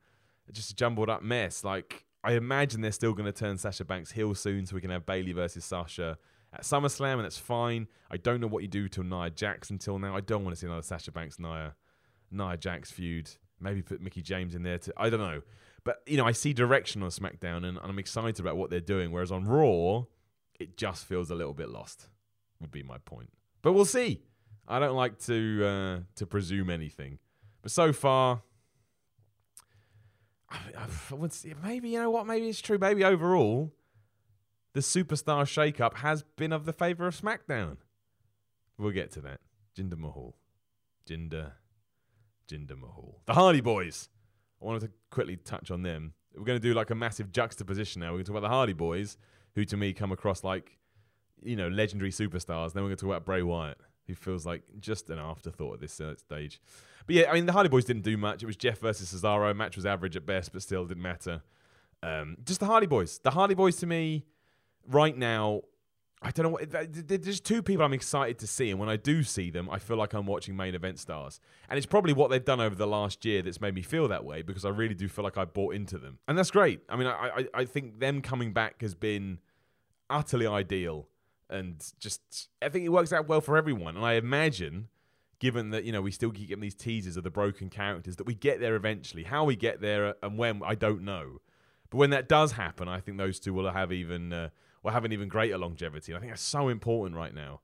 just 0.52 0.72
a 0.72 0.76
jumbled 0.76 1.10
up 1.10 1.22
mess. 1.22 1.64
Like 1.64 2.05
I 2.26 2.34
imagine 2.34 2.82
they're 2.82 2.92
still 2.92 3.14
going 3.14 3.32
to 3.32 3.32
turn 3.32 3.58
Sasha 3.58 3.86
Banks 3.86 4.12
heel 4.12 4.34
soon, 4.34 4.66
so 4.66 4.74
we 4.74 4.82
can 4.82 4.90
have 4.90 5.06
Bayley 5.06 5.32
versus 5.32 5.64
Sasha 5.64 6.18
at 6.52 6.62
SummerSlam, 6.62 7.14
and 7.14 7.26
that's 7.26 7.38
fine. 7.38 7.88
I 8.10 8.18
don't 8.18 8.42
know 8.42 8.48
what 8.48 8.64
you 8.64 8.68
do 8.68 8.90
to 8.90 9.04
Nia 9.04 9.30
Jax 9.30 9.70
until 9.70 10.00
now. 10.00 10.16
I 10.16 10.22
don't 10.22 10.44
want 10.44 10.56
to 10.56 10.60
see 10.60 10.66
another 10.66 10.82
Sasha 10.82 11.12
Banks 11.12 11.38
Nia 11.38 11.76
Nia 12.32 12.58
Jax 12.58 12.92
feud. 12.92 13.30
Maybe 13.60 13.84
put 13.84 14.02
Mickie 14.02 14.24
James 14.24 14.56
in 14.56 14.64
there 14.64 14.80
to 14.80 14.94
I 14.98 15.10
don't 15.12 15.20
know. 15.20 15.44
But 15.84 16.02
you 16.08 16.18
know, 16.18 16.26
I 16.26 16.32
see 16.32 16.52
direction 16.52 17.04
on 17.04 17.10
SmackDown, 17.10 17.58
and, 17.58 17.78
and 17.78 17.80
I'm 17.84 18.00
excited 18.00 18.40
about 18.40 18.58
what 18.58 18.72
they're 18.72 18.80
doing. 18.80 19.12
Whereas 19.12 19.32
on 19.32 19.46
Raw, 19.46 20.06
it 20.60 20.78
just 20.78 21.06
feels 21.06 21.30
a 21.30 21.36
little 21.36 21.54
bit 21.54 21.70
lost. 21.70 22.08
Would 22.60 22.72
be 22.72 22.82
my 22.82 22.98
point. 22.98 23.30
But 23.62 23.74
we'll 23.74 23.86
see. 23.86 24.24
I 24.68 24.80
don't 24.80 24.96
like 24.96 25.20
to 25.26 25.66
uh, 25.66 26.00
to 26.16 26.26
presume 26.26 26.72
anything, 26.72 27.20
but 27.62 27.72
so 27.72 27.94
far, 27.94 28.42
I, 30.50 30.58
I 30.78 31.16
would 31.16 31.34
say, 31.34 31.54
maybe 31.64 31.90
you 31.90 32.00
know 32.00 32.10
what? 32.10 32.28
Maybe 32.28 32.48
it's 32.48 32.62
true. 32.62 32.78
Maybe 32.78 33.04
overall, 33.04 33.74
the 34.74 34.82
superstar 34.82 35.44
shakeup 35.44 35.96
has 35.96 36.24
been 36.36 36.52
of 36.52 36.66
the 36.66 36.74
favor 36.74 37.08
of 37.08 37.20
SmackDown. 37.20 37.78
We'll 38.78 38.92
get 38.92 39.12
to 39.14 39.22
that. 39.22 39.40
Jinder 39.78 39.98
Mahal, 39.98 40.36
Jinder, 41.10 41.52
Jinder 42.48 42.80
Mahal, 42.80 43.22
the 43.26 43.34
Hardy 43.34 43.62
Boys. 43.62 44.10
I 44.62 44.66
wanted 44.66 44.82
to 44.82 44.92
quickly 45.10 45.38
touch 45.38 45.72
on 45.72 45.82
them. 45.82 46.14
We're 46.36 46.46
going 46.46 46.60
to 46.60 46.68
do 46.68 46.74
like 46.74 46.90
a 46.90 46.96
massive 46.96 47.32
juxtaposition 47.32 48.02
now. 48.02 48.08
We're 48.08 48.18
going 48.18 48.26
to 48.26 48.32
talk 48.32 48.38
about 48.38 48.48
the 48.48 48.54
Hardy 48.54 48.74
Boys, 48.74 49.18
who 49.54 49.66
to 49.66 49.78
me 49.78 49.94
come 49.94 50.12
across 50.12 50.44
like, 50.44 50.78
you 51.42 51.56
know, 51.56 51.68
legendary 51.68 52.12
superstars. 52.12 52.74
Then 52.74 52.84
we're 52.84 52.90
going 52.90 52.98
to 52.98 53.02
talk 53.02 53.10
about 53.10 53.26
Bray 53.26 53.42
Wyatt, 53.42 53.80
who 54.08 54.16
feels 54.16 54.46
like 54.46 54.64
just 54.80 55.10
an 55.10 55.20
afterthought 55.20 55.76
at 55.76 55.80
this 55.80 55.94
stage. 56.18 56.62
But 57.06 57.16
yeah, 57.16 57.32
I 57.32 57.34
mean, 57.34 57.46
the 57.46 57.52
Hardy 57.52 57.70
Boys 57.70 57.86
didn't 57.86 58.04
do 58.04 58.18
much. 58.18 58.44
It 58.44 58.46
was 58.46 58.56
Jeff 58.56 58.80
versus 58.80 59.14
Cesaro. 59.14 59.56
Match 59.56 59.76
was 59.76 59.86
average 59.86 60.16
at 60.16 60.26
best, 60.26 60.54
but 60.54 60.62
still 60.62 60.86
didn't 60.86 61.04
matter. 61.04 61.42
Um, 62.02 62.38
just 62.46 62.60
the 62.60 62.66
Hardy 62.66 62.88
Boys. 62.88 63.20
The 63.20 63.32
Hardy 63.32 63.56
Boys 63.56 63.78
to 63.78 63.88
me, 63.88 64.26
right 64.88 65.18
now, 65.18 65.62
I 66.22 66.32
don't 66.32 66.46
know 66.46 66.50
what. 66.50 66.72
There's 66.72 67.40
two 67.40 67.62
people 67.62 67.86
I'm 67.86 67.94
excited 67.94 68.40
to 68.40 68.48
see, 68.48 68.72
and 68.72 68.80
when 68.80 68.90
I 68.90 68.96
do 68.96 69.22
see 69.22 69.52
them, 69.52 69.70
I 69.70 69.78
feel 69.78 69.98
like 69.98 70.14
I'm 70.14 70.26
watching 70.26 70.56
main 70.56 70.74
event 70.74 70.98
stars. 70.98 71.40
And 71.70 71.78
it's 71.78 71.86
probably 71.86 72.14
what 72.14 72.32
they've 72.32 72.44
done 72.44 72.60
over 72.60 72.74
the 72.74 72.88
last 72.88 73.26
year 73.26 73.42
that's 73.42 73.62
made 73.62 73.76
me 73.76 73.84
feel 73.84 74.08
that 74.08 74.26
way 74.26 74.42
because 74.42 74.66
I 74.66 74.70
really 74.70 74.96
do 74.96 75.08
feel 75.08 75.24
like 75.24 75.38
I 75.38 75.46
bought 75.46 75.76
into 75.76 75.98
them, 75.98 76.18
and 76.28 76.38
that's 76.38 76.52
great. 76.52 76.82
I 76.90 76.96
mean, 76.96 77.08
I 77.08 77.30
I, 77.36 77.46
I 77.54 77.66
think 77.66 78.00
them 78.00 78.22
coming 78.22 78.54
back 78.54 78.82
has 78.82 78.96
been 78.96 79.40
utterly 80.10 80.48
ideal, 80.48 81.08
and 81.50 81.84
just 82.00 82.50
I 82.62 82.70
think 82.70 82.86
it 82.86 82.90
works 82.90 83.14
out 83.14 83.28
well 83.28 83.42
for 83.42 83.58
everyone. 83.58 83.96
And 83.96 84.06
I 84.06 84.14
imagine, 84.14 84.90
given 85.40 85.72
that 85.72 85.84
you 85.84 85.92
know 85.92 86.02
we 86.02 86.12
still 86.12 86.32
keep 86.32 86.50
getting 86.50 86.62
these 86.62 86.76
teasers 86.76 87.18
of 87.18 87.24
the 87.24 87.32
broken 87.32 87.70
characters, 87.70 88.16
that 88.18 88.26
we 88.26 88.36
get 88.36 88.60
there 88.60 88.76
eventually. 88.76 89.24
How 89.24 89.44
we 89.44 89.56
get 89.56 89.82
there 89.82 90.16
and 90.22 90.38
when 90.38 90.62
I 90.66 90.76
don't 90.76 91.04
know, 91.04 91.40
but 91.90 91.98
when 91.98 92.10
that 92.12 92.28
does 92.28 92.54
happen, 92.54 92.88
I 92.88 93.00
think 93.00 93.18
those 93.18 93.40
two 93.40 93.54
will 93.54 93.72
have 93.72 93.92
even. 93.92 94.34
Uh, 94.34 94.50
will 94.86 94.92
have 94.92 95.04
an 95.04 95.12
even 95.12 95.28
greater 95.28 95.58
longevity. 95.58 96.12
And 96.12 96.18
I 96.18 96.20
think 96.22 96.32
that's 96.32 96.44
so 96.44 96.70
important 96.70 97.18
right 97.18 97.34
now. 97.34 97.62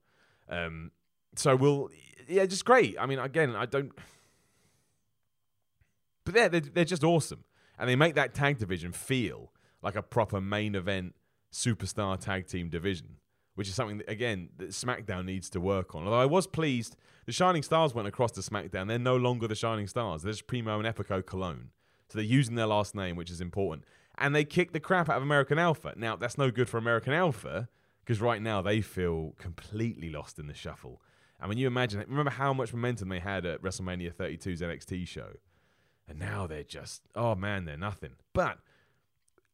Um, 0.50 0.91
so 1.36 1.56
we'll, 1.56 1.89
yeah, 2.28 2.48
just 2.48 2.65
great. 2.65 2.96
I 3.00 3.06
mean, 3.06 3.20
again, 3.20 3.56
I 3.56 3.67
don't, 3.67 3.91
but 6.26 6.34
they're, 6.34 6.50
they're, 6.50 6.62
they're 6.62 6.84
just 6.84 7.04
awesome. 7.04 7.44
And 7.78 7.88
they 7.88 7.96
make 7.96 8.15
that 8.15 8.34
tag 8.34 8.58
division 8.58 8.91
feel 8.91 9.52
like 9.84 9.96
a 9.96 10.02
proper 10.02 10.41
main 10.41 10.74
event 10.74 11.13
superstar 11.54 12.20
tag 12.20 12.48
team 12.48 12.70
division, 12.70 13.17
which 13.56 13.68
is 13.68 13.76
something 13.76 13.98
that, 14.00 14.10
again, 14.10 14.50
that 14.58 14.70
SmackDown 14.70 15.26
needs 15.26 15.50
to 15.52 15.60
work 15.60 15.96
on. 15.96 16.04
Although 16.04 16.20
I 16.20 16.26
was 16.26 16.48
pleased, 16.48 16.96
the 17.26 17.32
Shining 17.32 17.64
Stars 17.64 17.94
went 17.94 18.08
across 18.08 18.32
to 18.34 18.42
SmackDown. 18.42 18.88
They're 18.88 19.00
no 19.00 19.16
longer 19.16 19.48
the 19.48 19.56
Shining 19.56 19.88
Stars. 19.88 20.24
They're 20.24 20.32
just 20.32 20.48
Primo 20.48 20.80
and 20.80 20.88
Epico 20.88 21.22
Colón. 21.22 21.68
So 22.10 22.18
they're 22.18 22.24
using 22.24 22.56
their 22.56 22.68
last 22.68 22.96
name, 22.96 23.16
which 23.16 23.32
is 23.32 23.42
important 23.42 23.86
and 24.18 24.36
they 24.36 24.46
kicked 24.46 24.74
the 24.74 24.80
crap 24.80 25.10
out 25.10 25.18
of 25.18 25.24
American 25.24 25.58
Alpha. 25.58 25.94
Now, 25.98 26.16
that's 26.16 26.38
no 26.38 26.52
good 26.52 26.70
for 26.70 26.78
American 26.78 27.14
Alpha 27.14 27.68
because 28.04 28.22
right 28.22 28.42
now 28.42 28.62
they 28.62 28.82
feel 28.82 29.34
completely 29.38 30.10
lost 30.10 30.40
in 30.40 30.48
the 30.48 30.54
shuffle. 30.54 31.02
And 31.40 31.50
when 31.50 31.58
you 31.58 31.68
imagine, 31.68 32.04
remember 32.08 32.32
how 32.32 32.54
much 32.54 32.74
momentum 32.74 33.10
they 33.10 33.20
had 33.20 33.46
at 33.46 33.64
WrestleMania 33.64 34.14
32's 34.14 34.62
NXT 34.62 35.08
show, 35.08 35.34
and 36.08 36.20
now 36.20 36.46
they're 36.46 36.64
just, 36.64 37.02
oh 37.16 37.34
man, 37.36 37.66
they're 37.66 37.78
nothing. 37.78 38.12
But 38.34 38.60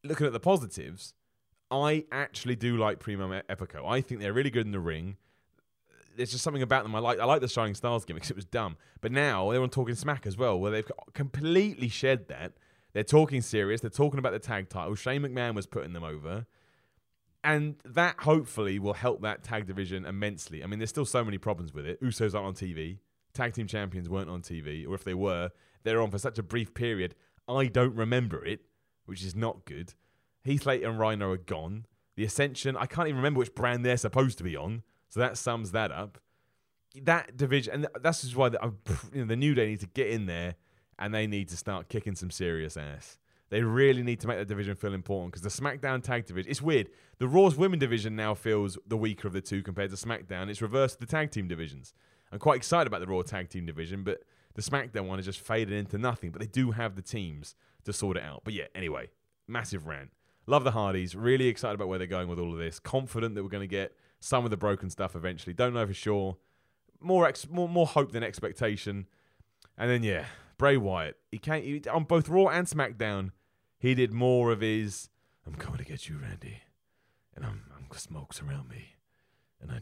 looking 0.03 0.27
at 0.27 0.33
the 0.33 0.39
positives, 0.39 1.13
I 1.69 2.05
actually 2.11 2.55
do 2.55 2.77
like 2.77 2.99
Primo 2.99 3.41
Epico. 3.49 3.85
I 3.87 4.01
think 4.01 4.21
they're 4.21 4.33
really 4.33 4.49
good 4.49 4.65
in 4.65 4.71
the 4.71 4.79
ring. 4.79 5.17
There's 6.15 6.31
just 6.31 6.43
something 6.43 6.63
about 6.63 6.83
them 6.83 6.95
I 6.95 6.99
like. 6.99 7.19
I 7.19 7.25
like 7.25 7.41
the 7.41 7.47
Shining 7.47 7.75
Stars 7.75 8.05
gimmick 8.05 8.21
because 8.21 8.31
it 8.31 8.35
was 8.35 8.45
dumb. 8.45 8.77
But 9.01 9.11
now 9.11 9.51
they're 9.51 9.61
on 9.61 9.69
Talking 9.69 9.95
Smack 9.95 10.25
as 10.25 10.37
well, 10.37 10.59
where 10.59 10.71
they've 10.71 10.91
completely 11.13 11.89
shed 11.89 12.27
that 12.29 12.53
they're 12.93 13.03
talking 13.03 13.41
serious. 13.41 13.81
They're 13.81 13.91
talking 13.91 14.17
about 14.17 14.33
the 14.33 14.39
tag 14.39 14.69
title. 14.69 14.95
Shane 14.95 15.21
McMahon 15.21 15.53
was 15.53 15.67
putting 15.67 15.93
them 15.93 16.03
over. 16.03 16.47
And 17.43 17.75
that 17.85 18.21
hopefully 18.21 18.79
will 18.79 18.93
help 18.93 19.21
that 19.21 19.43
tag 19.43 19.67
division 19.67 20.03
immensely. 20.03 20.63
I 20.63 20.67
mean, 20.67 20.79
there's 20.79 20.89
still 20.89 21.05
so 21.05 21.23
many 21.23 21.37
problems 21.37 21.73
with 21.73 21.85
it. 21.85 22.01
Usos 22.01 22.33
aren't 22.33 22.47
on 22.47 22.53
TV. 22.55 22.97
Tag 23.33 23.53
team 23.53 23.67
champions 23.67 24.09
weren't 24.09 24.31
on 24.31 24.41
TV. 24.41 24.87
Or 24.87 24.95
if 24.95 25.03
they 25.03 25.13
were, 25.13 25.51
they're 25.83 26.01
on 26.01 26.09
for 26.09 26.17
such 26.17 26.39
a 26.39 26.43
brief 26.43 26.73
period. 26.73 27.13
I 27.47 27.67
don't 27.67 27.95
remember 27.95 28.43
it, 28.43 28.61
which 29.05 29.23
is 29.23 29.35
not 29.35 29.65
good. 29.65 29.93
Heath 30.47 30.63
Slater 30.63 30.89
and 30.89 30.99
Rhino 30.99 31.31
are 31.31 31.37
gone. 31.37 31.85
The 32.15 32.23
Ascension, 32.23 32.75
I 32.77 32.85
can't 32.85 33.07
even 33.07 33.17
remember 33.17 33.39
which 33.39 33.53
brand 33.53 33.85
they're 33.85 33.97
supposed 33.97 34.37
to 34.39 34.43
be 34.43 34.55
on. 34.55 34.81
So 35.09 35.19
that 35.19 35.37
sums 35.37 35.71
that 35.71 35.91
up. 35.91 36.19
That 37.03 37.37
division, 37.37 37.73
and 37.73 37.87
that's 38.01 38.21
just 38.21 38.35
why 38.35 38.49
the, 38.49 38.63
uh, 38.63 38.71
you 39.13 39.21
know, 39.21 39.27
the 39.27 39.35
New 39.35 39.53
Day 39.53 39.67
need 39.67 39.81
to 39.81 39.87
get 39.87 40.07
in 40.07 40.25
there 40.25 40.55
and 40.97 41.13
they 41.13 41.27
need 41.27 41.49
to 41.49 41.57
start 41.57 41.89
kicking 41.89 42.15
some 42.15 42.31
serious 42.31 42.75
ass. 42.75 43.19
They 43.49 43.61
really 43.61 44.03
need 44.03 44.19
to 44.21 44.27
make 44.27 44.37
that 44.37 44.47
division 44.47 44.75
feel 44.75 44.93
important 44.93 45.33
because 45.33 45.41
the 45.41 45.61
SmackDown 45.61 46.03
tag 46.03 46.25
division, 46.25 46.49
it's 46.49 46.61
weird. 46.61 46.89
The 47.19 47.27
Raw's 47.27 47.55
women 47.55 47.79
division 47.79 48.15
now 48.15 48.33
feels 48.33 48.77
the 48.87 48.97
weaker 48.97 49.27
of 49.27 49.33
the 49.33 49.41
two 49.41 49.61
compared 49.61 49.89
to 49.91 49.95
SmackDown. 49.95 50.49
It's 50.49 50.61
reversed 50.61 50.99
the 50.99 51.05
tag 51.05 51.31
team 51.31 51.47
divisions. 51.47 51.93
I'm 52.31 52.39
quite 52.39 52.57
excited 52.57 52.87
about 52.87 52.99
the 52.99 53.07
Raw 53.07 53.21
tag 53.21 53.49
team 53.49 53.65
division, 53.65 54.03
but 54.03 54.23
the 54.55 54.61
SmackDown 54.61 55.07
one 55.07 55.17
has 55.17 55.25
just 55.25 55.39
faded 55.39 55.73
into 55.73 55.97
nothing. 55.97 56.31
But 56.31 56.41
they 56.41 56.47
do 56.47 56.71
have 56.71 56.95
the 56.95 57.01
teams 57.01 57.55
to 57.85 57.93
sort 57.93 58.17
it 58.17 58.23
out. 58.23 58.41
But 58.43 58.53
yeah, 58.53 58.65
anyway, 58.75 59.11
massive 59.47 59.87
rant. 59.87 60.09
Love 60.47 60.63
the 60.63 60.71
Hardys. 60.71 61.15
Really 61.15 61.47
excited 61.47 61.75
about 61.75 61.89
where 61.89 61.97
they're 61.97 62.07
going 62.07 62.29
with 62.29 62.39
all 62.39 62.53
of 62.53 62.57
this. 62.57 62.79
Confident 62.79 63.35
that 63.35 63.43
we're 63.43 63.49
going 63.49 63.61
to 63.61 63.67
get 63.67 63.95
some 64.19 64.45
of 64.45 64.49
the 64.49 64.57
broken 64.57 64.89
stuff 64.89 65.15
eventually. 65.15 65.53
Don't 65.53 65.73
know 65.73 65.85
for 65.85 65.93
sure. 65.93 66.37
More 66.99 67.27
ex- 67.27 67.47
more 67.49 67.69
more 67.69 67.85
hope 67.85 68.11
than 68.13 68.23
expectation. 68.23 69.07
And 69.77 69.91
then 69.91 70.03
yeah, 70.03 70.25
Bray 70.57 70.77
Wyatt. 70.77 71.17
He 71.31 71.37
came 71.37 71.63
he, 71.63 71.89
on 71.89 72.05
both 72.05 72.29
Raw 72.29 72.47
and 72.47 72.65
SmackDown. 72.65 73.31
He 73.77 73.93
did 73.93 74.13
more 74.13 74.51
of 74.51 74.61
his. 74.61 75.09
I'm 75.45 75.55
coming 75.55 75.77
to 75.77 75.85
get 75.85 76.09
you, 76.09 76.17
Randy, 76.17 76.61
and 77.35 77.45
I'm, 77.45 77.63
I'm 77.75 77.97
smokes 77.97 78.41
around 78.41 78.69
me, 78.69 78.95
and 79.61 79.71
I 79.71 79.81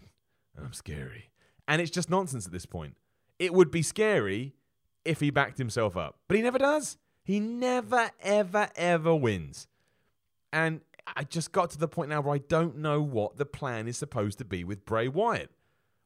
and 0.55 0.65
I'm 0.65 0.73
scary. 0.73 1.29
And 1.67 1.81
it's 1.81 1.91
just 1.91 2.09
nonsense 2.09 2.45
at 2.45 2.51
this 2.51 2.65
point. 2.65 2.97
It 3.39 3.53
would 3.53 3.71
be 3.71 3.81
scary 3.81 4.55
if 5.03 5.19
he 5.19 5.29
backed 5.29 5.57
himself 5.57 5.95
up, 5.95 6.19
but 6.27 6.37
he 6.37 6.43
never 6.43 6.57
does. 6.57 6.97
He 7.23 7.39
never, 7.39 8.11
ever, 8.21 8.69
ever 8.75 9.15
wins. 9.15 9.67
And 10.55 10.79
I 11.17 11.25
just 11.25 11.51
got 11.51 11.69
to 11.71 11.77
the 11.77 11.89
point 11.89 12.09
now 12.09 12.21
where 12.21 12.33
I 12.33 12.37
don't 12.37 12.77
know 12.77 13.01
what 13.01 13.35
the 13.35 13.45
plan 13.45 13.89
is 13.89 13.97
supposed 13.97 14.37
to 14.37 14.45
be 14.45 14.63
with 14.63 14.85
Bray 14.85 15.09
Wyatt. 15.09 15.51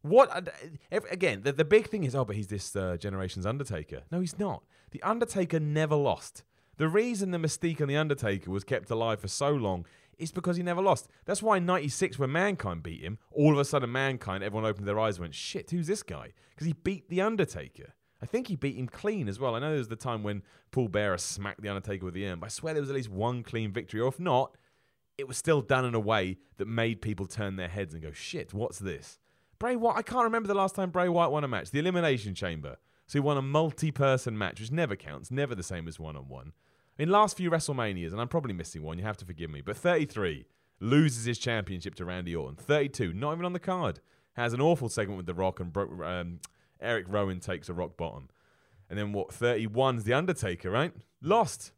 What 0.02 0.36
uh, 0.36 1.00
again? 1.12 1.44
The, 1.44 1.52
the 1.52 1.64
big 1.64 1.88
thing 1.88 2.04
is, 2.04 2.16
oh, 2.16 2.26
but 2.26 2.36
he's 2.36 2.48
this 2.48 2.76
uh, 2.76 2.98
generation's 2.98 3.46
Undertaker. 3.46 4.02
No, 4.12 4.22
he's 4.22 4.40
not. 4.40 4.64
The 4.90 5.04
Undertaker 5.04 5.60
never 5.60 5.96
lost. 5.96 6.44
The 6.78 6.88
reason 6.88 7.30
the 7.30 7.38
mystique 7.38 7.80
on 7.80 7.88
the 7.88 7.98
Undertaker 7.98 8.50
was 8.50 8.64
kept 8.64 8.90
alive 8.90 9.20
for 9.20 9.28
so 9.28 9.52
long 9.52 9.86
is 10.18 10.32
because 10.32 10.58
he 10.58 10.64
never 10.64 10.82
lost. 10.82 11.10
That's 11.26 11.44
why 11.44 11.58
in 11.58 11.68
'96, 11.68 12.18
when 12.18 12.32
Mankind 12.32 12.82
beat 12.82 13.04
him, 13.04 13.20
all 13.32 13.54
of 13.54 13.60
a 13.60 13.66
sudden 13.66 13.92
Mankind, 13.92 14.44
everyone 14.44 14.68
opened 14.68 14.88
their 14.88 15.00
eyes 15.00 15.18
and 15.18 15.26
went, 15.26 15.36
"Shit, 15.36 15.70
who's 15.70 15.86
this 15.86 16.02
guy?" 16.02 16.34
Because 16.56 16.66
he 16.66 16.74
beat 16.74 17.08
the 17.10 17.22
Undertaker. 17.22 17.94
I 18.22 18.26
think 18.26 18.48
he 18.48 18.56
beat 18.56 18.76
him 18.76 18.88
clean 18.88 19.28
as 19.30 19.40
well. 19.40 19.56
I 19.56 19.60
know 19.60 19.70
there 19.70 19.78
was 19.78 19.88
the 19.88 19.96
time 19.96 20.24
when 20.24 20.44
Paul 20.72 20.90
Bearer 20.90 21.18
smacked 21.18 21.62
the 21.62 21.70
Undertaker 21.70 22.06
with 22.06 22.14
the 22.14 22.28
arm, 22.28 22.40
but 22.40 22.48
I 22.48 22.50
swear 22.50 22.74
there 22.74 22.82
was 22.82 22.90
at 22.90 22.96
least 22.96 23.10
one 23.10 23.44
clean 23.44 23.72
victory. 23.72 24.02
Or 24.02 24.10
if 24.10 24.20
not, 24.20 24.56
it 25.18 25.28
was 25.28 25.38
still 25.38 25.62
done 25.62 25.86
in 25.86 25.96
a 25.96 26.00
way 26.00 26.38
that 26.58 26.68
made 26.68 27.02
people 27.02 27.28
turn 27.28 27.56
their 27.56 27.68
heads 27.68 27.94
and 27.94 28.04
go, 28.04 28.12
"Shit, 28.12 28.54
what's 28.54 28.80
this?" 28.80 29.20
Bray 29.58 29.76
Wyatt, 29.76 29.98
I 29.98 30.02
can't 30.02 30.24
remember 30.24 30.48
the 30.48 30.54
last 30.54 30.76
time 30.76 30.90
Bray 30.90 31.10
Wyatt 31.10 31.32
won 31.32 31.44
a 31.44 31.48
match. 31.48 31.72
The 31.72 31.80
Elimination 31.80 32.34
Chamber. 32.34 32.78
So 33.08 33.14
he 33.14 33.22
won 33.22 33.38
a 33.38 33.42
multi 33.42 33.92
person 33.92 34.38
match, 34.38 34.60
which 34.60 34.72
never 34.72 34.96
counts, 34.96 35.32
never 35.32 35.56
the 35.56 35.64
same 35.64 35.88
as 35.88 36.00
one 36.00 36.16
on 36.16 36.30
one. 36.30 36.54
In 37.00 37.10
last 37.10 37.38
few 37.38 37.50
WrestleManias, 37.50 38.12
and 38.12 38.22
I'm 38.22 38.28
probably 38.28 38.54
missing 38.54 38.84
one, 38.84 38.98
you 38.98 39.04
have 39.04 39.18
to 39.18 39.26
forgive 39.26 39.50
me, 39.50 39.62
but 39.62 39.78
33 39.78 40.46
loses 40.80 41.26
his 41.26 41.40
championship 41.40 41.96
to 41.96 42.06
Randy 42.06 42.36
Orton. 42.36 42.56
32, 42.56 43.14
not 43.14 43.34
even 43.34 43.46
on 43.46 43.54
the 43.54 43.60
card, 43.60 44.00
has 44.34 44.54
an 44.54 44.62
awful 44.62 44.90
segment 44.90 45.18
with 45.18 45.26
The 45.26 45.34
Rock, 45.34 45.60
and 45.60 45.76
um, 45.76 46.40
Eric 46.82 47.06
Rowan 47.10 47.40
takes 47.40 47.70
a 47.70 47.74
rock 47.74 47.98
bottom. 47.98 48.30
And 48.90 48.98
then 48.98 49.14
what? 49.14 49.30
31's 49.30 50.04
The 50.04 50.14
Undertaker, 50.14 50.70
right? 50.70 50.94
Lost. 51.22 51.72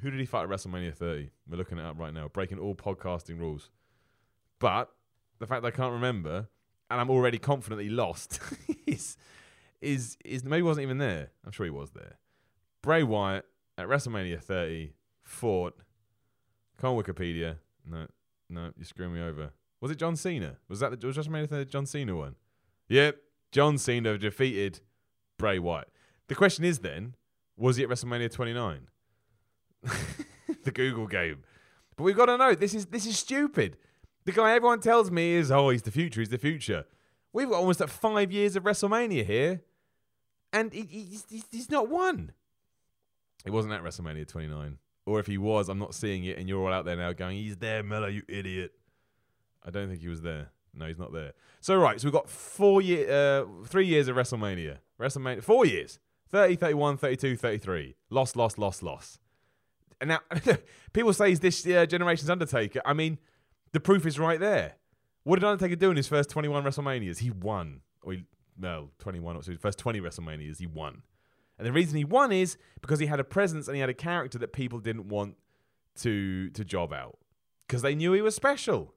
Who 0.00 0.10
did 0.10 0.20
he 0.20 0.26
fight 0.26 0.44
at 0.44 0.48
WrestleMania 0.48 0.94
30? 0.94 1.30
We're 1.48 1.56
looking 1.56 1.78
it 1.78 1.84
up 1.84 1.98
right 1.98 2.12
now, 2.12 2.28
breaking 2.28 2.58
all 2.58 2.74
podcasting 2.74 3.38
rules. 3.38 3.70
But 4.58 4.90
the 5.38 5.46
fact 5.46 5.62
that 5.62 5.68
I 5.68 5.76
can't 5.76 5.92
remember 5.92 6.48
and 6.92 7.00
I'm 7.00 7.10
already 7.10 7.38
confident 7.38 7.80
he 7.80 7.88
lost. 7.88 8.38
is 9.80 10.16
is 10.24 10.44
maybe 10.44 10.58
he 10.58 10.62
wasn't 10.62 10.84
even 10.84 10.98
there. 10.98 11.30
I'm 11.44 11.50
sure 11.50 11.64
he 11.64 11.70
was 11.70 11.90
there. 11.90 12.18
Bray 12.82 13.02
Wyatt 13.02 13.46
at 13.78 13.88
WrestleMania 13.88 14.40
30 14.40 14.92
fought. 15.22 15.74
On, 16.82 16.96
Wikipedia. 17.00 17.58
No, 17.88 18.08
no, 18.50 18.72
you're 18.76 18.84
screwing 18.84 19.14
me 19.14 19.22
over. 19.22 19.52
Was 19.80 19.92
it 19.92 19.98
John 19.98 20.16
Cena? 20.16 20.56
Was 20.68 20.80
that 20.80 21.00
the 21.00 21.06
was 21.06 21.16
WrestleMania 21.16 21.48
30 21.48 21.70
John 21.70 21.86
Cena 21.86 22.16
one? 22.16 22.34
Yep, 22.88 23.16
John 23.52 23.78
Cena 23.78 24.18
defeated 24.18 24.80
Bray 25.38 25.58
Wyatt. 25.58 25.88
The 26.28 26.34
question 26.34 26.64
is 26.64 26.80
then, 26.80 27.14
was 27.56 27.76
he 27.76 27.84
at 27.84 27.90
WrestleMania 27.90 28.32
29? 28.32 28.88
the 30.64 30.70
Google 30.70 31.06
game. 31.06 31.44
But 31.96 32.04
we've 32.04 32.16
got 32.16 32.26
to 32.26 32.38
know 32.38 32.54
this 32.54 32.74
is 32.74 32.86
this 32.86 33.06
is 33.06 33.18
stupid. 33.18 33.76
The 34.24 34.32
guy 34.32 34.52
everyone 34.52 34.80
tells 34.80 35.10
me 35.10 35.32
is, 35.32 35.50
oh, 35.50 35.68
he's 35.70 35.82
the 35.82 35.90
future, 35.90 36.20
he's 36.20 36.30
the 36.30 36.38
future. 36.38 36.86
We've 37.32 37.48
got 37.48 37.56
almost 37.56 37.80
at 37.80 37.90
five 37.90 38.30
years 38.30 38.56
of 38.56 38.62
WrestleMania 38.62 39.26
here, 39.26 39.62
and 40.52 40.72
he, 40.72 40.82
he's, 40.82 41.46
he's, 41.50 41.70
not 41.70 41.88
won. 41.88 42.32
It 43.44 43.50
wasn't 43.50 43.74
at 43.74 43.82
WrestleMania 43.82 44.28
29. 44.28 44.78
Or 45.06 45.18
if 45.18 45.26
he 45.26 45.38
was, 45.38 45.68
I'm 45.68 45.78
not 45.78 45.94
seeing 45.94 46.24
it, 46.24 46.38
and 46.38 46.48
you're 46.48 46.64
all 46.64 46.72
out 46.72 46.84
there 46.84 46.94
now 46.94 47.12
going, 47.12 47.38
he's 47.38 47.56
there, 47.56 47.82
Miller, 47.82 48.08
you 48.08 48.22
idiot. 48.28 48.72
I 49.64 49.70
don't 49.70 49.88
think 49.88 50.02
he 50.02 50.08
was 50.08 50.22
there. 50.22 50.50
No, 50.74 50.86
he's 50.86 50.98
not 50.98 51.12
there. 51.12 51.32
So, 51.60 51.76
right, 51.76 52.00
so 52.00 52.06
we've 52.06 52.12
got 52.12 52.28
four 52.28 52.80
year, 52.80 53.10
uh, 53.10 53.66
three 53.66 53.86
years 53.86 54.08
of 54.08 54.16
WrestleMania. 54.16 54.78
WrestleMania, 55.00 55.42
four 55.42 55.66
years 55.66 55.98
30, 56.30 56.56
31, 56.56 56.96
32, 56.96 57.36
33. 57.36 57.94
Loss, 58.10 58.36
loss, 58.36 58.56
loss, 58.58 58.82
loss. 58.82 59.18
And 60.00 60.08
now, 60.08 60.20
people 60.92 61.12
say 61.12 61.28
he's 61.28 61.40
this 61.40 61.66
uh, 61.66 61.86
generation's 61.86 62.30
Undertaker. 62.30 62.80
I 62.84 62.94
mean, 62.94 63.18
the 63.72 63.80
proof 63.80 64.06
is 64.06 64.18
right 64.18 64.40
there. 64.40 64.76
What 65.24 65.38
did 65.38 65.44
Undertaker 65.44 65.76
do 65.76 65.90
in 65.90 65.96
his 65.96 66.08
first 66.08 66.30
21 66.30 66.64
WrestleManias? 66.64 67.18
He 67.18 67.30
won. 67.30 67.82
Or 68.02 68.14
he, 68.14 68.24
well, 68.58 68.90
21, 68.98 69.42
so 69.42 69.52
his 69.52 69.60
first 69.60 69.78
20 69.78 70.00
WrestleManias, 70.00 70.58
he 70.58 70.66
won. 70.66 71.02
And 71.58 71.66
the 71.66 71.72
reason 71.72 71.96
he 71.96 72.04
won 72.04 72.32
is 72.32 72.56
because 72.80 72.98
he 72.98 73.06
had 73.06 73.20
a 73.20 73.24
presence 73.24 73.68
and 73.68 73.76
he 73.76 73.80
had 73.80 73.90
a 73.90 73.94
character 73.94 74.38
that 74.38 74.52
people 74.52 74.80
didn't 74.80 75.08
want 75.08 75.36
to 75.94 76.48
to 76.50 76.64
job 76.64 76.92
out 76.92 77.18
because 77.66 77.82
they 77.82 77.94
knew 77.94 78.12
he 78.12 78.22
was 78.22 78.34
special. 78.34 78.94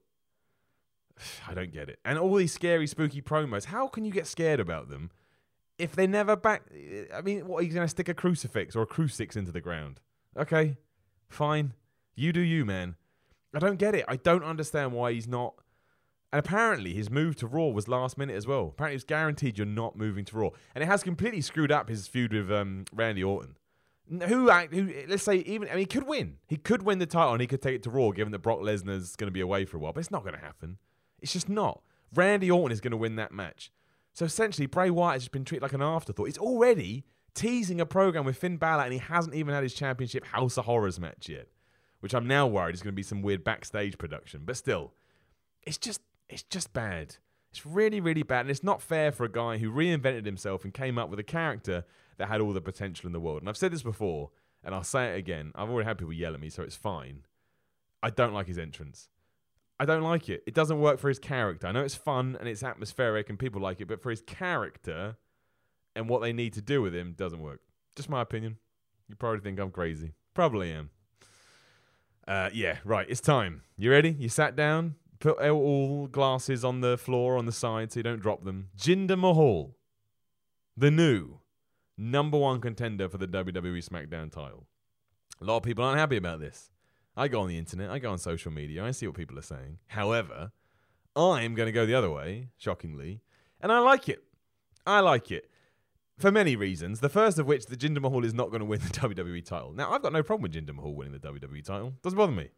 I 1.47 1.53
don't 1.53 1.72
get 1.72 1.89
it. 1.89 1.99
And 2.05 2.18
all 2.18 2.36
these 2.36 2.53
scary, 2.53 2.88
spooky 2.88 3.22
promos. 3.22 3.66
How 3.66 3.88
can 3.88 4.05
you 4.05 4.11
get 4.11 4.28
scared 4.28 4.59
about 4.59 4.89
them 4.89 5.11
if 5.78 5.95
they 5.95 6.07
never 6.07 6.36
back? 6.36 6.63
I 7.13 7.22
mean, 7.22 7.47
what 7.47 7.59
are 7.59 7.63
you 7.63 7.74
going 7.74 7.86
to 7.86 7.89
stick 7.89 8.09
a 8.09 8.13
crucifix 8.13 8.76
or 8.76 8.84
a 8.84 8.88
crucifix 8.88 9.36
into 9.36 9.51
the 9.51 9.61
ground? 9.61 9.99
Okay, 10.38 10.78
fine. 11.30 11.74
You 12.16 12.34
do 12.34 12.41
you, 12.41 12.66
man. 12.66 12.95
I 13.53 13.59
don't 13.59 13.78
get 13.78 13.95
it. 13.95 14.05
I 14.07 14.18
don't 14.18 14.43
understand 14.43 14.91
why 14.91 15.13
he's 15.13 15.28
not. 15.28 15.55
And 16.34 16.39
apparently, 16.39 16.93
his 16.93 17.09
move 17.09 17.38
to 17.38 17.47
Raw 17.47 17.68
was 17.68 17.88
last 17.88 18.18
minute 18.18 18.36
as 18.36 18.45
well. 18.45 18.74
Apparently, 18.74 18.95
it's 18.95 19.05
guaranteed 19.05 19.57
you're 19.57 19.66
not 19.66 19.95
moving 19.95 20.26
to 20.26 20.38
Raw, 20.38 20.49
and 20.74 20.84
it 20.84 20.88
has 20.88 21.03
completely 21.03 21.39
screwed 21.39 21.72
up 21.72 21.88
his 21.88 22.07
feud 22.07 22.34
with 22.34 22.51
um, 22.51 22.84
Randy 22.91 23.24
Orton. 23.24 23.55
Who, 24.09 24.49
who, 24.49 24.93
let's 25.07 25.24
say, 25.24 25.38
even 25.38 25.70
I 25.70 25.72
mean, 25.72 25.80
he 25.80 25.86
could 25.86 26.05
win. 26.05 26.38
He 26.47 26.57
could 26.57 26.84
win 26.84 26.99
the 26.99 27.05
title, 27.05 27.32
and 27.32 27.41
he 27.41 27.47
could 27.47 27.61
take 27.61 27.76
it 27.76 27.84
to 27.84 27.89
Raw, 27.89 28.11
given 28.11 28.32
that 28.34 28.39
Brock 28.39 28.59
Lesnar's 28.59 29.16
going 29.16 29.28
to 29.28 29.32
be 29.32 29.39
away 29.39 29.63
for 29.66 29.78
a 29.78 29.80
while. 29.80 29.93
But 29.93 30.01
it's 30.01 30.11
not 30.11 30.24
going 30.24 30.36
to 30.36 30.41
happen. 30.41 30.78
It's 31.20 31.34
just 31.34 31.49
not. 31.49 31.82
Randy 32.13 32.49
Orton 32.49 32.72
is 32.72 32.82
going 32.82 32.91
to 32.91 32.97
win 32.97 33.16
that 33.16 33.32
match. 33.32 33.72
So 34.13 34.26
essentially, 34.26 34.68
Bray 34.68 34.89
Wyatt 34.89 35.16
has 35.16 35.24
just 35.24 35.32
been 35.32 35.43
treated 35.43 35.63
like 35.63 35.74
an 35.74 35.82
afterthought. 35.82 36.28
He's 36.28 36.38
already 36.38 37.03
teasing 37.34 37.82
a 37.82 37.86
program 37.86 38.26
with 38.26 38.38
Finn 38.38 38.57
Balor, 38.57 38.84
and 38.84 38.93
he 38.93 38.99
hasn't 38.99 39.36
even 39.36 39.53
had 39.53 39.63
his 39.63 39.74
championship 39.74 40.26
House 40.26 40.57
of 40.57 40.66
Horrors 40.66 40.99
match 40.99 41.28
yet, 41.28 41.47
which 41.99 42.13
I'm 42.13 42.28
now 42.28 42.47
worried 42.47 42.76
is 42.76 42.82
going 42.82 42.93
to 42.93 42.95
be 42.95 43.03
some 43.03 43.22
weird 43.22 43.43
backstage 43.43 43.97
production. 43.97 44.41
But 44.45 44.57
still, 44.57 44.93
it's 45.63 45.78
just 45.78 46.01
it's 46.30 46.43
just 46.43 46.74
bad. 46.74 47.18
It's 47.51 47.66
really, 47.66 47.99
really 48.01 48.24
bad, 48.24 48.41
and 48.41 48.49
it's 48.49 48.63
not 48.63 48.82
fair 48.82 49.11
for 49.11 49.24
a 49.24 49.32
guy 49.32 49.57
who 49.57 49.72
reinvented 49.72 50.26
himself 50.26 50.63
and 50.63 50.74
came 50.74 50.97
up 50.97 51.09
with 51.09 51.20
a 51.20 51.24
character 51.24 51.86
that 52.18 52.28
had 52.28 52.41
all 52.41 52.53
the 52.53 52.61
potential 52.61 53.07
in 53.07 53.13
the 53.13 53.20
world. 53.20 53.41
And 53.41 53.49
I've 53.49 53.57
said 53.57 53.72
this 53.72 53.84
before, 53.84 54.32
and 54.63 54.76
I'll 54.76 54.84
say 54.84 55.13
it 55.13 55.18
again. 55.18 55.51
I've 55.55 55.70
already 55.70 55.88
had 55.88 55.97
people 55.97 56.13
yell 56.13 56.34
at 56.34 56.39
me, 56.39 56.49
so 56.49 56.63
it's 56.63 56.76
fine. 56.76 57.26
I 58.03 58.09
don't 58.09 58.34
like 58.34 58.47
his 58.47 58.57
entrance. 58.57 59.09
I 59.80 59.86
don't 59.86 60.04
like 60.04 60.30
it. 60.30 60.44
It 60.48 60.54
doesn't 60.54 60.80
work 60.80 61.00
for 61.00 61.10
his 61.10 61.20
character. 61.20 61.68
I 61.68 61.72
know 61.72 61.84
it's 61.84 61.96
fun 61.96 62.38
and 62.40 62.48
it's 62.48 62.64
atmospheric 62.64 63.30
and 63.30 63.38
people 63.38 63.62
like 63.62 63.82
it, 63.82 63.88
but 63.88 64.02
for 64.02 64.10
his 64.10 64.22
character 64.22 65.18
and 65.96 66.08
what 66.08 66.22
they 66.22 66.34
need 66.34 66.54
to 66.54 66.62
do 66.62 66.82
with 66.82 66.96
him 66.96 67.14
doesn't 67.18 67.42
work. 67.42 67.60
Just 67.96 68.10
my 68.10 68.22
opinion. 68.22 68.58
You 69.08 69.16
probably 69.16 69.42
think 69.42 69.60
I'm 69.60 69.72
crazy. 69.72 70.14
Probably 70.34 70.72
am. 70.72 70.90
Uh, 72.28 72.50
yeah, 72.54 72.78
right. 72.84 73.06
It's 73.10 73.22
time. 73.22 73.62
You 73.78 73.92
ready? 73.92 74.16
You 74.18 74.30
sat 74.30 74.56
down. 74.56 74.96
Put 75.20 75.40
all 75.40 76.08
glasses 76.08 76.66
on 76.66 76.82
the 76.82 76.98
floor 76.98 77.38
on 77.38 77.46
the 77.46 77.52
side 77.52 77.92
so 77.92 78.00
you 78.00 78.04
don't 78.04 78.22
drop 78.22 78.44
them. 78.44 78.70
Jinder 78.78 79.18
Mahal, 79.18 79.76
the 80.76 80.92
new 80.92 81.40
number 81.98 82.38
one 82.38 82.60
contender 82.60 83.08
for 83.08 83.18
the 83.18 83.28
WWE 83.28 83.88
SmackDown 83.88 84.32
title. 84.32 84.68
A 85.42 85.46
lot 85.46 85.58
of 85.58 85.64
people 85.64 85.84
aren't 85.84 86.00
happy 86.00 86.18
about 86.18 86.40
this. 86.40 86.72
I 87.18 87.28
go 87.28 87.41
on 87.41 87.47
the 87.47 87.57
internet, 87.57 87.89
I 87.89 87.99
go 87.99 88.11
on 88.11 88.18
social 88.18 88.51
media, 88.51 88.84
I 88.84 88.91
see 88.91 89.07
what 89.07 89.16
people 89.16 89.38
are 89.39 89.43
saying. 89.43 89.80
However, 89.88 90.51
I'm 91.16 91.55
going 91.55 91.68
to 91.68 91.72
go 91.72 91.86
the 91.86 91.95
other 91.95 92.11
way, 92.11 92.49
shockingly, 92.57 93.22
and 93.61 93.72
I 93.72 93.80
like 93.80 94.09
it. 94.09 94.24
I 94.86 94.99
like 94.99 95.32
it 95.32 95.49
for 96.18 96.32
many 96.32 96.55
reasons. 96.55 96.99
The 96.99 97.09
first 97.09 97.39
of 97.39 97.47
which, 97.47 97.66
the 97.66 97.78
Jinder 97.78 98.01
Mahal 98.01 98.24
is 98.26 98.34
not 98.34 98.49
going 98.49 98.59
to 98.59 98.66
win 98.66 98.80
the 98.80 98.89
WWE 98.99 99.43
title. 99.45 99.74
Now, 99.74 99.91
I've 99.91 100.01
got 100.01 100.13
no 100.13 100.24
problem 100.24 100.43
with 100.43 100.53
Jinder 100.53 100.76
Mahal 100.76 100.93
winning 100.93 101.13
the 101.13 101.20
WWE 101.20 101.63
title. 101.63 101.93
Doesn't 102.01 102.18
bother 102.18 102.34
me. 102.34 102.49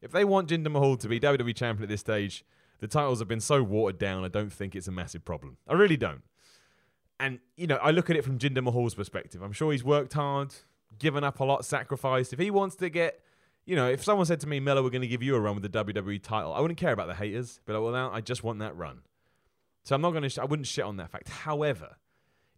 If 0.00 0.12
they 0.12 0.24
want 0.24 0.48
Jinder 0.48 0.70
Mahal 0.70 0.96
to 0.96 1.08
be 1.08 1.20
WWE 1.20 1.54
champion 1.54 1.84
at 1.84 1.88
this 1.88 2.00
stage, 2.00 2.44
the 2.78 2.88
titles 2.88 3.18
have 3.18 3.28
been 3.28 3.40
so 3.40 3.62
watered 3.62 3.98
down. 3.98 4.24
I 4.24 4.28
don't 4.28 4.52
think 4.52 4.74
it's 4.74 4.88
a 4.88 4.92
massive 4.92 5.24
problem. 5.24 5.58
I 5.68 5.74
really 5.74 5.96
don't. 5.96 6.22
And 7.18 7.38
you 7.56 7.66
know, 7.66 7.76
I 7.76 7.90
look 7.90 8.08
at 8.08 8.16
it 8.16 8.24
from 8.24 8.38
Jinder 8.38 8.62
Mahal's 8.62 8.94
perspective. 8.94 9.42
I'm 9.42 9.52
sure 9.52 9.72
he's 9.72 9.84
worked 9.84 10.14
hard, 10.14 10.54
given 10.98 11.22
up 11.22 11.40
a 11.40 11.44
lot, 11.44 11.66
sacrificed. 11.66 12.32
If 12.32 12.38
he 12.38 12.50
wants 12.50 12.76
to 12.76 12.88
get 12.88 13.20
you 13.70 13.76
know, 13.76 13.88
if 13.88 14.02
someone 14.02 14.26
said 14.26 14.40
to 14.40 14.48
me, 14.48 14.58
Miller, 14.58 14.82
we're 14.82 14.90
going 14.90 15.00
to 15.00 15.06
give 15.06 15.22
you 15.22 15.36
a 15.36 15.40
run 15.40 15.54
with 15.54 15.62
the 15.62 15.84
WWE 15.84 16.20
title, 16.20 16.52
I 16.52 16.58
wouldn't 16.58 16.76
care 16.76 16.90
about 16.90 17.06
the 17.06 17.14
haters, 17.14 17.60
but 17.66 17.80
well, 17.80 17.94
I 17.94 18.20
just 18.20 18.42
want 18.42 18.58
that 18.58 18.76
run. 18.76 19.02
So 19.84 19.94
I'm 19.94 20.02
not 20.02 20.10
going 20.10 20.24
to, 20.24 20.28
sh- 20.28 20.38
I 20.38 20.44
wouldn't 20.44 20.66
shit 20.66 20.84
on 20.84 20.96
that 20.96 21.12
fact. 21.12 21.28
However, 21.28 21.94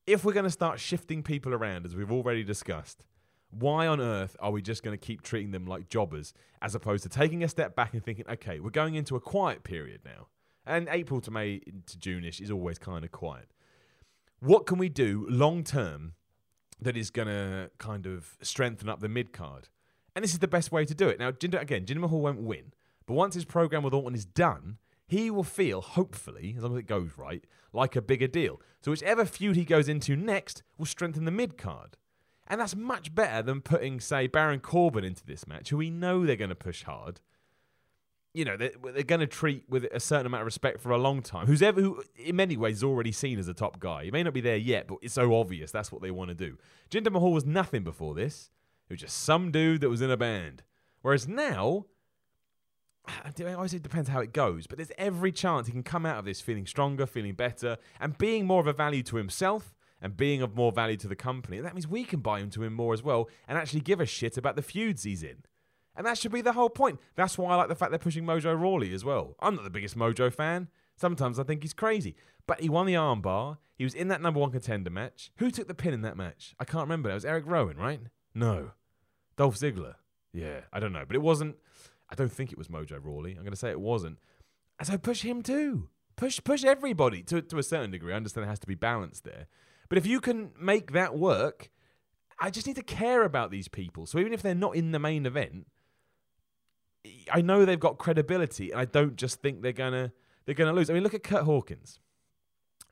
if 0.06 0.24
we're 0.24 0.32
going 0.32 0.46
to 0.46 0.50
start 0.50 0.80
shifting 0.80 1.22
people 1.22 1.52
around, 1.52 1.84
as 1.84 1.94
we've 1.94 2.10
already 2.10 2.42
discussed, 2.42 3.04
why 3.50 3.86
on 3.86 4.00
earth 4.00 4.38
are 4.40 4.52
we 4.52 4.62
just 4.62 4.82
going 4.82 4.98
to 4.98 5.06
keep 5.06 5.20
treating 5.20 5.50
them 5.50 5.66
like 5.66 5.90
jobbers 5.90 6.32
as 6.62 6.74
opposed 6.74 7.02
to 7.02 7.10
taking 7.10 7.44
a 7.44 7.48
step 7.48 7.76
back 7.76 7.92
and 7.92 8.02
thinking, 8.02 8.24
okay, 8.30 8.58
we're 8.58 8.70
going 8.70 8.94
into 8.94 9.14
a 9.14 9.20
quiet 9.20 9.64
period 9.64 10.00
now? 10.06 10.28
And 10.64 10.88
April 10.90 11.20
to 11.20 11.30
May 11.30 11.58
to 11.58 11.98
Juneish 11.98 12.40
is 12.40 12.50
always 12.50 12.78
kind 12.78 13.04
of 13.04 13.12
quiet. 13.12 13.50
What 14.40 14.64
can 14.64 14.78
we 14.78 14.88
do 14.88 15.26
long 15.28 15.62
term 15.62 16.14
that 16.80 16.96
is 16.96 17.10
going 17.10 17.28
to 17.28 17.70
kind 17.76 18.06
of 18.06 18.38
strengthen 18.40 18.88
up 18.88 19.00
the 19.00 19.10
mid 19.10 19.34
card? 19.34 19.68
And 20.14 20.22
this 20.22 20.32
is 20.32 20.40
the 20.40 20.48
best 20.48 20.72
way 20.72 20.84
to 20.84 20.94
do 20.94 21.08
it. 21.08 21.18
Now, 21.18 21.30
Jinder, 21.30 21.60
again, 21.60 21.86
Jinder 21.86 22.00
Mahal 22.00 22.20
won't 22.20 22.42
win, 22.42 22.72
but 23.06 23.14
once 23.14 23.34
his 23.34 23.44
program 23.44 23.82
with 23.82 23.94
Orton 23.94 24.14
is 24.14 24.24
done, 24.24 24.78
he 25.06 25.30
will 25.30 25.44
feel, 25.44 25.80
hopefully, 25.80 26.54
as 26.56 26.62
long 26.62 26.72
as 26.72 26.78
it 26.78 26.86
goes 26.86 27.10
right, 27.16 27.44
like 27.72 27.96
a 27.96 28.02
bigger 28.02 28.26
deal. 28.26 28.60
So 28.80 28.90
whichever 28.90 29.24
feud 29.24 29.56
he 29.56 29.64
goes 29.64 29.88
into 29.88 30.16
next 30.16 30.62
will 30.78 30.86
strengthen 30.86 31.24
the 31.24 31.30
mid 31.30 31.56
card. 31.58 31.96
And 32.46 32.60
that's 32.60 32.76
much 32.76 33.14
better 33.14 33.42
than 33.42 33.60
putting, 33.60 34.00
say, 34.00 34.26
Baron 34.26 34.60
Corbin 34.60 35.04
into 35.04 35.24
this 35.24 35.46
match, 35.46 35.70
who 35.70 35.76
we 35.76 35.90
know 35.90 36.26
they're 36.26 36.36
going 36.36 36.50
to 36.50 36.54
push 36.54 36.82
hard. 36.82 37.20
You 38.34 38.44
know, 38.44 38.56
they're, 38.56 38.72
they're 38.92 39.02
going 39.02 39.20
to 39.20 39.26
treat 39.26 39.64
with 39.68 39.84
a 39.84 40.00
certain 40.00 40.26
amount 40.26 40.42
of 40.42 40.46
respect 40.46 40.80
for 40.80 40.90
a 40.90 40.98
long 40.98 41.22
time. 41.22 41.46
Who's 41.46 41.62
ever, 41.62 41.80
who 41.80 42.02
in 42.16 42.36
many 42.36 42.56
ways 42.56 42.78
is 42.78 42.84
already 42.84 43.12
seen 43.12 43.38
as 43.38 43.48
a 43.48 43.54
top 43.54 43.78
guy. 43.78 44.04
He 44.04 44.10
may 44.10 44.22
not 44.22 44.34
be 44.34 44.40
there 44.40 44.56
yet, 44.56 44.88
but 44.88 44.98
it's 45.02 45.14
so 45.14 45.34
obvious 45.34 45.70
that's 45.70 45.92
what 45.92 46.02
they 46.02 46.10
want 46.10 46.28
to 46.30 46.34
do. 46.34 46.58
Jinder 46.90 47.12
Mahal 47.12 47.32
was 47.32 47.44
nothing 47.44 47.84
before 47.84 48.14
this. 48.14 48.50
It 48.92 48.96
was 48.96 49.00
just 49.00 49.22
some 49.22 49.50
dude 49.50 49.80
that 49.80 49.88
was 49.88 50.02
in 50.02 50.10
a 50.10 50.18
band. 50.18 50.62
Whereas 51.00 51.26
now, 51.26 51.86
I 53.08 53.54
always 53.54 53.72
it 53.74 53.82
depends 53.82 54.10
how 54.10 54.20
it 54.20 54.34
goes, 54.34 54.66
but 54.66 54.76
there's 54.76 54.92
every 54.98 55.32
chance 55.32 55.66
he 55.66 55.72
can 55.72 55.82
come 55.82 56.04
out 56.04 56.18
of 56.18 56.26
this 56.26 56.42
feeling 56.42 56.66
stronger, 56.66 57.06
feeling 57.06 57.32
better, 57.32 57.78
and 57.98 58.18
being 58.18 58.46
more 58.46 58.60
of 58.60 58.66
a 58.66 58.74
value 58.74 59.02
to 59.04 59.16
himself 59.16 59.74
and 60.02 60.14
being 60.14 60.42
of 60.42 60.54
more 60.54 60.72
value 60.72 60.98
to 60.98 61.08
the 61.08 61.16
company. 61.16 61.58
That 61.58 61.72
means 61.72 61.88
we 61.88 62.04
can 62.04 62.20
buy 62.20 62.40
into 62.40 62.62
him 62.62 62.74
more 62.74 62.92
as 62.92 63.02
well 63.02 63.30
and 63.48 63.56
actually 63.56 63.80
give 63.80 63.98
a 63.98 64.04
shit 64.04 64.36
about 64.36 64.56
the 64.56 64.62
feuds 64.62 65.04
he's 65.04 65.22
in. 65.22 65.44
And 65.96 66.06
that 66.06 66.18
should 66.18 66.32
be 66.32 66.42
the 66.42 66.52
whole 66.52 66.68
point. 66.68 67.00
That's 67.14 67.38
why 67.38 67.54
I 67.54 67.56
like 67.56 67.68
the 67.68 67.74
fact 67.74 67.92
they're 67.92 67.98
pushing 67.98 68.24
Mojo 68.24 68.60
Rawley 68.60 68.92
as 68.92 69.06
well. 69.06 69.36
I'm 69.40 69.54
not 69.54 69.64
the 69.64 69.70
biggest 69.70 69.96
Mojo 69.96 70.30
fan. 70.30 70.68
Sometimes 70.96 71.38
I 71.38 71.44
think 71.44 71.62
he's 71.62 71.72
crazy. 71.72 72.14
But 72.46 72.60
he 72.60 72.68
won 72.68 72.84
the 72.84 72.92
armbar. 72.92 73.56
He 73.74 73.84
was 73.84 73.94
in 73.94 74.08
that 74.08 74.20
number 74.20 74.38
one 74.38 74.50
contender 74.50 74.90
match. 74.90 75.30
Who 75.36 75.50
took 75.50 75.66
the 75.66 75.74
pin 75.74 75.94
in 75.94 76.02
that 76.02 76.18
match? 76.18 76.54
I 76.60 76.66
can't 76.66 76.84
remember. 76.84 77.10
It 77.10 77.14
was 77.14 77.24
Eric 77.24 77.44
Rowan, 77.46 77.78
right? 77.78 78.00
No. 78.34 78.72
Dolph 79.42 79.58
Ziggler. 79.58 79.94
Yeah, 80.32 80.60
I 80.72 80.78
don't 80.78 80.92
know. 80.92 81.02
But 81.04 81.16
it 81.16 81.22
wasn't. 81.22 81.56
I 82.08 82.14
don't 82.14 82.30
think 82.30 82.52
it 82.52 82.58
was 82.58 82.68
Mojo 82.68 83.04
Rawley. 83.04 83.32
I'm 83.32 83.38
going 83.38 83.50
to 83.50 83.56
say 83.56 83.70
it 83.70 83.80
wasn't. 83.80 84.18
And 84.78 84.86
so 84.86 84.96
push 84.96 85.22
him 85.22 85.42
too. 85.42 85.88
Push 86.14 86.38
push 86.44 86.62
everybody 86.62 87.24
to, 87.24 87.42
to 87.42 87.58
a 87.58 87.62
certain 87.64 87.90
degree. 87.90 88.12
I 88.12 88.16
understand 88.16 88.46
it 88.46 88.50
has 88.50 88.60
to 88.60 88.68
be 88.68 88.76
balanced 88.76 89.24
there. 89.24 89.48
But 89.88 89.98
if 89.98 90.06
you 90.06 90.20
can 90.20 90.52
make 90.60 90.92
that 90.92 91.18
work, 91.18 91.72
I 92.38 92.50
just 92.50 92.68
need 92.68 92.76
to 92.76 92.84
care 92.84 93.24
about 93.24 93.50
these 93.50 93.66
people. 93.66 94.06
So 94.06 94.20
even 94.20 94.32
if 94.32 94.42
they're 94.42 94.54
not 94.54 94.76
in 94.76 94.92
the 94.92 95.00
main 95.00 95.26
event, 95.26 95.66
I 97.32 97.40
know 97.40 97.64
they've 97.64 97.80
got 97.80 97.98
credibility, 97.98 98.70
and 98.70 98.80
I 98.80 98.84
don't 98.84 99.16
just 99.16 99.42
think 99.42 99.62
they're 99.62 99.72
gonna 99.72 100.12
they're 100.46 100.54
gonna 100.54 100.72
lose. 100.72 100.88
I 100.88 100.92
mean, 100.92 101.02
look 101.02 101.14
at 101.14 101.24
Curt 101.24 101.42
Hawkins. 101.42 101.98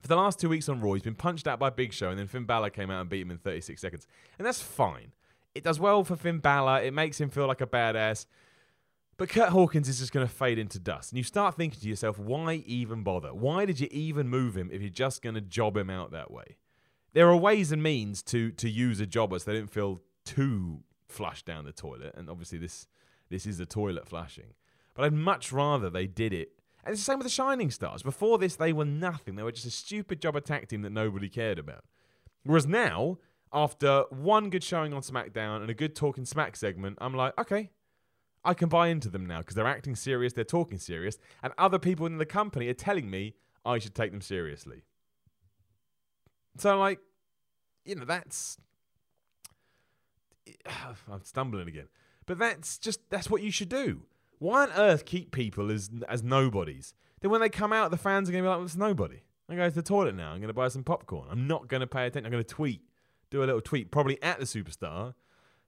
For 0.01 0.09
the 0.09 0.17
last 0.17 0.41
two 0.41 0.49
weeks 0.49 0.69
on 0.69 0.81
Raw, 0.81 0.95
he's 0.95 1.03
been 1.03 1.15
punched 1.15 1.47
out 1.47 1.61
by 1.61 1.71
Big 1.71 1.93
Show, 1.93 2.09
and 2.09 2.19
then 2.19 2.27
Finn 2.27 2.45
Balor 2.45 2.71
came 2.71 2.91
out 2.91 3.03
and 3.03 3.09
beat 3.09 3.23
him 3.23 3.31
in 3.31 3.39
36 3.39 3.81
seconds. 3.81 4.09
And 4.37 4.45
that's 4.45 4.61
fine. 4.61 5.13
It 5.55 5.65
does 5.65 5.81
well 5.81 6.05
for 6.05 6.17
Finn 6.17 6.39
Balor. 6.39 6.83
It 6.83 6.95
makes 6.95 7.21
him 7.21 7.31
feel 7.31 7.47
like 7.47 7.61
a 7.61 7.67
badass. 7.67 8.27
But 9.17 9.29
Curt 9.29 9.51
Hawkins 9.51 9.89
is 9.89 9.99
just 9.99 10.13
going 10.13 10.27
to 10.27 10.33
fade 10.33 10.59
into 10.59 10.79
dust. 10.79 11.13
And 11.13 11.19
you 11.19 11.25
start 11.25 11.55
thinking 11.55 11.81
to 11.81 11.89
yourself, 11.89 12.19
why 12.19 12.63
even 12.67 13.03
bother? 13.03 13.35
Why 13.35 13.67
did 13.67 13.79
you 13.79 13.89
even 13.91 14.29
move 14.29 14.57
him 14.57 14.71
if 14.73 14.81
you're 14.81 14.89
just 14.89 15.21
going 15.21 15.35
to 15.35 15.43
job 15.43 15.77
him 15.77 15.91
out 15.91 16.13
that 16.13 16.31
way? 16.31 16.57
There 17.13 17.29
are 17.29 17.37
ways 17.37 17.73
and 17.73 17.83
means 17.83 18.23
to 18.25 18.53
to 18.53 18.71
use 18.71 19.01
a 19.01 19.07
jobber 19.07 19.39
so 19.39 19.51
they 19.51 19.59
don't 19.59 19.69
feel 19.71 20.01
too 20.25 20.85
flushed 21.09 21.45
down 21.45 21.65
the 21.65 21.73
toilet. 21.73 22.15
And 22.17 22.31
obviously, 22.31 22.59
this 22.59 22.87
this 23.29 23.45
is 23.45 23.61
a 23.61 23.67
toilet 23.67 24.09
flushing. 24.09 24.55
But 24.95 25.05
I'd 25.05 25.13
much 25.13 25.53
rather 25.53 25.91
they 25.91 26.07
did 26.07 26.33
it. 26.33 26.53
And 26.83 26.93
it's 26.93 27.03
the 27.03 27.05
same 27.05 27.19
with 27.19 27.27
the 27.27 27.31
Shining 27.31 27.71
Stars. 27.71 28.03
Before 28.03 28.39
this, 28.39 28.57
they 28.57 28.73
were 28.73 28.87
nothing. 28.87 29.37
They 29.37 29.43
were 29.43 29.53
just 29.53 29.67
a 29.67 29.71
stupid 29.71 30.23
job 30.23 30.35
attack 30.35 30.69
team 30.69 30.83
that 30.83 30.91
nobody 30.91 31.29
cared 31.29 31.59
about. 31.59 31.85
Whereas 32.45 32.67
now, 32.67 33.19
after 33.53 34.05
one 34.11 34.51
good 34.51 34.65
showing 34.65 34.93
on 34.93 35.03
SmackDown 35.03 35.61
and 35.61 35.71
a 35.71 35.75
good 35.75 35.97
Talking 35.97 36.25
Smack 36.25 36.57
segment, 36.57 36.99
I'm 37.01 37.15
like, 37.15 37.39
okay, 37.39 37.71
I 38.45 38.55
can 38.55 38.69
buy 38.69 38.89
into 38.89 39.09
them 39.09 39.27
now 39.27 39.39
because 39.39 39.55
they're 39.55 39.67
acting 39.67 39.97
serious, 39.97 40.33
they're 40.33 40.45
talking 40.45 40.79
serious, 40.79 41.19
and 41.43 41.53
other 41.59 41.79
people 41.79 42.07
in 42.07 42.19
the 42.19 42.27
company 42.27 42.69
are 42.69 42.75
telling 42.75 43.11
me 43.11 43.35
I 43.65 43.79
should 43.79 43.95
take 43.95 44.13
them 44.13 44.21
seriously. 44.21 44.83
So, 46.57 46.79
like, 46.79 47.01
you 47.85 47.95
know, 47.95 48.05
that's. 48.05 48.59
I'm 51.11 51.25
stumbling 51.25 51.69
again. 51.69 51.89
But 52.27 52.39
that's 52.39 52.79
just, 52.79 53.01
that's 53.11 53.29
what 53.29 53.43
you 53.43 53.51
should 53.51 53.69
do. 53.69 54.03
Why 54.39 54.63
on 54.63 54.73
earth 54.73 55.05
keep 55.05 55.33
people 55.33 55.71
as 55.71 55.91
as 56.09 56.23
nobodies? 56.23 56.95
Then 57.21 57.31
when 57.31 57.41
they 57.41 57.51
come 57.51 57.73
out, 57.73 57.91
the 57.91 57.99
fans 57.99 58.29
are 58.29 58.33
going 58.33 58.43
to 58.43 58.47
be 58.47 58.49
like, 58.49 58.59
well, 58.59 58.65
it's 58.65 58.77
nobody. 58.77 59.21
I'm 59.49 59.57
going 59.57 59.69
to 59.69 59.75
the 59.75 59.83
toilet 59.83 60.15
now. 60.15 60.31
I'm 60.31 60.39
going 60.39 60.49
to 60.49 60.55
buy 60.55 60.69
some 60.69 60.85
popcorn. 60.85 61.29
I'm 61.31 61.47
not 61.47 61.69
going 61.69 61.81
to 61.81 61.87
pay 61.87 62.07
attention. 62.07 62.25
I'm 62.25 62.33
going 62.33 62.45
to 62.45 62.55
tweet, 62.55 62.81
do 63.31 63.43
a 63.43 63.47
little 63.47 63.61
tweet, 63.61 63.91
probably 63.91 64.23
at 64.23 64.39
the 64.39 64.45
superstar, 64.45 65.15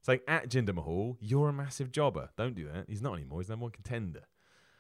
saying 0.01 0.21
at 0.27 0.49
Jinder 0.49 0.75
Mahal, 0.75 1.17
you're 1.21 1.49
a 1.49 1.53
massive 1.53 1.93
jobber. 1.93 2.31
Don't 2.37 2.55
do 2.55 2.69
that. 2.73 2.87
He's 2.89 3.03
not 3.03 3.15
anymore. 3.15 3.41
He's 3.41 3.49
number 3.49 3.65
one 3.65 3.73
contender. 3.73 4.23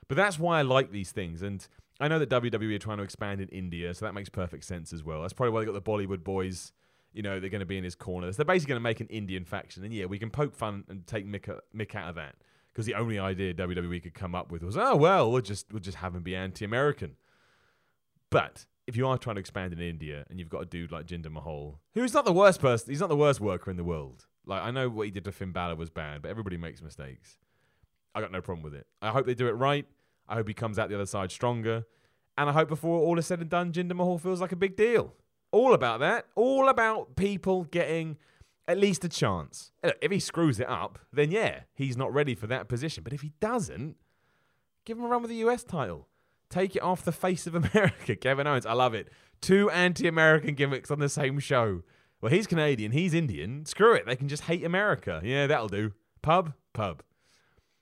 But 0.08 0.16
that's 0.16 0.38
why 0.38 0.58
I 0.58 0.62
like 0.62 0.90
these 0.90 1.12
things. 1.12 1.42
And 1.42 1.66
I 2.00 2.08
know 2.08 2.18
that 2.18 2.28
WWE 2.28 2.74
are 2.74 2.78
trying 2.78 2.98
to 2.98 3.04
expand 3.04 3.40
in 3.40 3.48
India, 3.48 3.94
so 3.94 4.04
that 4.04 4.14
makes 4.14 4.28
perfect 4.28 4.64
sense 4.64 4.92
as 4.92 5.04
well. 5.04 5.22
That's 5.22 5.32
probably 5.32 5.52
why 5.52 5.60
they 5.60 5.66
got 5.66 5.74
the 5.74 5.82
Bollywood 5.82 6.24
boys. 6.24 6.72
You 7.12 7.22
know, 7.22 7.38
they're 7.40 7.50
going 7.50 7.60
to 7.60 7.66
be 7.66 7.78
in 7.78 7.84
his 7.84 7.94
corner. 7.94 8.32
So 8.32 8.36
they're 8.36 8.44
basically 8.44 8.72
going 8.72 8.80
to 8.80 8.84
make 8.84 9.00
an 9.00 9.06
Indian 9.08 9.44
faction. 9.44 9.84
And 9.84 9.92
yeah, 9.92 10.06
we 10.06 10.18
can 10.18 10.30
poke 10.30 10.54
fun 10.56 10.84
and 10.88 11.06
take 11.06 11.26
Mick, 11.26 11.48
uh, 11.48 11.60
Mick 11.74 11.94
out 11.94 12.08
of 12.08 12.14
that. 12.16 12.36
Because 12.72 12.86
the 12.86 12.94
only 12.94 13.18
idea 13.18 13.52
WWE 13.52 14.02
could 14.02 14.14
come 14.14 14.34
up 14.34 14.50
with 14.50 14.62
was, 14.62 14.78
oh, 14.78 14.96
well, 14.96 15.30
we'll 15.30 15.42
just, 15.42 15.70
we'll 15.70 15.80
just 15.80 15.98
have 15.98 16.14
him 16.14 16.22
be 16.22 16.34
anti 16.34 16.64
American. 16.64 17.16
But 18.30 18.64
if 18.86 18.96
you 18.96 19.06
are 19.06 19.18
trying 19.18 19.36
to 19.36 19.40
expand 19.40 19.72
in 19.72 19.80
India 19.80 20.24
and 20.28 20.38
you've 20.38 20.48
got 20.48 20.62
a 20.62 20.66
dude 20.66 20.92
like 20.92 21.06
Jinder 21.06 21.30
Mahal, 21.30 21.80
who's 21.94 22.14
not 22.14 22.24
the 22.24 22.32
worst 22.32 22.60
person, 22.60 22.90
he's 22.90 23.00
not 23.00 23.08
the 23.08 23.16
worst 23.16 23.40
worker 23.40 23.70
in 23.70 23.76
the 23.76 23.84
world. 23.84 24.26
Like 24.44 24.62
I 24.62 24.70
know 24.70 24.88
what 24.88 25.06
he 25.06 25.10
did 25.10 25.24
to 25.24 25.32
Finn 25.32 25.52
Balor 25.52 25.76
was 25.76 25.90
bad, 25.90 26.22
but 26.22 26.30
everybody 26.30 26.56
makes 26.56 26.82
mistakes. 26.82 27.38
I 28.14 28.20
got 28.20 28.32
no 28.32 28.40
problem 28.40 28.62
with 28.62 28.74
it. 28.74 28.86
I 29.00 29.10
hope 29.10 29.26
they 29.26 29.34
do 29.34 29.48
it 29.48 29.52
right. 29.52 29.86
I 30.28 30.34
hope 30.34 30.48
he 30.48 30.54
comes 30.54 30.78
out 30.78 30.88
the 30.88 30.94
other 30.94 31.06
side 31.06 31.30
stronger, 31.30 31.84
and 32.36 32.48
I 32.48 32.52
hope 32.52 32.68
before 32.68 33.00
all 33.00 33.18
is 33.18 33.26
said 33.26 33.40
and 33.40 33.50
done, 33.50 33.72
Jinder 33.72 33.94
Mahal 33.94 34.18
feels 34.18 34.40
like 34.40 34.52
a 34.52 34.56
big 34.56 34.76
deal. 34.76 35.14
All 35.50 35.74
about 35.74 36.00
that. 36.00 36.26
All 36.34 36.68
about 36.68 37.14
people 37.16 37.64
getting 37.64 38.16
at 38.66 38.78
least 38.78 39.04
a 39.04 39.08
chance. 39.08 39.72
Eh, 39.82 39.92
if 40.00 40.10
he 40.10 40.18
screws 40.18 40.58
it 40.58 40.68
up, 40.68 40.98
then 41.12 41.30
yeah, 41.30 41.60
he's 41.74 41.96
not 41.96 42.12
ready 42.12 42.34
for 42.34 42.46
that 42.46 42.68
position. 42.68 43.02
But 43.04 43.12
if 43.12 43.20
he 43.20 43.32
doesn't, 43.40 43.96
give 44.84 44.98
him 44.98 45.04
a 45.04 45.08
run 45.08 45.22
with 45.22 45.30
the 45.30 45.36
US 45.46 45.62
title. 45.62 46.08
Take 46.53 46.76
it 46.76 46.82
off 46.82 47.03
the 47.03 47.12
face 47.12 47.46
of 47.46 47.55
America. 47.72 48.14
Kevin 48.14 48.46
Owens, 48.46 48.66
I 48.66 48.74
love 48.74 48.92
it. 48.92 49.09
Two 49.40 49.70
anti 49.70 50.07
American 50.07 50.55
gimmicks 50.55 50.90
on 50.90 50.98
the 50.98 51.09
same 51.09 51.38
show. 51.38 51.82
Well, 52.20 52.30
he's 52.30 52.46
Canadian, 52.46 52.92
he's 52.92 53.14
Indian. 53.14 53.64
Screw 53.64 53.94
it. 53.94 54.05
They 54.07 54.16
can 54.16 54.28
just 54.28 54.44
hate 54.44 54.62
America. 54.62 55.22
Yeah, 55.24 55.46
that'll 55.46 55.68
do. 55.68 55.92
Pub, 56.20 56.53
pub. 56.74 57.03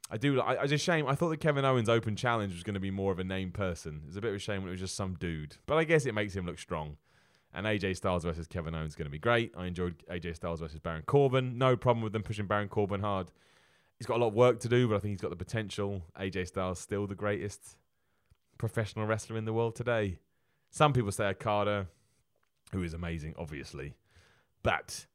I 0.09 0.17
do. 0.17 0.41
I, 0.41 0.63
I 0.63 0.67
just 0.67 0.85
shame. 0.85 1.07
I 1.09 1.17
thought 1.17 1.31
that 1.31 1.41
Kevin 1.41 1.65
Owens' 1.65 1.89
open 1.89 2.15
challenge 2.15 2.55
was 2.55 2.63
going 2.63 2.75
to 2.75 2.81
be 2.81 2.93
more 2.93 3.11
of 3.11 3.19
a 3.19 3.25
named 3.25 3.55
person. 3.55 4.03
It's 4.07 4.17
a 4.17 4.21
bit 4.21 4.31
of 4.31 4.37
a 4.37 4.39
shame 4.39 4.63
when 4.63 4.69
it 4.69 4.73
was 4.73 4.81
just 4.81 4.95
some 4.95 5.15
dude. 5.15 5.57
But 5.67 5.77
I 5.77 5.85
guess 5.85 6.07
it 6.07 6.15
makes 6.15 6.35
him 6.35 6.47
look 6.47 6.59
strong. 6.59 6.97
And 7.53 7.67
AJ 7.67 7.97
Styles 7.97 8.23
versus 8.23 8.47
Kevin 8.47 8.77
Owens 8.77 8.93
is 8.93 8.97
going 8.97 9.07
to 9.07 9.11
be 9.11 9.19
great. 9.19 9.53
I 9.57 9.67
enjoyed 9.67 10.05
AJ 10.09 10.37
Styles 10.37 10.61
versus 10.61 10.79
Baron 10.79 11.03
Corbin. 11.07 11.59
No 11.59 11.77
problem 11.77 12.05
with 12.05 12.13
them 12.13 12.23
pushing 12.23 12.47
Baron 12.47 12.69
Corbin 12.69 13.01
hard. 13.01 13.33
He's 13.99 14.07
got 14.07 14.19
a 14.19 14.21
lot 14.21 14.29
of 14.29 14.35
work 14.35 14.61
to 14.61 14.69
do, 14.69 14.87
but 14.89 14.95
I 14.95 14.99
think 15.01 15.13
he's 15.13 15.21
got 15.21 15.31
the 15.31 15.37
potential. 15.37 16.03
AJ 16.19 16.47
Styles 16.47 16.79
still 16.79 17.09
the 17.09 17.17
greatest 17.17 17.77
professional 18.61 19.07
wrestler 19.07 19.39
in 19.39 19.47
the 19.47 19.55
world 19.55 19.75
today. 19.75 20.19
Some 20.71 20.93
people 20.93 21.11
say 21.11 21.25
Okada, 21.25 21.87
who 22.73 22.83
is 22.83 22.93
amazing, 22.93 23.35
obviously. 23.39 23.95
But 24.63 25.07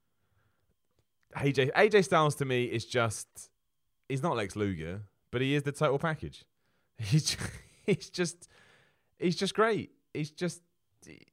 AJ 1.38 1.72
AJ 1.74 2.06
Styles 2.06 2.36
to 2.36 2.46
me 2.46 2.66
is 2.66 2.86
just 2.86 3.28
he's 4.10 4.24
not 4.24 4.36
Lex 4.36 4.56
Luger, 4.56 5.04
but 5.32 5.42
he 5.42 5.54
is 5.54 5.62
the 5.62 5.72
total 5.72 6.00
package. 6.00 6.44
He's 6.98 7.26
just, 7.26 7.50
he's 7.86 8.10
just 8.10 8.48
he's 9.20 9.36
just 9.36 9.54
great. 9.54 9.92
He's 10.14 10.32
just 10.32 10.62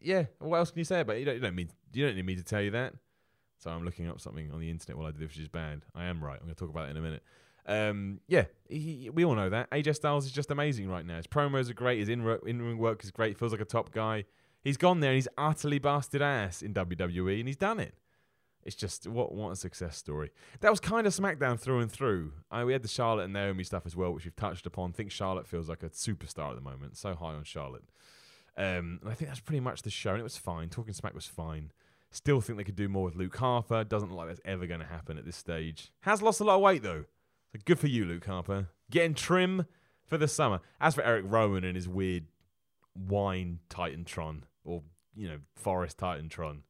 yeah. 0.00 0.24
What 0.40 0.56
else 0.56 0.72
can 0.72 0.80
you 0.80 0.84
say 0.84 1.00
about 1.00 1.14
it? 1.14 1.20
You 1.20 1.24
don't, 1.24 1.34
you 1.36 1.40
don't 1.40 1.54
mean 1.54 1.70
you 1.92 2.04
don't 2.04 2.16
need 2.16 2.26
me 2.26 2.34
to 2.34 2.42
tell 2.42 2.60
you 2.60 2.72
that. 2.72 2.94
So 3.58 3.70
I'm 3.70 3.84
looking 3.84 4.08
up 4.08 4.20
something 4.20 4.50
on 4.50 4.58
the 4.58 4.68
internet 4.68 4.98
while 4.98 5.06
I 5.06 5.12
do 5.12 5.20
this, 5.20 5.28
which 5.28 5.38
is 5.38 5.48
bad. 5.48 5.82
I 5.94 6.06
am 6.06 6.22
right. 6.22 6.34
I'm 6.34 6.46
going 6.46 6.54
to 6.54 6.58
talk 6.58 6.68
about 6.68 6.88
it 6.88 6.90
in 6.90 6.96
a 6.96 7.00
minute. 7.00 7.22
Um, 7.66 8.20
yeah, 8.26 8.46
he, 8.68 9.10
we 9.12 9.24
all 9.24 9.34
know 9.34 9.48
that 9.50 9.70
AJ 9.70 9.96
Styles 9.96 10.26
is 10.26 10.32
just 10.32 10.50
amazing 10.50 10.88
right 10.88 11.06
now. 11.06 11.16
His 11.16 11.26
promos 11.26 11.70
are 11.70 11.74
great. 11.74 12.00
His 12.00 12.08
in 12.08 12.22
ring 12.22 12.78
work 12.78 13.04
is 13.04 13.10
great. 13.10 13.38
Feels 13.38 13.52
like 13.52 13.60
a 13.60 13.66
top 13.66 13.92
guy. 13.92 14.24
He's 14.62 14.76
gone 14.76 15.00
there 15.00 15.10
and 15.10 15.16
he's 15.16 15.28
utterly 15.36 15.78
busted 15.78 16.22
ass 16.22 16.62
in 16.62 16.74
WWE, 16.74 17.38
and 17.38 17.48
he's 17.48 17.56
done 17.56 17.80
it. 17.80 17.94
It's 18.64 18.76
just 18.76 19.08
what 19.08 19.34
what 19.34 19.50
a 19.50 19.56
success 19.56 19.96
story. 19.96 20.30
That 20.60 20.70
was 20.70 20.78
kind 20.80 21.06
of 21.06 21.12
SmackDown 21.12 21.58
through 21.58 21.80
and 21.80 21.90
through. 21.90 22.32
I, 22.50 22.64
we 22.64 22.72
had 22.72 22.82
the 22.82 22.88
Charlotte 22.88 23.24
and 23.24 23.32
Naomi 23.32 23.64
stuff 23.64 23.86
as 23.86 23.96
well, 23.96 24.12
which 24.12 24.24
we've 24.24 24.36
touched 24.36 24.66
upon. 24.66 24.90
I 24.90 24.92
think 24.92 25.10
Charlotte 25.10 25.48
feels 25.48 25.68
like 25.68 25.82
a 25.82 25.90
superstar 25.90 26.50
at 26.50 26.54
the 26.54 26.60
moment. 26.60 26.96
So 26.96 27.14
high 27.14 27.34
on 27.34 27.44
Charlotte. 27.44 27.84
Um, 28.56 29.00
and 29.02 29.10
I 29.10 29.14
think 29.14 29.30
that's 29.30 29.40
pretty 29.40 29.60
much 29.60 29.82
the 29.82 29.90
show. 29.90 30.10
And 30.10 30.20
it 30.20 30.24
was 30.24 30.36
fine. 30.36 30.68
Talking 30.68 30.94
Smack 30.94 31.14
was 31.14 31.26
fine. 31.26 31.72
Still 32.10 32.40
think 32.40 32.58
they 32.58 32.64
could 32.64 32.76
do 32.76 32.88
more 32.88 33.04
with 33.04 33.16
Luke 33.16 33.36
Harper. 33.36 33.82
Doesn't 33.82 34.10
look 34.10 34.18
like 34.18 34.28
that's 34.28 34.40
ever 34.44 34.66
going 34.66 34.80
to 34.80 34.86
happen 34.86 35.18
at 35.18 35.24
this 35.24 35.36
stage. 35.36 35.90
Has 36.00 36.22
lost 36.22 36.40
a 36.40 36.44
lot 36.44 36.56
of 36.56 36.60
weight 36.60 36.82
though. 36.82 37.06
So 37.52 37.60
good 37.64 37.78
for 37.78 37.86
you, 37.86 38.04
Luke 38.04 38.24
Harper. 38.24 38.68
Getting 38.90 39.14
trim 39.14 39.66
for 40.06 40.18
the 40.18 40.28
summer. 40.28 40.60
As 40.80 40.94
for 40.94 41.02
Eric 41.02 41.24
Rowan 41.28 41.64
and 41.64 41.76
his 41.76 41.88
weird 41.88 42.26
wine 42.94 43.58
Titantron 43.70 44.42
or 44.64 44.82
you 45.14 45.28
know 45.28 45.38
Forest 45.56 45.98
Titantron, 45.98 46.60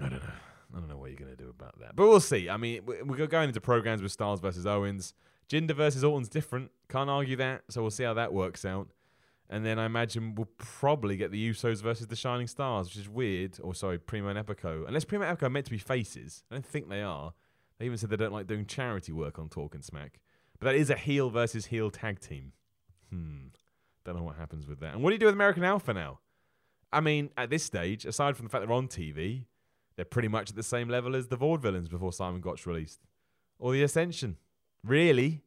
I 0.00 0.08
don't 0.08 0.22
know. 0.22 0.30
I 0.74 0.78
don't 0.78 0.88
know 0.88 0.98
what 0.98 1.10
you're 1.10 1.18
going 1.18 1.36
to 1.36 1.42
do 1.42 1.50
about 1.50 1.78
that. 1.80 1.96
But 1.96 2.08
we'll 2.08 2.20
see. 2.20 2.48
I 2.48 2.56
mean, 2.56 2.82
we're 2.86 3.26
going 3.26 3.48
into 3.48 3.60
programs 3.60 4.02
with 4.02 4.12
Styles 4.12 4.40
versus 4.40 4.66
Owens. 4.66 5.14
Jinder 5.48 5.74
versus 5.74 6.04
Orton's 6.04 6.28
different. 6.28 6.70
Can't 6.88 7.10
argue 7.10 7.34
that. 7.36 7.62
So 7.70 7.82
we'll 7.82 7.90
see 7.90 8.04
how 8.04 8.14
that 8.14 8.32
works 8.32 8.64
out. 8.64 8.88
And 9.48 9.66
then 9.66 9.80
I 9.80 9.86
imagine 9.86 10.36
we'll 10.36 10.48
probably 10.58 11.16
get 11.16 11.32
the 11.32 11.50
Usos 11.50 11.82
versus 11.82 12.06
the 12.06 12.14
Shining 12.14 12.46
Stars, 12.46 12.86
which 12.86 12.98
is 12.98 13.08
weird. 13.08 13.58
Or 13.60 13.74
sorry, 13.74 13.98
Primo 13.98 14.28
and 14.28 14.38
Epico. 14.38 14.86
Unless 14.86 15.06
Primo 15.06 15.24
and 15.24 15.36
Epico 15.36 15.44
are 15.44 15.50
meant 15.50 15.66
to 15.66 15.72
be 15.72 15.78
faces. 15.78 16.44
I 16.52 16.54
don't 16.54 16.64
think 16.64 16.88
they 16.88 17.02
are. 17.02 17.34
They 17.80 17.86
even 17.86 17.96
said 17.96 18.10
they 18.10 18.16
don't 18.16 18.32
like 18.32 18.46
doing 18.46 18.66
charity 18.66 19.10
work 19.10 19.38
on 19.38 19.48
Talking 19.48 19.80
Smack. 19.80 20.20
But 20.58 20.66
that 20.66 20.74
is 20.74 20.90
a 20.90 20.96
heel 20.96 21.30
versus 21.30 21.66
heel 21.66 21.90
tag 21.90 22.20
team. 22.20 22.52
Hmm. 23.10 23.48
Don't 24.04 24.16
know 24.16 24.22
what 24.22 24.36
happens 24.36 24.66
with 24.66 24.80
that. 24.80 24.92
And 24.92 25.02
what 25.02 25.10
do 25.10 25.14
you 25.14 25.18
do 25.18 25.26
with 25.26 25.34
American 25.34 25.64
Alpha 25.64 25.94
now? 25.94 26.20
I 26.92 27.00
mean, 27.00 27.30
at 27.38 27.48
this 27.48 27.64
stage, 27.64 28.04
aside 28.04 28.36
from 28.36 28.44
the 28.44 28.50
fact 28.50 28.66
they're 28.66 28.76
on 28.76 28.86
TV, 28.86 29.46
they're 29.96 30.04
pretty 30.04 30.28
much 30.28 30.50
at 30.50 30.56
the 30.56 30.62
same 30.62 30.90
level 30.90 31.16
as 31.16 31.28
the 31.28 31.38
Vaudevillains 31.38 31.88
before 31.88 32.12
Simon 32.12 32.42
Gotch 32.42 32.66
released. 32.66 33.00
Or 33.58 33.72
the 33.72 33.82
Ascension. 33.82 34.36
Really? 34.84 35.40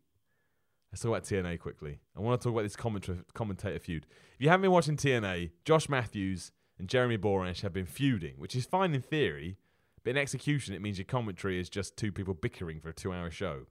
Let's 0.92 1.04
talk 1.04 1.10
about 1.10 1.24
TNA 1.24 1.60
quickly. 1.60 2.00
I 2.18 2.20
want 2.20 2.42
to 2.42 2.44
talk 2.44 2.54
about 2.54 2.64
this 2.64 2.76
commentator, 2.76 3.24
commentator 3.36 3.78
feud. 3.78 4.08
If 4.34 4.42
you 4.42 4.50
haven't 4.50 4.64
been 4.64 4.72
watching 4.72 4.98
TNA, 4.98 5.52
Josh 5.66 5.88
Matthews 5.88 6.52
and 6.80 6.88
Jeremy 6.88 7.20
Borash 7.20 7.62
have 7.62 7.74
been 7.74 7.86
feuding, 7.86 8.34
which 8.38 8.56
is 8.56 8.66
fine 8.66 8.96
in 8.96 9.02
theory, 9.04 9.58
but 10.04 10.12
in 10.12 10.18
execution, 10.18 10.74
it 10.74 10.82
means 10.82 10.98
your 10.98 11.06
commentary 11.06 11.60
is 11.60 11.70
just 11.70 11.98
two 11.98 12.12
people 12.12 12.34
bickering 12.34 12.80
for 12.80 12.90
a 12.90 12.94
two 12.94 13.14
hour 13.14 13.32
show, 13.32 13.66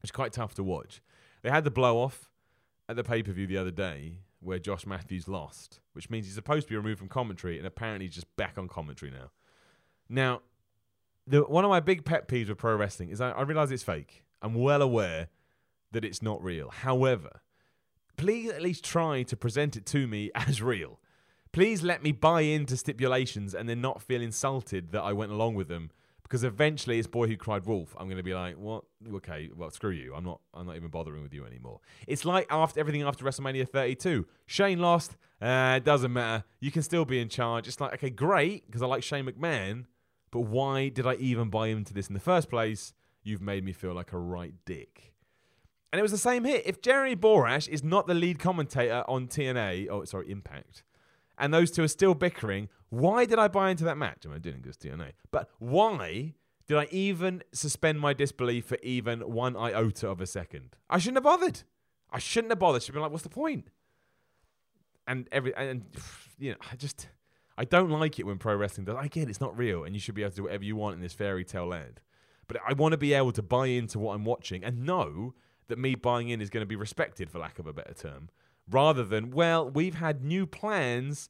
which 0.00 0.08
is 0.08 0.10
quite 0.10 0.32
tough 0.32 0.54
to 0.54 0.64
watch. 0.64 1.00
They 1.42 1.50
had 1.50 1.64
the 1.64 1.70
blow 1.70 1.98
off 1.98 2.30
at 2.88 2.96
the 2.96 3.04
pay 3.04 3.22
per 3.22 3.32
view 3.32 3.46
the 3.46 3.58
other 3.58 3.70
day 3.70 4.20
where 4.40 4.58
Josh 4.58 4.86
Matthews 4.86 5.26
lost, 5.26 5.80
which 5.92 6.10
means 6.10 6.26
he's 6.26 6.34
supposed 6.34 6.66
to 6.66 6.70
be 6.70 6.76
removed 6.76 6.98
from 6.98 7.08
commentary 7.08 7.58
and 7.58 7.66
apparently 7.66 8.06
he's 8.06 8.14
just 8.14 8.36
back 8.36 8.58
on 8.58 8.68
commentary 8.68 9.10
now. 9.10 9.30
Now, 10.08 10.42
the, 11.26 11.42
one 11.42 11.64
of 11.64 11.70
my 11.70 11.80
big 11.80 12.04
pet 12.04 12.28
peeves 12.28 12.48
with 12.48 12.58
pro 12.58 12.76
wrestling 12.76 13.08
is 13.08 13.20
I, 13.20 13.30
I 13.30 13.42
realize 13.42 13.70
it's 13.70 13.82
fake. 13.82 14.24
I'm 14.42 14.54
well 14.54 14.82
aware 14.82 15.28
that 15.92 16.04
it's 16.04 16.20
not 16.20 16.42
real. 16.42 16.68
However, 16.68 17.40
please 18.16 18.50
at 18.50 18.60
least 18.60 18.84
try 18.84 19.22
to 19.22 19.36
present 19.36 19.76
it 19.76 19.86
to 19.86 20.06
me 20.06 20.30
as 20.34 20.60
real. 20.60 21.00
Please 21.54 21.84
let 21.84 22.02
me 22.02 22.10
buy 22.10 22.40
into 22.40 22.76
stipulations 22.76 23.54
and 23.54 23.68
then 23.68 23.80
not 23.80 24.02
feel 24.02 24.20
insulted 24.20 24.90
that 24.90 25.02
I 25.02 25.12
went 25.12 25.30
along 25.30 25.54
with 25.54 25.68
them 25.68 25.92
because 26.24 26.42
eventually 26.42 26.98
it's 26.98 27.06
boy 27.06 27.28
who 27.28 27.36
cried 27.36 27.64
wolf. 27.64 27.94
I'm 27.96 28.08
going 28.08 28.16
to 28.16 28.24
be 28.24 28.34
like, 28.34 28.58
what? 28.58 28.82
Okay, 29.08 29.50
well, 29.54 29.70
screw 29.70 29.92
you. 29.92 30.16
I'm 30.16 30.24
not. 30.24 30.40
I'm 30.52 30.66
not 30.66 30.74
even 30.74 30.88
bothering 30.88 31.22
with 31.22 31.32
you 31.32 31.46
anymore. 31.46 31.78
It's 32.08 32.24
like 32.24 32.48
after 32.50 32.80
everything 32.80 33.02
after 33.02 33.24
WrestleMania 33.24 33.68
32. 33.68 34.26
Shane 34.46 34.80
lost. 34.80 35.16
Uh, 35.40 35.74
it 35.76 35.84
doesn't 35.84 36.12
matter. 36.12 36.42
You 36.58 36.72
can 36.72 36.82
still 36.82 37.04
be 37.04 37.20
in 37.20 37.28
charge. 37.28 37.68
It's 37.68 37.80
like, 37.80 37.94
okay, 37.94 38.10
great, 38.10 38.66
because 38.66 38.82
I 38.82 38.86
like 38.86 39.04
Shane 39.04 39.24
McMahon, 39.24 39.84
but 40.32 40.40
why 40.40 40.88
did 40.88 41.06
I 41.06 41.14
even 41.14 41.50
buy 41.50 41.68
into 41.68 41.94
this 41.94 42.08
in 42.08 42.14
the 42.14 42.20
first 42.20 42.50
place? 42.50 42.94
You've 43.22 43.40
made 43.40 43.62
me 43.62 43.72
feel 43.72 43.94
like 43.94 44.12
a 44.12 44.18
right 44.18 44.54
dick. 44.64 45.14
And 45.92 46.00
it 46.00 46.02
was 46.02 46.10
the 46.10 46.18
same 46.18 46.44
here. 46.44 46.62
If 46.64 46.82
Jeremy 46.82 47.14
Borash 47.14 47.68
is 47.68 47.84
not 47.84 48.08
the 48.08 48.14
lead 48.14 48.40
commentator 48.40 49.04
on 49.06 49.28
TNA, 49.28 49.86
oh 49.88 50.04
sorry, 50.04 50.32
Impact, 50.32 50.82
and 51.38 51.52
those 51.52 51.70
two 51.70 51.82
are 51.82 51.88
still 51.88 52.14
bickering, 52.14 52.68
why 52.90 53.24
did 53.24 53.38
I 53.38 53.48
buy 53.48 53.70
into 53.70 53.84
that 53.84 53.96
match? 53.96 54.22
I, 54.24 54.28
mean, 54.28 54.36
I 54.36 54.38
didn't 54.38 54.62
because 54.62 54.76
TNA, 54.76 55.12
but 55.30 55.50
why 55.58 56.34
did 56.66 56.76
I 56.76 56.86
even 56.90 57.42
suspend 57.52 58.00
my 58.00 58.12
disbelief 58.12 58.66
for 58.66 58.78
even 58.82 59.20
one 59.20 59.56
iota 59.56 60.08
of 60.08 60.20
a 60.20 60.26
second? 60.26 60.76
I 60.88 60.98
shouldn't 60.98 61.18
have 61.18 61.24
bothered. 61.24 61.62
I 62.10 62.18
shouldn't 62.18 62.52
have 62.52 62.58
bothered. 62.58 62.82
Should 62.82 62.94
be 62.94 63.00
like, 63.00 63.10
what's 63.10 63.24
the 63.24 63.28
point? 63.28 63.68
And 65.06 65.28
every 65.32 65.54
and 65.54 65.84
you 66.38 66.52
know, 66.52 66.58
I 66.70 66.76
just 66.76 67.08
I 67.58 67.64
don't 67.64 67.90
like 67.90 68.18
it 68.18 68.26
when 68.26 68.38
pro 68.38 68.56
wrestling 68.56 68.86
does. 68.86 68.96
I 68.98 69.08
get 69.08 69.24
it, 69.24 69.30
it's 69.30 69.40
not 69.40 69.56
real, 69.56 69.84
and 69.84 69.94
you 69.94 70.00
should 70.00 70.14
be 70.14 70.22
able 70.22 70.30
to 70.30 70.36
do 70.36 70.42
whatever 70.44 70.64
you 70.64 70.76
want 70.76 70.96
in 70.96 71.02
this 71.02 71.12
fairy 71.12 71.44
tale 71.44 71.66
land. 71.66 72.00
But 72.46 72.58
I 72.66 72.72
want 72.72 72.92
to 72.92 72.98
be 72.98 73.14
able 73.14 73.32
to 73.32 73.42
buy 73.42 73.66
into 73.66 73.98
what 73.98 74.14
I'm 74.14 74.24
watching 74.24 74.64
and 74.64 74.84
know 74.84 75.34
that 75.68 75.78
me 75.78 75.94
buying 75.94 76.28
in 76.28 76.40
is 76.40 76.50
going 76.50 76.62
to 76.62 76.66
be 76.66 76.76
respected, 76.76 77.30
for 77.30 77.38
lack 77.38 77.58
of 77.58 77.66
a 77.66 77.72
better 77.72 77.94
term, 77.94 78.28
rather 78.70 79.04
than 79.04 79.30
well, 79.30 79.68
we've 79.68 79.96
had 79.96 80.24
new 80.24 80.46
plans 80.46 81.28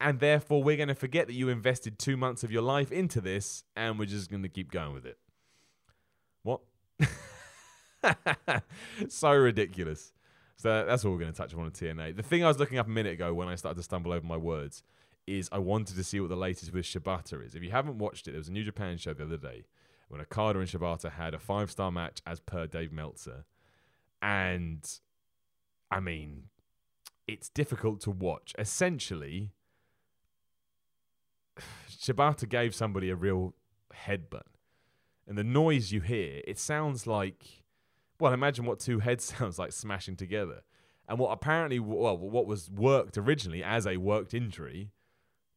and 0.00 0.18
therefore 0.18 0.62
we're 0.62 0.76
going 0.76 0.88
to 0.88 0.94
forget 0.94 1.26
that 1.28 1.34
you 1.34 1.48
invested 1.48 1.98
two 1.98 2.16
months 2.16 2.42
of 2.42 2.50
your 2.50 2.62
life 2.62 2.90
into 2.90 3.20
this 3.20 3.64
and 3.76 3.98
we're 3.98 4.04
just 4.04 4.30
going 4.30 4.42
to 4.42 4.48
keep 4.48 4.70
going 4.72 4.92
with 4.92 5.06
it. 5.06 5.18
What? 6.42 6.60
so 9.08 9.32
ridiculous. 9.32 10.12
So 10.56 10.84
that's 10.86 11.04
what 11.04 11.12
we're 11.12 11.20
going 11.20 11.32
to 11.32 11.36
touch 11.36 11.54
on 11.54 11.60
on 11.60 11.70
TNA. 11.70 12.16
The 12.16 12.22
thing 12.22 12.44
I 12.44 12.48
was 12.48 12.58
looking 12.58 12.78
up 12.78 12.86
a 12.86 12.90
minute 12.90 13.14
ago 13.14 13.32
when 13.32 13.48
I 13.48 13.54
started 13.54 13.76
to 13.76 13.82
stumble 13.82 14.12
over 14.12 14.26
my 14.26 14.36
words 14.36 14.82
is 15.26 15.48
I 15.52 15.58
wanted 15.58 15.96
to 15.96 16.04
see 16.04 16.20
what 16.20 16.30
the 16.30 16.36
latest 16.36 16.72
with 16.72 16.84
Shibata 16.84 17.44
is. 17.44 17.54
If 17.54 17.62
you 17.62 17.70
haven't 17.70 17.98
watched 17.98 18.26
it, 18.26 18.32
there 18.32 18.40
was 18.40 18.48
a 18.48 18.52
New 18.52 18.64
Japan 18.64 18.96
show 18.96 19.14
the 19.14 19.24
other 19.24 19.36
day 19.36 19.64
when 20.08 20.20
Okada 20.20 20.58
and 20.58 20.68
Shibata 20.68 21.12
had 21.12 21.34
a 21.34 21.38
five 21.38 21.70
star 21.70 21.92
match 21.92 22.20
as 22.26 22.40
per 22.40 22.66
Dave 22.66 22.92
Meltzer. 22.92 23.44
And 24.20 24.84
I 25.90 26.00
mean, 26.00 26.44
it's 27.26 27.48
difficult 27.48 28.00
to 28.02 28.10
watch. 28.10 28.54
Essentially, 28.58 29.50
Shibata 31.90 32.48
gave 32.48 32.74
somebody 32.74 33.10
a 33.10 33.16
real 33.16 33.54
headbutt. 33.94 34.42
And 35.26 35.38
the 35.38 35.44
noise 35.44 35.92
you 35.92 36.00
hear, 36.00 36.40
it 36.46 36.58
sounds 36.58 37.06
like, 37.06 37.62
well, 38.18 38.32
imagine 38.32 38.64
what 38.64 38.80
two 38.80 38.98
heads 39.00 39.24
sounds 39.24 39.58
like 39.58 39.72
smashing 39.72 40.16
together. 40.16 40.62
And 41.08 41.18
what 41.18 41.32
apparently, 41.32 41.78
well, 41.78 42.16
what 42.16 42.46
was 42.46 42.70
worked 42.70 43.18
originally 43.18 43.62
as 43.62 43.86
a 43.86 43.96
worked 43.96 44.34
injury 44.34 44.90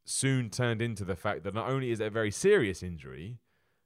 soon 0.03 0.49
turned 0.49 0.81
into 0.81 1.03
the 1.03 1.15
fact 1.15 1.43
that 1.43 1.53
not 1.53 1.69
only 1.69 1.91
is 1.91 1.99
it 1.99 2.07
a 2.07 2.09
very 2.11 2.31
serious 2.31 2.83
injury, 2.83 3.39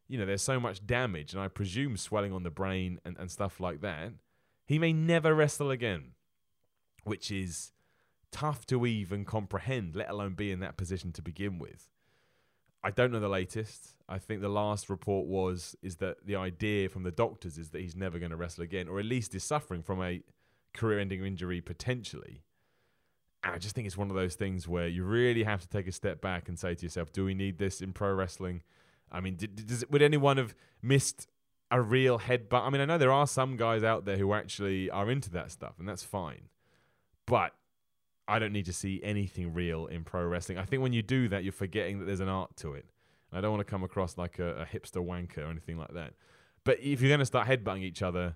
you 0.08 0.18
know, 0.18 0.26
there's 0.26 0.42
so 0.42 0.60
much 0.60 0.86
damage, 0.86 1.34
and 1.34 1.42
I 1.42 1.48
presume 1.48 1.96
swelling 1.96 2.34
on 2.34 2.44
the 2.44 2.50
brain 2.50 3.00
and, 3.06 3.16
and 3.18 3.30
stuff 3.30 3.60
like 3.60 3.82
that, 3.82 4.14
he 4.66 4.80
may 4.80 4.92
never 4.92 5.34
wrestle 5.34 5.72
again, 5.72 6.12
which 7.04 7.32
is 7.32 7.72
tough 8.32 8.66
to 8.68 8.86
even 8.86 9.26
comprehend, 9.26 9.96
let 9.96 10.10
alone 10.10 10.34
be 10.34 10.52
in 10.52 10.60
that 10.60 10.78
position 10.78 11.12
to 11.14 11.22
begin 11.22 11.60
with. 11.60 11.90
I 12.84 12.92
don't 12.92 13.12
know 13.12 13.20
the 13.20 13.30
latest. 13.30 13.96
I 14.08 14.20
think 14.20 14.42
the 14.42 14.50
last 14.50 14.90
report 14.90 15.28
was 15.28 15.76
is 15.82 15.98
that 15.98 16.26
the 16.26 16.36
idea 16.36 16.90
from 16.90 17.04
the 17.04 17.12
doctors 17.12 17.58
is 17.58 17.70
that 17.72 17.82
he's 17.82 17.96
never 17.96 18.20
going 18.20 18.32
to 18.32 18.38
wrestle 18.38 18.64
again, 18.64 18.88
or 18.88 19.00
at 19.00 19.06
least 19.06 19.36
is 19.36 19.44
suffering 19.44 19.82
from 19.82 20.02
a 20.02 20.22
career-ending 20.74 21.26
injury 21.26 21.62
potentially. 21.62 22.44
And 23.44 23.54
I 23.54 23.58
just 23.58 23.76
think 23.76 23.88
it's 23.88 23.98
one 23.98 24.10
of 24.10 24.16
those 24.16 24.36
things 24.36 24.68
where 24.68 24.88
you 24.88 25.04
really 25.04 25.44
have 25.44 25.62
to 25.62 25.68
take 25.68 25.88
a 25.88 25.92
step 25.92 26.22
back 26.22 26.48
and 26.48 26.58
say 26.58 26.76
to 26.76 26.84
yourself, 26.84 27.12
"Do 27.12 27.26
we 27.26 27.34
need 27.34 27.58
this 27.58 27.82
in 27.82 27.94
pro 27.94 28.14
wrestling?" 28.14 28.64
I 29.12 29.22
mean, 29.22 29.36
did, 29.36 29.66
does, 29.66 29.84
would 29.90 30.02
anyone 30.02 30.38
have 30.38 30.54
missed 30.82 31.28
a 31.72 31.82
real 31.82 32.20
headbutt? 32.20 32.66
I 32.66 32.70
mean, 32.70 32.82
I 32.82 32.86
know 32.86 32.98
there 32.98 33.12
are 33.12 33.28
some 33.28 33.58
guys 33.58 33.84
out 33.84 34.06
there 34.06 34.18
who 34.18 34.34
actually 34.34 34.90
are 34.90 35.10
into 35.10 35.30
that 35.32 35.52
stuff, 35.52 35.76
and 35.80 35.88
that's 35.88 36.04
fine. 36.04 36.50
But 37.30 37.54
I 38.28 38.40
don't 38.40 38.52
need 38.52 38.66
to 38.66 38.74
see 38.74 39.00
anything 39.04 39.54
real 39.54 39.86
in 39.86 40.04
pro 40.04 40.26
wrestling. 40.26 40.58
I 40.58 40.66
think 40.66 40.82
when 40.82 40.94
you 40.94 41.04
do 41.04 41.30
that, 41.30 41.44
you're 41.44 41.54
forgetting 41.54 42.00
that 42.00 42.06
there's 42.06 42.20
an 42.20 42.28
art 42.28 42.58
to 42.58 42.74
it. 42.74 42.86
I 43.32 43.40
don't 43.40 43.52
want 43.52 43.66
to 43.66 43.70
come 43.70 43.84
across 43.84 44.18
like 44.18 44.40
a, 44.40 44.62
a 44.62 44.66
hipster 44.66 45.06
wanker 45.06 45.40
or 45.40 45.52
anything 45.52 45.78
like 45.78 45.94
that. 45.94 46.14
But 46.64 46.80
if 46.80 47.02
you're 47.02 47.10
going 47.10 47.20
to 47.20 47.26
start 47.26 47.48
headbutting 47.48 47.84
each 47.84 48.02
other, 48.02 48.36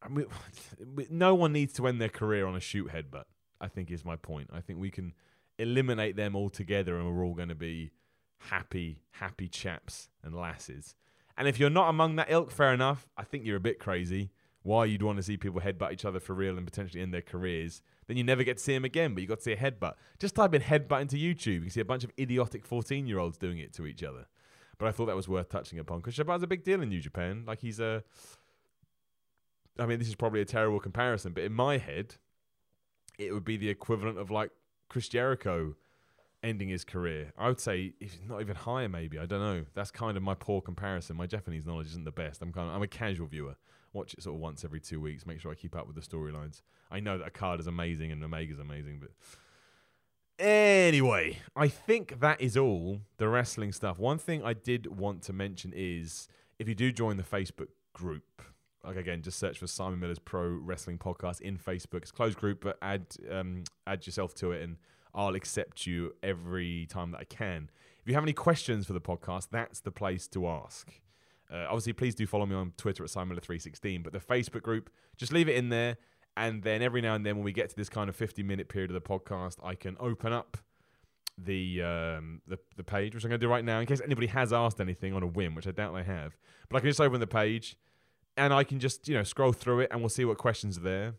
I 0.00 0.08
mean, 0.08 0.26
no 1.10 1.34
one 1.34 1.52
needs 1.52 1.72
to 1.74 1.86
end 1.88 2.00
their 2.00 2.08
career 2.08 2.46
on 2.46 2.54
a 2.54 2.60
shoot 2.60 2.88
headbutt. 2.88 3.24
I 3.60 3.66
think 3.66 3.90
is 3.90 4.04
my 4.04 4.14
point. 4.14 4.50
I 4.52 4.60
think 4.60 4.78
we 4.78 4.90
can 4.90 5.14
eliminate 5.58 6.14
them 6.14 6.36
altogether, 6.36 6.96
and 6.96 7.06
we're 7.08 7.24
all 7.24 7.34
going 7.34 7.48
to 7.48 7.56
be 7.56 7.90
happy, 8.38 9.00
happy 9.10 9.48
chaps 9.48 10.08
and 10.22 10.36
lasses. 10.36 10.94
And 11.36 11.48
if 11.48 11.58
you're 11.58 11.70
not 11.70 11.88
among 11.88 12.16
that 12.16 12.30
ilk, 12.30 12.52
fair 12.52 12.72
enough. 12.72 13.08
I 13.16 13.24
think 13.24 13.44
you're 13.44 13.56
a 13.56 13.60
bit 13.60 13.80
crazy. 13.80 14.30
Why 14.68 14.84
you'd 14.84 15.02
want 15.02 15.16
to 15.16 15.22
see 15.22 15.36
people 15.36 15.60
headbutt 15.60 15.92
each 15.92 16.04
other 16.04 16.20
for 16.20 16.34
real 16.34 16.56
and 16.58 16.66
potentially 16.66 17.02
end 17.02 17.14
their 17.14 17.22
careers 17.22 17.82
then 18.08 18.16
you 18.16 18.24
never 18.24 18.42
get 18.42 18.56
to 18.56 18.62
see 18.62 18.72
them 18.72 18.86
again, 18.86 19.14
but 19.14 19.20
you 19.20 19.28
got 19.28 19.38
to 19.38 19.44
see 19.44 19.52
a 19.52 19.56
headbutt. 19.56 19.92
Just 20.18 20.34
type 20.34 20.54
in 20.54 20.62
headbutt 20.62 21.02
into 21.02 21.16
YouTube. 21.16 21.54
You 21.54 21.60
can 21.60 21.70
see 21.70 21.80
a 21.80 21.84
bunch 21.84 22.04
of 22.04 22.10
idiotic 22.18 22.64
14 22.64 23.06
year 23.06 23.18
olds 23.18 23.36
doing 23.36 23.58
it 23.58 23.72
to 23.74 23.86
each 23.86 24.02
other. 24.02 24.26
But 24.78 24.88
I 24.88 24.92
thought 24.92 25.06
that 25.06 25.16
was 25.16 25.28
worth 25.28 25.50
touching 25.50 25.78
upon 25.78 25.98
because 25.98 26.16
Shibata's 26.16 26.42
a 26.42 26.46
big 26.46 26.64
deal 26.64 26.80
in 26.80 26.88
New 26.88 27.00
Japan. 27.00 27.44
Like 27.46 27.60
he's 27.60 27.78
a. 27.78 28.02
I 29.78 29.86
mean, 29.86 29.98
this 29.98 30.08
is 30.08 30.14
probably 30.14 30.40
a 30.40 30.46
terrible 30.46 30.80
comparison, 30.80 31.32
but 31.32 31.44
in 31.44 31.52
my 31.52 31.76
head, 31.76 32.16
it 33.18 33.32
would 33.32 33.44
be 33.44 33.56
the 33.56 33.68
equivalent 33.68 34.18
of 34.18 34.30
like 34.30 34.50
Chris 34.88 35.08
Jericho 35.08 35.74
ending 36.42 36.68
his 36.68 36.84
career. 36.84 37.32
I 37.36 37.48
would 37.48 37.60
say 37.60 37.92
if 38.00 38.18
not 38.26 38.40
even 38.40 38.56
higher, 38.56 38.88
maybe. 38.88 39.18
I 39.18 39.26
don't 39.26 39.40
know. 39.40 39.66
That's 39.74 39.90
kind 39.90 40.16
of 40.16 40.22
my 40.22 40.34
poor 40.34 40.62
comparison. 40.62 41.16
My 41.16 41.26
Japanese 41.26 41.66
knowledge 41.66 41.88
isn't 41.88 42.04
the 42.04 42.12
best. 42.12 42.40
I'm 42.40 42.52
kind 42.52 42.70
of 42.70 42.74
I'm 42.74 42.82
a 42.82 42.88
casual 42.88 43.26
viewer. 43.26 43.56
Watch 43.92 44.14
it 44.14 44.22
sort 44.22 44.36
of 44.36 44.40
once 44.40 44.64
every 44.64 44.80
two 44.80 45.00
weeks. 45.00 45.26
Make 45.26 45.40
sure 45.40 45.50
I 45.50 45.54
keep 45.54 45.76
up 45.76 45.86
with 45.86 45.96
the 45.96 46.02
storylines. 46.02 46.62
I 46.90 47.00
know 47.00 47.18
that 47.18 47.26
Okada 47.26 47.60
is 47.60 47.66
amazing 47.66 48.12
and 48.12 48.22
Omega's 48.22 48.58
amazing, 48.58 49.00
but 49.00 49.10
anyway, 50.38 51.38
I 51.56 51.68
think 51.68 52.20
that 52.20 52.40
is 52.40 52.56
all 52.56 53.00
the 53.16 53.28
wrestling 53.28 53.72
stuff. 53.72 53.98
One 53.98 54.18
thing 54.18 54.42
I 54.44 54.52
did 54.52 54.86
want 54.86 55.22
to 55.22 55.32
mention 55.32 55.72
is 55.74 56.28
if 56.58 56.68
you 56.68 56.74
do 56.74 56.92
join 56.92 57.16
the 57.16 57.22
Facebook 57.22 57.68
group, 57.92 58.42
like 58.84 58.96
again, 58.96 59.22
just 59.22 59.38
search 59.38 59.58
for 59.58 59.66
Simon 59.66 59.98
Miller's 60.00 60.18
Pro 60.18 60.46
Wrestling 60.46 60.98
Podcast 60.98 61.40
in 61.40 61.58
Facebook. 61.58 61.98
It's 61.98 62.10
closed 62.10 62.38
group, 62.38 62.62
but 62.62 62.78
add 62.80 63.06
um, 63.30 63.64
add 63.86 64.06
yourself 64.06 64.34
to 64.36 64.52
it, 64.52 64.62
and 64.62 64.76
I'll 65.14 65.34
accept 65.34 65.86
you 65.86 66.14
every 66.22 66.86
time 66.86 67.10
that 67.12 67.18
I 67.18 67.24
can. 67.24 67.70
If 68.00 68.08
you 68.08 68.14
have 68.14 68.24
any 68.24 68.32
questions 68.32 68.86
for 68.86 68.92
the 68.92 69.00
podcast, 69.00 69.48
that's 69.50 69.80
the 69.80 69.90
place 69.90 70.28
to 70.28 70.46
ask. 70.48 70.92
Uh, 71.52 71.64
obviously, 71.66 71.92
please 71.92 72.14
do 72.14 72.26
follow 72.26 72.46
me 72.46 72.54
on 72.54 72.72
Twitter 72.76 73.04
at 73.04 73.10
Simon 73.10 73.36
Miller316. 73.36 74.02
But 74.02 74.12
the 74.12 74.20
Facebook 74.20 74.62
group, 74.62 74.90
just 75.16 75.32
leave 75.32 75.48
it 75.48 75.56
in 75.56 75.68
there. 75.68 75.96
And 76.36 76.62
then 76.62 76.82
every 76.82 77.00
now 77.00 77.14
and 77.14 77.26
then, 77.26 77.36
when 77.36 77.44
we 77.44 77.52
get 77.52 77.70
to 77.70 77.76
this 77.76 77.88
kind 77.88 78.08
of 78.08 78.14
50 78.14 78.42
minute 78.42 78.68
period 78.68 78.90
of 78.90 78.94
the 78.94 79.00
podcast, 79.00 79.56
I 79.62 79.74
can 79.74 79.96
open 79.98 80.32
up 80.32 80.56
the 81.36 81.82
um, 81.82 82.42
the, 82.46 82.58
the 82.76 82.84
page, 82.84 83.14
which 83.14 83.24
I'm 83.24 83.30
going 83.30 83.40
to 83.40 83.46
do 83.46 83.50
right 83.50 83.64
now, 83.64 83.80
in 83.80 83.86
case 83.86 84.00
anybody 84.04 84.28
has 84.28 84.52
asked 84.52 84.80
anything 84.80 85.14
on 85.14 85.22
a 85.22 85.26
whim, 85.26 85.54
which 85.54 85.66
I 85.66 85.72
doubt 85.72 85.94
they 85.94 86.04
have. 86.04 86.36
But 86.68 86.78
I 86.78 86.80
can 86.80 86.90
just 86.90 87.00
open 87.00 87.20
the 87.20 87.26
page, 87.26 87.76
and 88.36 88.52
I 88.52 88.64
can 88.64 88.78
just 88.78 89.08
you 89.08 89.14
know 89.14 89.22
scroll 89.22 89.52
through 89.52 89.80
it, 89.80 89.88
and 89.90 90.00
we'll 90.00 90.08
see 90.08 90.24
what 90.24 90.38
questions 90.38 90.78
are 90.78 90.82
there. 90.82 91.14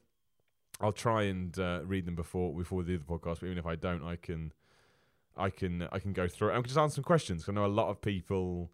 I'll 0.82 0.94
try 0.94 1.24
and 1.24 1.58
uh, 1.60 1.82
read 1.84 2.06
them 2.06 2.16
before 2.16 2.54
before 2.54 2.80
we 2.80 2.86
do 2.86 2.98
the 2.98 3.04
podcast. 3.04 3.42
But 3.42 3.48
even 3.48 3.58
if 3.58 3.66
I 3.66 3.76
don't, 3.76 4.04
I 4.04 4.16
can 4.16 4.54
I 5.38 5.50
can 5.50 5.88
I 5.92 6.00
can 6.00 6.14
go 6.14 6.28
through 6.28 6.50
it. 6.50 6.52
I 6.52 6.56
can 6.56 6.64
just 6.64 6.78
answer 6.78 6.96
some 6.96 7.04
questions. 7.04 7.46
I 7.48 7.52
know 7.52 7.66
a 7.66 7.68
lot 7.68 7.90
of 7.90 8.02
people 8.02 8.72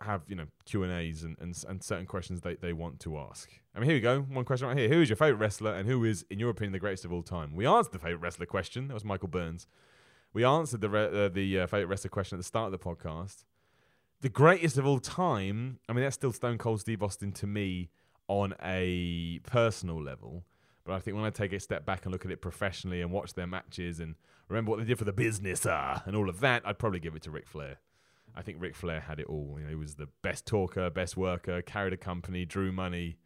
have 0.00 0.22
you 0.26 0.36
know 0.36 0.46
Q 0.64 0.82
and 0.82 0.92
A's 0.92 1.22
and, 1.22 1.36
and 1.40 1.82
certain 1.82 2.06
questions 2.06 2.40
they, 2.40 2.54
they 2.54 2.72
want 2.72 3.00
to 3.00 3.18
ask. 3.18 3.50
I 3.74 3.78
mean, 3.78 3.88
here 3.88 3.96
we 3.96 4.00
go. 4.00 4.20
One 4.20 4.44
question 4.44 4.68
right 4.68 4.76
here: 4.76 4.88
Who 4.88 5.02
is 5.02 5.08
your 5.08 5.16
favorite 5.16 5.38
wrestler, 5.38 5.74
and 5.74 5.88
who 5.88 6.04
is, 6.04 6.24
in 6.30 6.38
your 6.38 6.50
opinion, 6.50 6.72
the 6.72 6.78
greatest 6.78 7.04
of 7.04 7.12
all 7.12 7.22
time? 7.22 7.54
We 7.54 7.66
answered 7.66 7.92
the 7.92 7.98
favorite 7.98 8.20
wrestler 8.20 8.46
question. 8.46 8.88
That 8.88 8.94
was 8.94 9.04
Michael 9.04 9.28
Burns. 9.28 9.66
We 10.32 10.44
answered 10.44 10.80
the 10.80 10.90
re- 10.90 11.26
uh, 11.26 11.28
the 11.28 11.60
uh, 11.60 11.66
favorite 11.66 11.86
wrestler 11.86 12.10
question 12.10 12.36
at 12.36 12.40
the 12.40 12.44
start 12.44 12.72
of 12.72 12.72
the 12.72 12.84
podcast. 12.84 13.44
The 14.20 14.28
greatest 14.28 14.76
of 14.78 14.86
all 14.86 15.00
time. 15.00 15.78
I 15.88 15.92
mean, 15.92 16.04
that's 16.04 16.14
still 16.14 16.32
Stone 16.32 16.58
Cold 16.58 16.80
Steve 16.80 17.02
Austin 17.02 17.32
to 17.32 17.46
me 17.46 17.90
on 18.28 18.54
a 18.62 19.40
personal 19.46 20.00
level. 20.02 20.44
But 20.84 20.94
I 20.94 21.00
think 21.00 21.16
when 21.16 21.24
I 21.24 21.30
take 21.30 21.52
a 21.52 21.60
step 21.60 21.84
back 21.84 22.04
and 22.04 22.12
look 22.12 22.24
at 22.24 22.30
it 22.30 22.40
professionally 22.40 23.00
and 23.00 23.10
watch 23.10 23.34
their 23.34 23.46
matches 23.46 24.00
and 24.00 24.14
remember 24.48 24.70
what 24.70 24.78
they 24.78 24.86
did 24.86 24.98
for 24.98 25.04
the 25.04 25.12
business 25.12 25.66
uh, 25.66 26.00
and 26.04 26.16
all 26.16 26.28
of 26.28 26.40
that, 26.40 26.62
I'd 26.64 26.78
probably 26.78 27.00
give 27.00 27.14
it 27.16 27.22
to 27.22 27.30
Ric 27.30 27.46
Flair. 27.46 27.78
I 28.36 28.42
think 28.42 28.58
Ric 28.60 28.74
Flair 28.74 29.00
had 29.00 29.20
it 29.20 29.26
all. 29.26 29.56
You 29.58 29.64
know, 29.64 29.70
he 29.70 29.74
was 29.74 29.94
the 29.94 30.08
best 30.22 30.46
talker, 30.46 30.90
best 30.90 31.16
worker, 31.16 31.62
carried 31.62 31.92
a 31.92 31.96
company, 31.96 32.44
drew 32.44 32.72
money. 32.72 33.16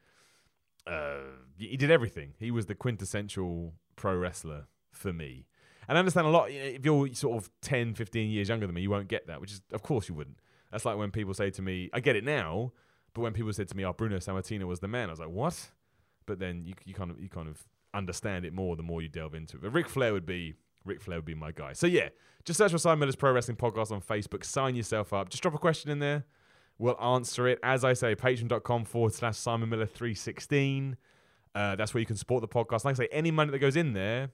Uh, 0.87 1.21
he 1.57 1.77
did 1.77 1.91
everything. 1.91 2.35
He 2.39 2.51
was 2.51 2.67
the 2.67 2.75
quintessential 2.75 3.75
pro 3.97 4.17
wrestler 4.17 4.67
for 4.93 5.13
me. 5.13 5.47
And 5.89 5.99
I 5.99 5.99
understand 5.99 6.27
a 6.27 6.31
lot. 6.31 6.51
If 6.51 6.85
you're 6.85 7.13
sort 7.15 7.37
of 7.37 7.51
10, 7.61 7.95
15 7.95 8.31
years 8.31 8.49
younger 8.49 8.67
than 8.67 8.75
me, 8.75 8.83
you 8.83 8.91
won't 8.91 9.09
get 9.09 9.27
that, 9.27 9.41
which 9.41 9.53
is, 9.53 9.63
of 9.73 9.83
course, 9.83 10.09
you 10.09 10.15
wouldn't. 10.15 10.39
That's 10.71 10.85
like 10.85 10.97
when 10.97 11.11
people 11.11 11.35
say 11.35 11.51
to 11.51 11.63
me, 11.63 11.91
I 11.93 12.01
get 12.01 12.17
it 12.17 12.25
now, 12.25 12.73
but 13.15 13.21
when 13.21 13.33
people 13.33 13.53
said 13.53 13.69
to 13.69 13.77
me, 13.77 13.85
"Oh, 13.85 13.93
Bruno 13.93 14.17
Sammartino 14.17 14.65
was 14.65 14.81
the 14.81 14.89
man," 14.89 15.09
I 15.09 15.13
was 15.13 15.21
like, 15.21 15.29
"What?" 15.29 15.71
But 16.27 16.41
then 16.41 16.65
you 16.65 16.75
you 16.85 16.95
kind 16.95 17.11
of 17.11 17.21
you 17.21 17.29
kind 17.29 17.49
of 17.49 17.65
understand 17.95 18.45
it 18.45 18.53
more 18.53 18.75
the 18.75 18.83
more 18.83 19.01
you 19.01 19.09
delve 19.09 19.35
into 19.35 19.57
it. 19.57 19.63
But 19.63 19.71
Ric 19.71 19.89
Flair 19.89 20.13
would 20.13 20.27
be 20.27 20.55
Ric 20.85 21.01
Flair 21.01 21.19
would 21.19 21.25
be 21.25 21.35
my 21.35 21.53
guy. 21.53 21.73
So 21.73 21.87
yeah, 21.87 22.11
just 22.45 22.59
search 22.59 22.73
for 22.73 22.79
Simon 22.79 23.01
Miller's 23.01 23.17
Pro 23.17 23.33
Wrestling 23.33 23.57
Podcast 23.57 23.91
on 23.91 24.01
Facebook. 24.01 24.45
Sign 24.45 24.75
yourself 24.75 25.13
up. 25.13 25.29
Just 25.31 25.43
drop 25.43 25.55
a 25.55 25.59
question 25.59 25.91
in 25.91 25.99
there. 25.99 26.25
We'll 26.79 27.01
answer 27.01 27.47
it. 27.47 27.59
As 27.63 27.85
I 27.85 27.93
say, 27.93 28.15
patreon.com 28.15 28.85
forward 28.85 29.15
slash 29.15 29.37
Simon 29.37 29.69
Miller 29.69 29.87
316. 29.87 30.97
Uh, 31.55 31.77
that's 31.77 31.95
where 31.95 32.01
you 32.01 32.07
can 32.07 32.17
support 32.17 32.41
the 32.41 32.49
podcast. 32.49 32.85
Like 32.85 32.97
I 32.97 33.05
say, 33.05 33.09
any 33.13 33.31
money 33.31 33.51
that 33.53 33.61
goes 33.61 33.77
in 33.77 33.93
there 33.93 34.31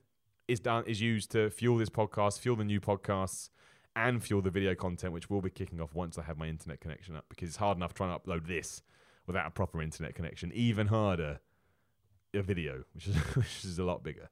is 0.48 0.58
done 0.58 0.84
is 0.86 1.00
used 1.00 1.30
to 1.32 1.50
fuel 1.50 1.76
this 1.76 1.90
podcast, 1.90 2.40
fuel 2.40 2.56
the 2.56 2.64
new 2.64 2.80
podcasts, 2.80 3.50
and 3.94 4.22
fuel 4.22 4.40
the 4.40 4.50
video 4.50 4.74
content, 4.74 5.12
which 5.12 5.28
will 5.28 5.42
be 5.42 5.50
kicking 5.50 5.80
off 5.80 5.94
once 5.94 6.18
I 6.18 6.22
have 6.22 6.38
my 6.38 6.48
internet 6.48 6.80
connection 6.80 7.14
up 7.14 7.26
because 7.28 7.48
it's 7.48 7.58
hard 7.58 7.76
enough 7.76 7.94
trying 7.94 8.18
to 8.18 8.18
upload 8.18 8.46
this 8.46 8.82
without 9.26 9.46
a 9.46 9.50
proper 9.50 9.82
internet 9.82 10.14
connection. 10.14 10.50
Even 10.54 10.86
harder 10.86 11.40
a 12.34 12.42
video, 12.42 12.84
which 12.94 13.08
is 13.08 13.16
which 13.34 13.64
is 13.64 13.78
a 13.78 13.84
lot 13.84 14.02
bigger. 14.02 14.30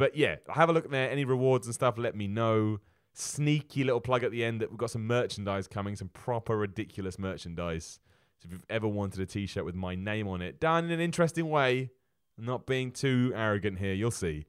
But 0.00 0.16
yeah, 0.16 0.36
have 0.48 0.70
a 0.70 0.72
look 0.72 0.90
there. 0.90 1.10
Any 1.10 1.26
rewards 1.26 1.66
and 1.66 1.74
stuff, 1.74 1.98
let 1.98 2.16
me 2.16 2.26
know. 2.26 2.78
Sneaky 3.12 3.84
little 3.84 4.00
plug 4.00 4.24
at 4.24 4.30
the 4.30 4.42
end 4.42 4.62
that 4.62 4.70
we've 4.70 4.78
got 4.78 4.90
some 4.90 5.06
merchandise 5.06 5.68
coming, 5.68 5.94
some 5.94 6.08
proper 6.08 6.56
ridiculous 6.56 7.18
merchandise. 7.18 8.00
So 8.38 8.46
if 8.46 8.52
you've 8.52 8.64
ever 8.70 8.88
wanted 8.88 9.20
a 9.20 9.26
t-shirt 9.26 9.62
with 9.62 9.74
my 9.74 9.94
name 9.94 10.26
on 10.26 10.40
it, 10.40 10.58
done 10.58 10.86
in 10.86 10.90
an 10.90 11.00
interesting 11.00 11.50
way, 11.50 11.90
not 12.38 12.64
being 12.64 12.92
too 12.92 13.34
arrogant 13.36 13.78
here, 13.78 13.92
you'll 13.92 14.10
see. 14.10 14.46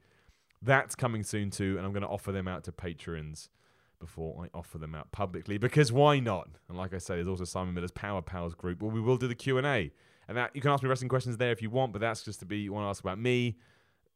That's 0.62 0.95
coming 0.95 1.22
soon 1.22 1.49
too, 1.49 1.76
and 1.76 1.86
I'm 1.86 1.91
going 1.91 2.04
to 2.04 2.08
offer 2.08 2.32
them 2.32 2.47
out 2.47 2.64
to 2.64 2.72
patrons 2.72 3.49
before 3.99 4.45
I 4.45 4.58
offer 4.58 4.78
them 4.78 4.95
out 4.95 5.12
publicly 5.12 5.58
because 5.58 5.91
why 5.91 6.22
not? 6.22 6.47
And 6.70 6.78
like 6.78 6.93
I 6.93 6.97
say, 6.97 7.16
there's 7.16 7.28
also 7.28 7.43
Simon 7.43 7.74
Miller's 7.74 7.91
Power 7.91 8.22
Pals 8.22 8.56
group 8.56 8.82
where 8.82 8.91
we 8.91 9.02
will 9.02 9.18
do 9.18 9.28
the 9.28 9.36
Q 9.36 9.58
and 9.58 9.68
A, 9.68 9.91
and 10.30 10.38
that 10.38 10.56
you 10.56 10.62
can 10.62 10.72
ask 10.72 10.82
me 10.82 10.88
wrestling 10.88 11.10
questions 11.10 11.36
there 11.36 11.52
if 11.52 11.62
you 11.62 11.70
want, 11.70 11.91
but 11.91 11.99
that's 11.99 12.24
just 12.24 12.39
to 12.39 12.45
be 12.45 12.60
you 12.60 12.72
want 12.72 12.86
to 12.86 12.89
ask 12.89 13.04
about 13.04 13.20
me, 13.20 13.58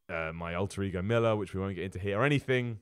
uh, 0.09 0.31
my 0.33 0.53
alter 0.55 0.83
ego 0.83 1.01
Miller, 1.01 1.35
which 1.35 1.53
we 1.53 1.59
won't 1.59 1.75
get 1.75 1.85
into 1.85 1.99
here, 1.99 2.19
or 2.19 2.25
anything. 2.25 2.79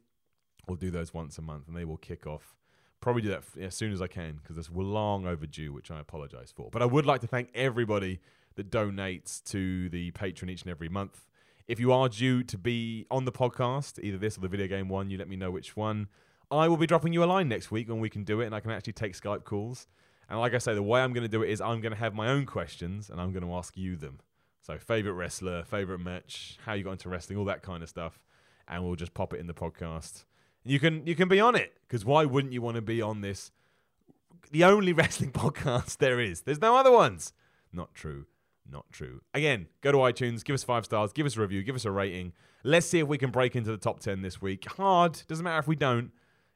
We'll 0.68 0.78
do 0.78 0.92
those 0.92 1.14
once 1.14 1.38
a 1.38 1.42
month, 1.42 1.68
and 1.68 1.76
they 1.76 1.86
will 1.86 1.98
kick 1.98 2.26
off. 2.26 2.56
Probably 3.02 3.22
do 3.22 3.30
that 3.30 3.40
f- 3.40 3.58
as 3.62 3.76
soon 3.76 3.92
as 3.92 4.02
I 4.02 4.08
can 4.08 4.40
because 4.42 4.58
it's 4.58 4.70
long 4.74 5.26
overdue, 5.26 5.74
which 5.74 5.92
I 5.92 6.00
apologize 6.00 6.54
for. 6.56 6.70
But 6.72 6.82
I 6.82 6.86
would 6.86 7.06
like 7.06 7.22
to 7.22 7.28
thank 7.28 7.50
everybody 7.54 8.20
that 8.56 8.72
donates 8.72 9.44
to 9.46 9.90
the 9.90 10.12
Patreon 10.12 10.50
each 10.50 10.62
and 10.62 10.72
every 10.72 10.90
month. 10.90 11.28
If 11.68 11.80
you 11.80 11.92
are 11.92 12.10
due 12.10 12.44
to 12.44 12.58
be 12.58 13.06
on 13.10 13.26
the 13.26 13.32
podcast, 13.32 14.00
either 14.04 14.18
this 14.18 14.38
or 14.38 14.42
the 14.42 14.48
video 14.48 14.68
game 14.68 14.90
one, 14.90 15.10
you 15.10 15.18
let 15.18 15.30
me 15.30 15.36
know 15.36 15.52
which 15.52 15.76
one. 15.76 16.08
I 16.52 16.68
will 16.68 16.78
be 16.78 16.86
dropping 16.86 17.14
you 17.14 17.24
a 17.24 17.26
line 17.26 17.48
next 17.48 17.72
week 17.72 17.90
when 17.90 18.00
we 18.00 18.10
can 18.10 18.24
do 18.24 18.42
it, 18.42 18.46
and 18.46 18.56
I 18.56 18.60
can 18.60 18.72
actually 18.72 18.94
take 18.94 19.20
Skype 19.20 19.44
calls. 19.44 19.88
And 20.30 20.40
like 20.40 20.54
I 20.54 20.58
say, 20.58 20.74
the 20.74 20.84
way 20.84 21.02
I'm 21.02 21.14
going 21.14 21.24
to 21.24 21.30
do 21.30 21.42
it 21.42 21.50
is 21.50 21.62
I'm 21.62 21.82
going 21.82 21.94
to 21.94 22.00
have 22.00 22.14
my 22.14 22.30
own 22.30 22.46
questions, 22.46 23.10
and 23.10 23.20
I'm 23.20 23.32
going 23.32 23.46
to 23.46 23.54
ask 23.54 23.76
you 23.76 23.96
them. 23.96 24.20
So, 24.64 24.78
favorite 24.78 25.14
wrestler, 25.14 25.66
favorite 25.66 26.00
match, 26.00 26.58
how 26.66 26.72
you 26.72 26.86
got 26.86 26.94
into 26.94 27.10
wrestling, 27.10 27.38
all 27.38 27.44
that 27.46 27.62
kind 27.64 27.84
of 27.84 27.90
stuff, 27.90 28.22
and 28.66 28.84
we'll 28.84 28.96
just 28.96 29.14
pop 29.14 29.34
it 29.34 29.42
in 29.42 29.48
the 29.48 29.54
podcast. 29.54 30.24
You 30.64 30.80
can 30.80 31.06
you 31.06 31.16
can 31.16 31.28
be 31.28 31.42
on 31.42 31.56
it 31.56 31.74
because 31.86 32.06
why 32.06 32.24
wouldn't 32.24 32.54
you 32.54 32.62
want 32.62 32.76
to 32.76 32.82
be 32.82 33.02
on 33.02 33.20
this? 33.20 33.52
The 34.52 34.64
only 34.64 34.94
wrestling 34.94 35.34
podcast 35.34 35.98
there 35.98 36.22
is. 36.22 36.42
There's 36.42 36.62
no 36.62 36.78
other 36.78 36.92
ones. 36.92 37.34
Not 37.74 37.94
true. 37.94 38.26
Not 38.70 38.86
true. 38.90 39.20
Again, 39.34 39.68
go 39.82 39.92
to 39.92 39.98
iTunes, 39.98 40.46
give 40.46 40.54
us 40.54 40.64
five 40.64 40.86
stars, 40.86 41.12
give 41.12 41.26
us 41.26 41.36
a 41.36 41.42
review, 41.42 41.62
give 41.64 41.76
us 41.76 41.84
a 41.84 41.92
rating. 41.92 42.32
Let's 42.64 42.88
see 42.88 43.00
if 43.00 43.08
we 43.08 43.18
can 43.18 43.32
break 43.32 43.58
into 43.58 43.70
the 43.70 43.78
top 43.78 44.00
10 44.00 44.22
this 44.22 44.42
week. 44.42 44.66
Hard. 44.78 45.22
Doesn't 45.28 45.44
matter 45.44 45.60
if 45.60 45.68
we 45.68 45.76
don't. 45.76 46.12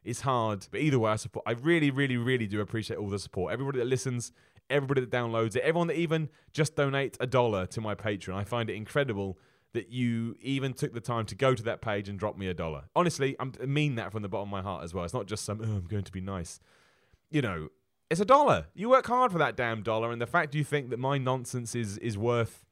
It's 0.05 0.21
hard. 0.21 0.65
But 0.71 0.79
either 0.79 0.97
way, 0.97 1.11
I 1.11 1.17
support. 1.17 1.43
I 1.45 1.51
really, 1.51 1.91
really, 1.91 2.15
really 2.15 2.47
do 2.47 2.61
appreciate 2.61 2.97
all 2.97 3.09
the 3.09 3.19
support. 3.19 3.51
Everybody 3.51 3.79
that 3.79 3.87
listens, 3.87 4.31
everybody 4.69 5.01
that 5.01 5.11
downloads 5.11 5.55
it, 5.55 5.63
everyone 5.63 5.87
that 5.87 5.97
even 5.97 6.29
just 6.53 6.75
donates 6.75 7.15
a 7.19 7.27
dollar 7.27 7.65
to 7.67 7.81
my 7.81 7.95
Patreon. 7.95 8.35
I 8.35 8.43
find 8.43 8.69
it 8.69 8.75
incredible 8.75 9.37
that 9.73 9.91
you 9.91 10.35
even 10.41 10.73
took 10.73 10.93
the 10.93 11.01
time 11.01 11.25
to 11.25 11.35
go 11.35 11.53
to 11.53 11.63
that 11.63 11.81
page 11.81 12.09
and 12.09 12.17
drop 12.17 12.37
me 12.37 12.47
a 12.47 12.53
dollar. 12.53 12.85
Honestly, 12.95 13.35
I 13.39 13.65
mean 13.65 13.95
that 13.95 14.11
from 14.11 14.21
the 14.21 14.29
bottom 14.29 14.47
of 14.47 14.51
my 14.51 14.61
heart 14.61 14.83
as 14.83 14.93
well. 14.93 15.03
It's 15.03 15.13
not 15.13 15.27
just 15.27 15.45
some, 15.45 15.59
oh, 15.61 15.77
I'm 15.77 15.85
going 15.85 16.03
to 16.03 16.11
be 16.11 16.21
nice. 16.21 16.59
You 17.29 17.41
know, 17.41 17.69
it's 18.09 18.21
a 18.21 18.25
dollar. 18.25 18.67
You 18.73 18.89
work 18.89 19.05
hard 19.05 19.31
for 19.31 19.37
that 19.37 19.57
damn 19.57 19.83
dollar, 19.83 20.11
and 20.11 20.21
the 20.21 20.27
fact 20.27 20.55
you 20.55 20.63
think 20.63 20.89
that 20.91 20.99
my 20.99 21.17
nonsense 21.17 21.75
is 21.75 21.97
is 21.97 22.17
worth, 22.17 22.65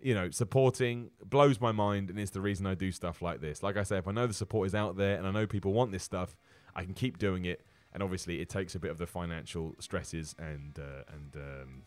you 0.00 0.14
know, 0.14 0.30
supporting 0.30 1.10
blows 1.24 1.60
my 1.60 1.72
mind, 1.72 2.10
and 2.10 2.18
it's 2.18 2.32
the 2.32 2.40
reason 2.40 2.66
I 2.66 2.74
do 2.74 2.90
stuff 2.90 3.22
like 3.22 3.40
this. 3.40 3.62
Like 3.62 3.76
I 3.76 3.84
say, 3.84 3.98
if 3.98 4.08
I 4.08 4.12
know 4.12 4.26
the 4.26 4.34
support 4.34 4.66
is 4.66 4.74
out 4.74 4.96
there 4.96 5.16
and 5.16 5.26
I 5.26 5.30
know 5.30 5.46
people 5.46 5.72
want 5.72 5.92
this 5.92 6.02
stuff, 6.02 6.36
I 6.74 6.84
can 6.84 6.94
keep 6.94 7.18
doing 7.18 7.44
it. 7.44 7.64
And 7.92 8.02
obviously, 8.02 8.40
it 8.40 8.48
takes 8.48 8.74
a 8.74 8.78
bit 8.78 8.90
of 8.90 8.98
the 8.98 9.06
financial 9.06 9.74
stresses 9.78 10.34
and 10.38 10.78
uh, 10.78 11.02
and 11.12 11.36
um, 11.36 11.82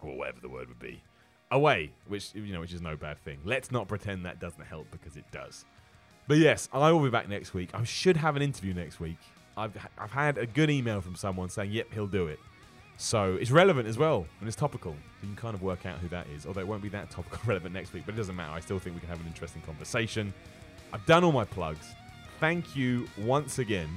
or 0.00 0.16
whatever 0.16 0.40
the 0.40 0.48
word 0.48 0.68
would 0.68 0.78
be 0.78 1.02
away, 1.50 1.90
which 2.06 2.34
you 2.34 2.52
know, 2.52 2.60
which 2.60 2.72
is 2.72 2.80
no 2.80 2.96
bad 2.96 3.18
thing. 3.24 3.38
Let's 3.44 3.70
not 3.70 3.88
pretend 3.88 4.24
that 4.24 4.40
doesn't 4.40 4.64
help 4.64 4.86
because 4.90 5.16
it 5.16 5.24
does. 5.32 5.64
But 6.28 6.38
yes, 6.38 6.68
I 6.72 6.92
will 6.92 7.00
be 7.00 7.10
back 7.10 7.28
next 7.28 7.54
week. 7.54 7.70
I 7.74 7.82
should 7.84 8.16
have 8.16 8.36
an 8.36 8.42
interview 8.42 8.72
next 8.72 9.00
week. 9.00 9.18
I've 9.56 9.76
I've 9.98 10.12
had 10.12 10.38
a 10.38 10.46
good 10.46 10.70
email 10.70 11.00
from 11.00 11.16
someone 11.16 11.48
saying, 11.48 11.72
"Yep, 11.72 11.92
he'll 11.92 12.06
do 12.06 12.28
it." 12.28 12.38
So 12.96 13.36
it's 13.40 13.50
relevant 13.50 13.88
as 13.88 13.96
well, 13.98 14.26
and 14.40 14.46
it's 14.46 14.56
topical. 14.56 14.94
You 15.22 15.28
can 15.28 15.36
kind 15.36 15.54
of 15.54 15.62
work 15.62 15.86
out 15.86 15.98
who 15.98 16.08
that 16.08 16.26
is. 16.36 16.46
Although 16.46 16.60
it 16.60 16.68
won't 16.68 16.82
be 16.82 16.90
that 16.90 17.10
topical 17.10 17.40
relevant 17.46 17.74
next 17.74 17.92
week, 17.92 18.04
but 18.06 18.14
it 18.14 18.18
doesn't 18.18 18.36
matter. 18.36 18.52
I 18.52 18.60
still 18.60 18.78
think 18.78 18.94
we 18.94 19.00
can 19.00 19.08
have 19.08 19.20
an 19.20 19.26
interesting 19.26 19.62
conversation. 19.62 20.32
I've 20.92 21.04
done 21.06 21.24
all 21.24 21.32
my 21.32 21.44
plugs. 21.44 21.86
Thank 22.38 22.76
you 22.76 23.08
once 23.18 23.58
again. 23.58 23.88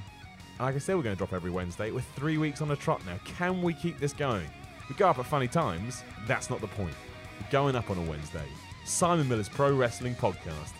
Like 0.64 0.76
I 0.76 0.78
said, 0.78 0.95
we're 0.95 1.03
going 1.03 1.14
to 1.14 1.18
drop 1.18 1.34
every 1.34 1.51
Wednesday. 1.51 1.91
We're 1.91 1.99
three 1.99 2.38
weeks 2.38 2.61
on 2.61 2.72
a 2.72 2.76
trot 2.78 3.05
now. 3.05 3.20
Can 3.26 3.61
we 3.61 3.74
keep 3.74 3.99
this 3.99 4.14
going? 4.14 4.47
We 4.88 4.95
go 4.95 5.09
up 5.09 5.20
at 5.20 5.26
funny 5.26 5.49
times. 5.49 6.05
That's 6.26 6.49
not 6.49 6.61
the 6.61 6.68
point. 6.68 6.95
We're 7.41 7.51
going 7.51 7.76
up 7.76 7.89
on 7.89 7.97
a 7.97 8.01
Wednesday. 8.03 8.45
Simon 8.86 9.28
Miller's 9.28 9.49
Pro 9.49 9.76
Wrestling 9.76 10.16
Podcast. 10.16 10.72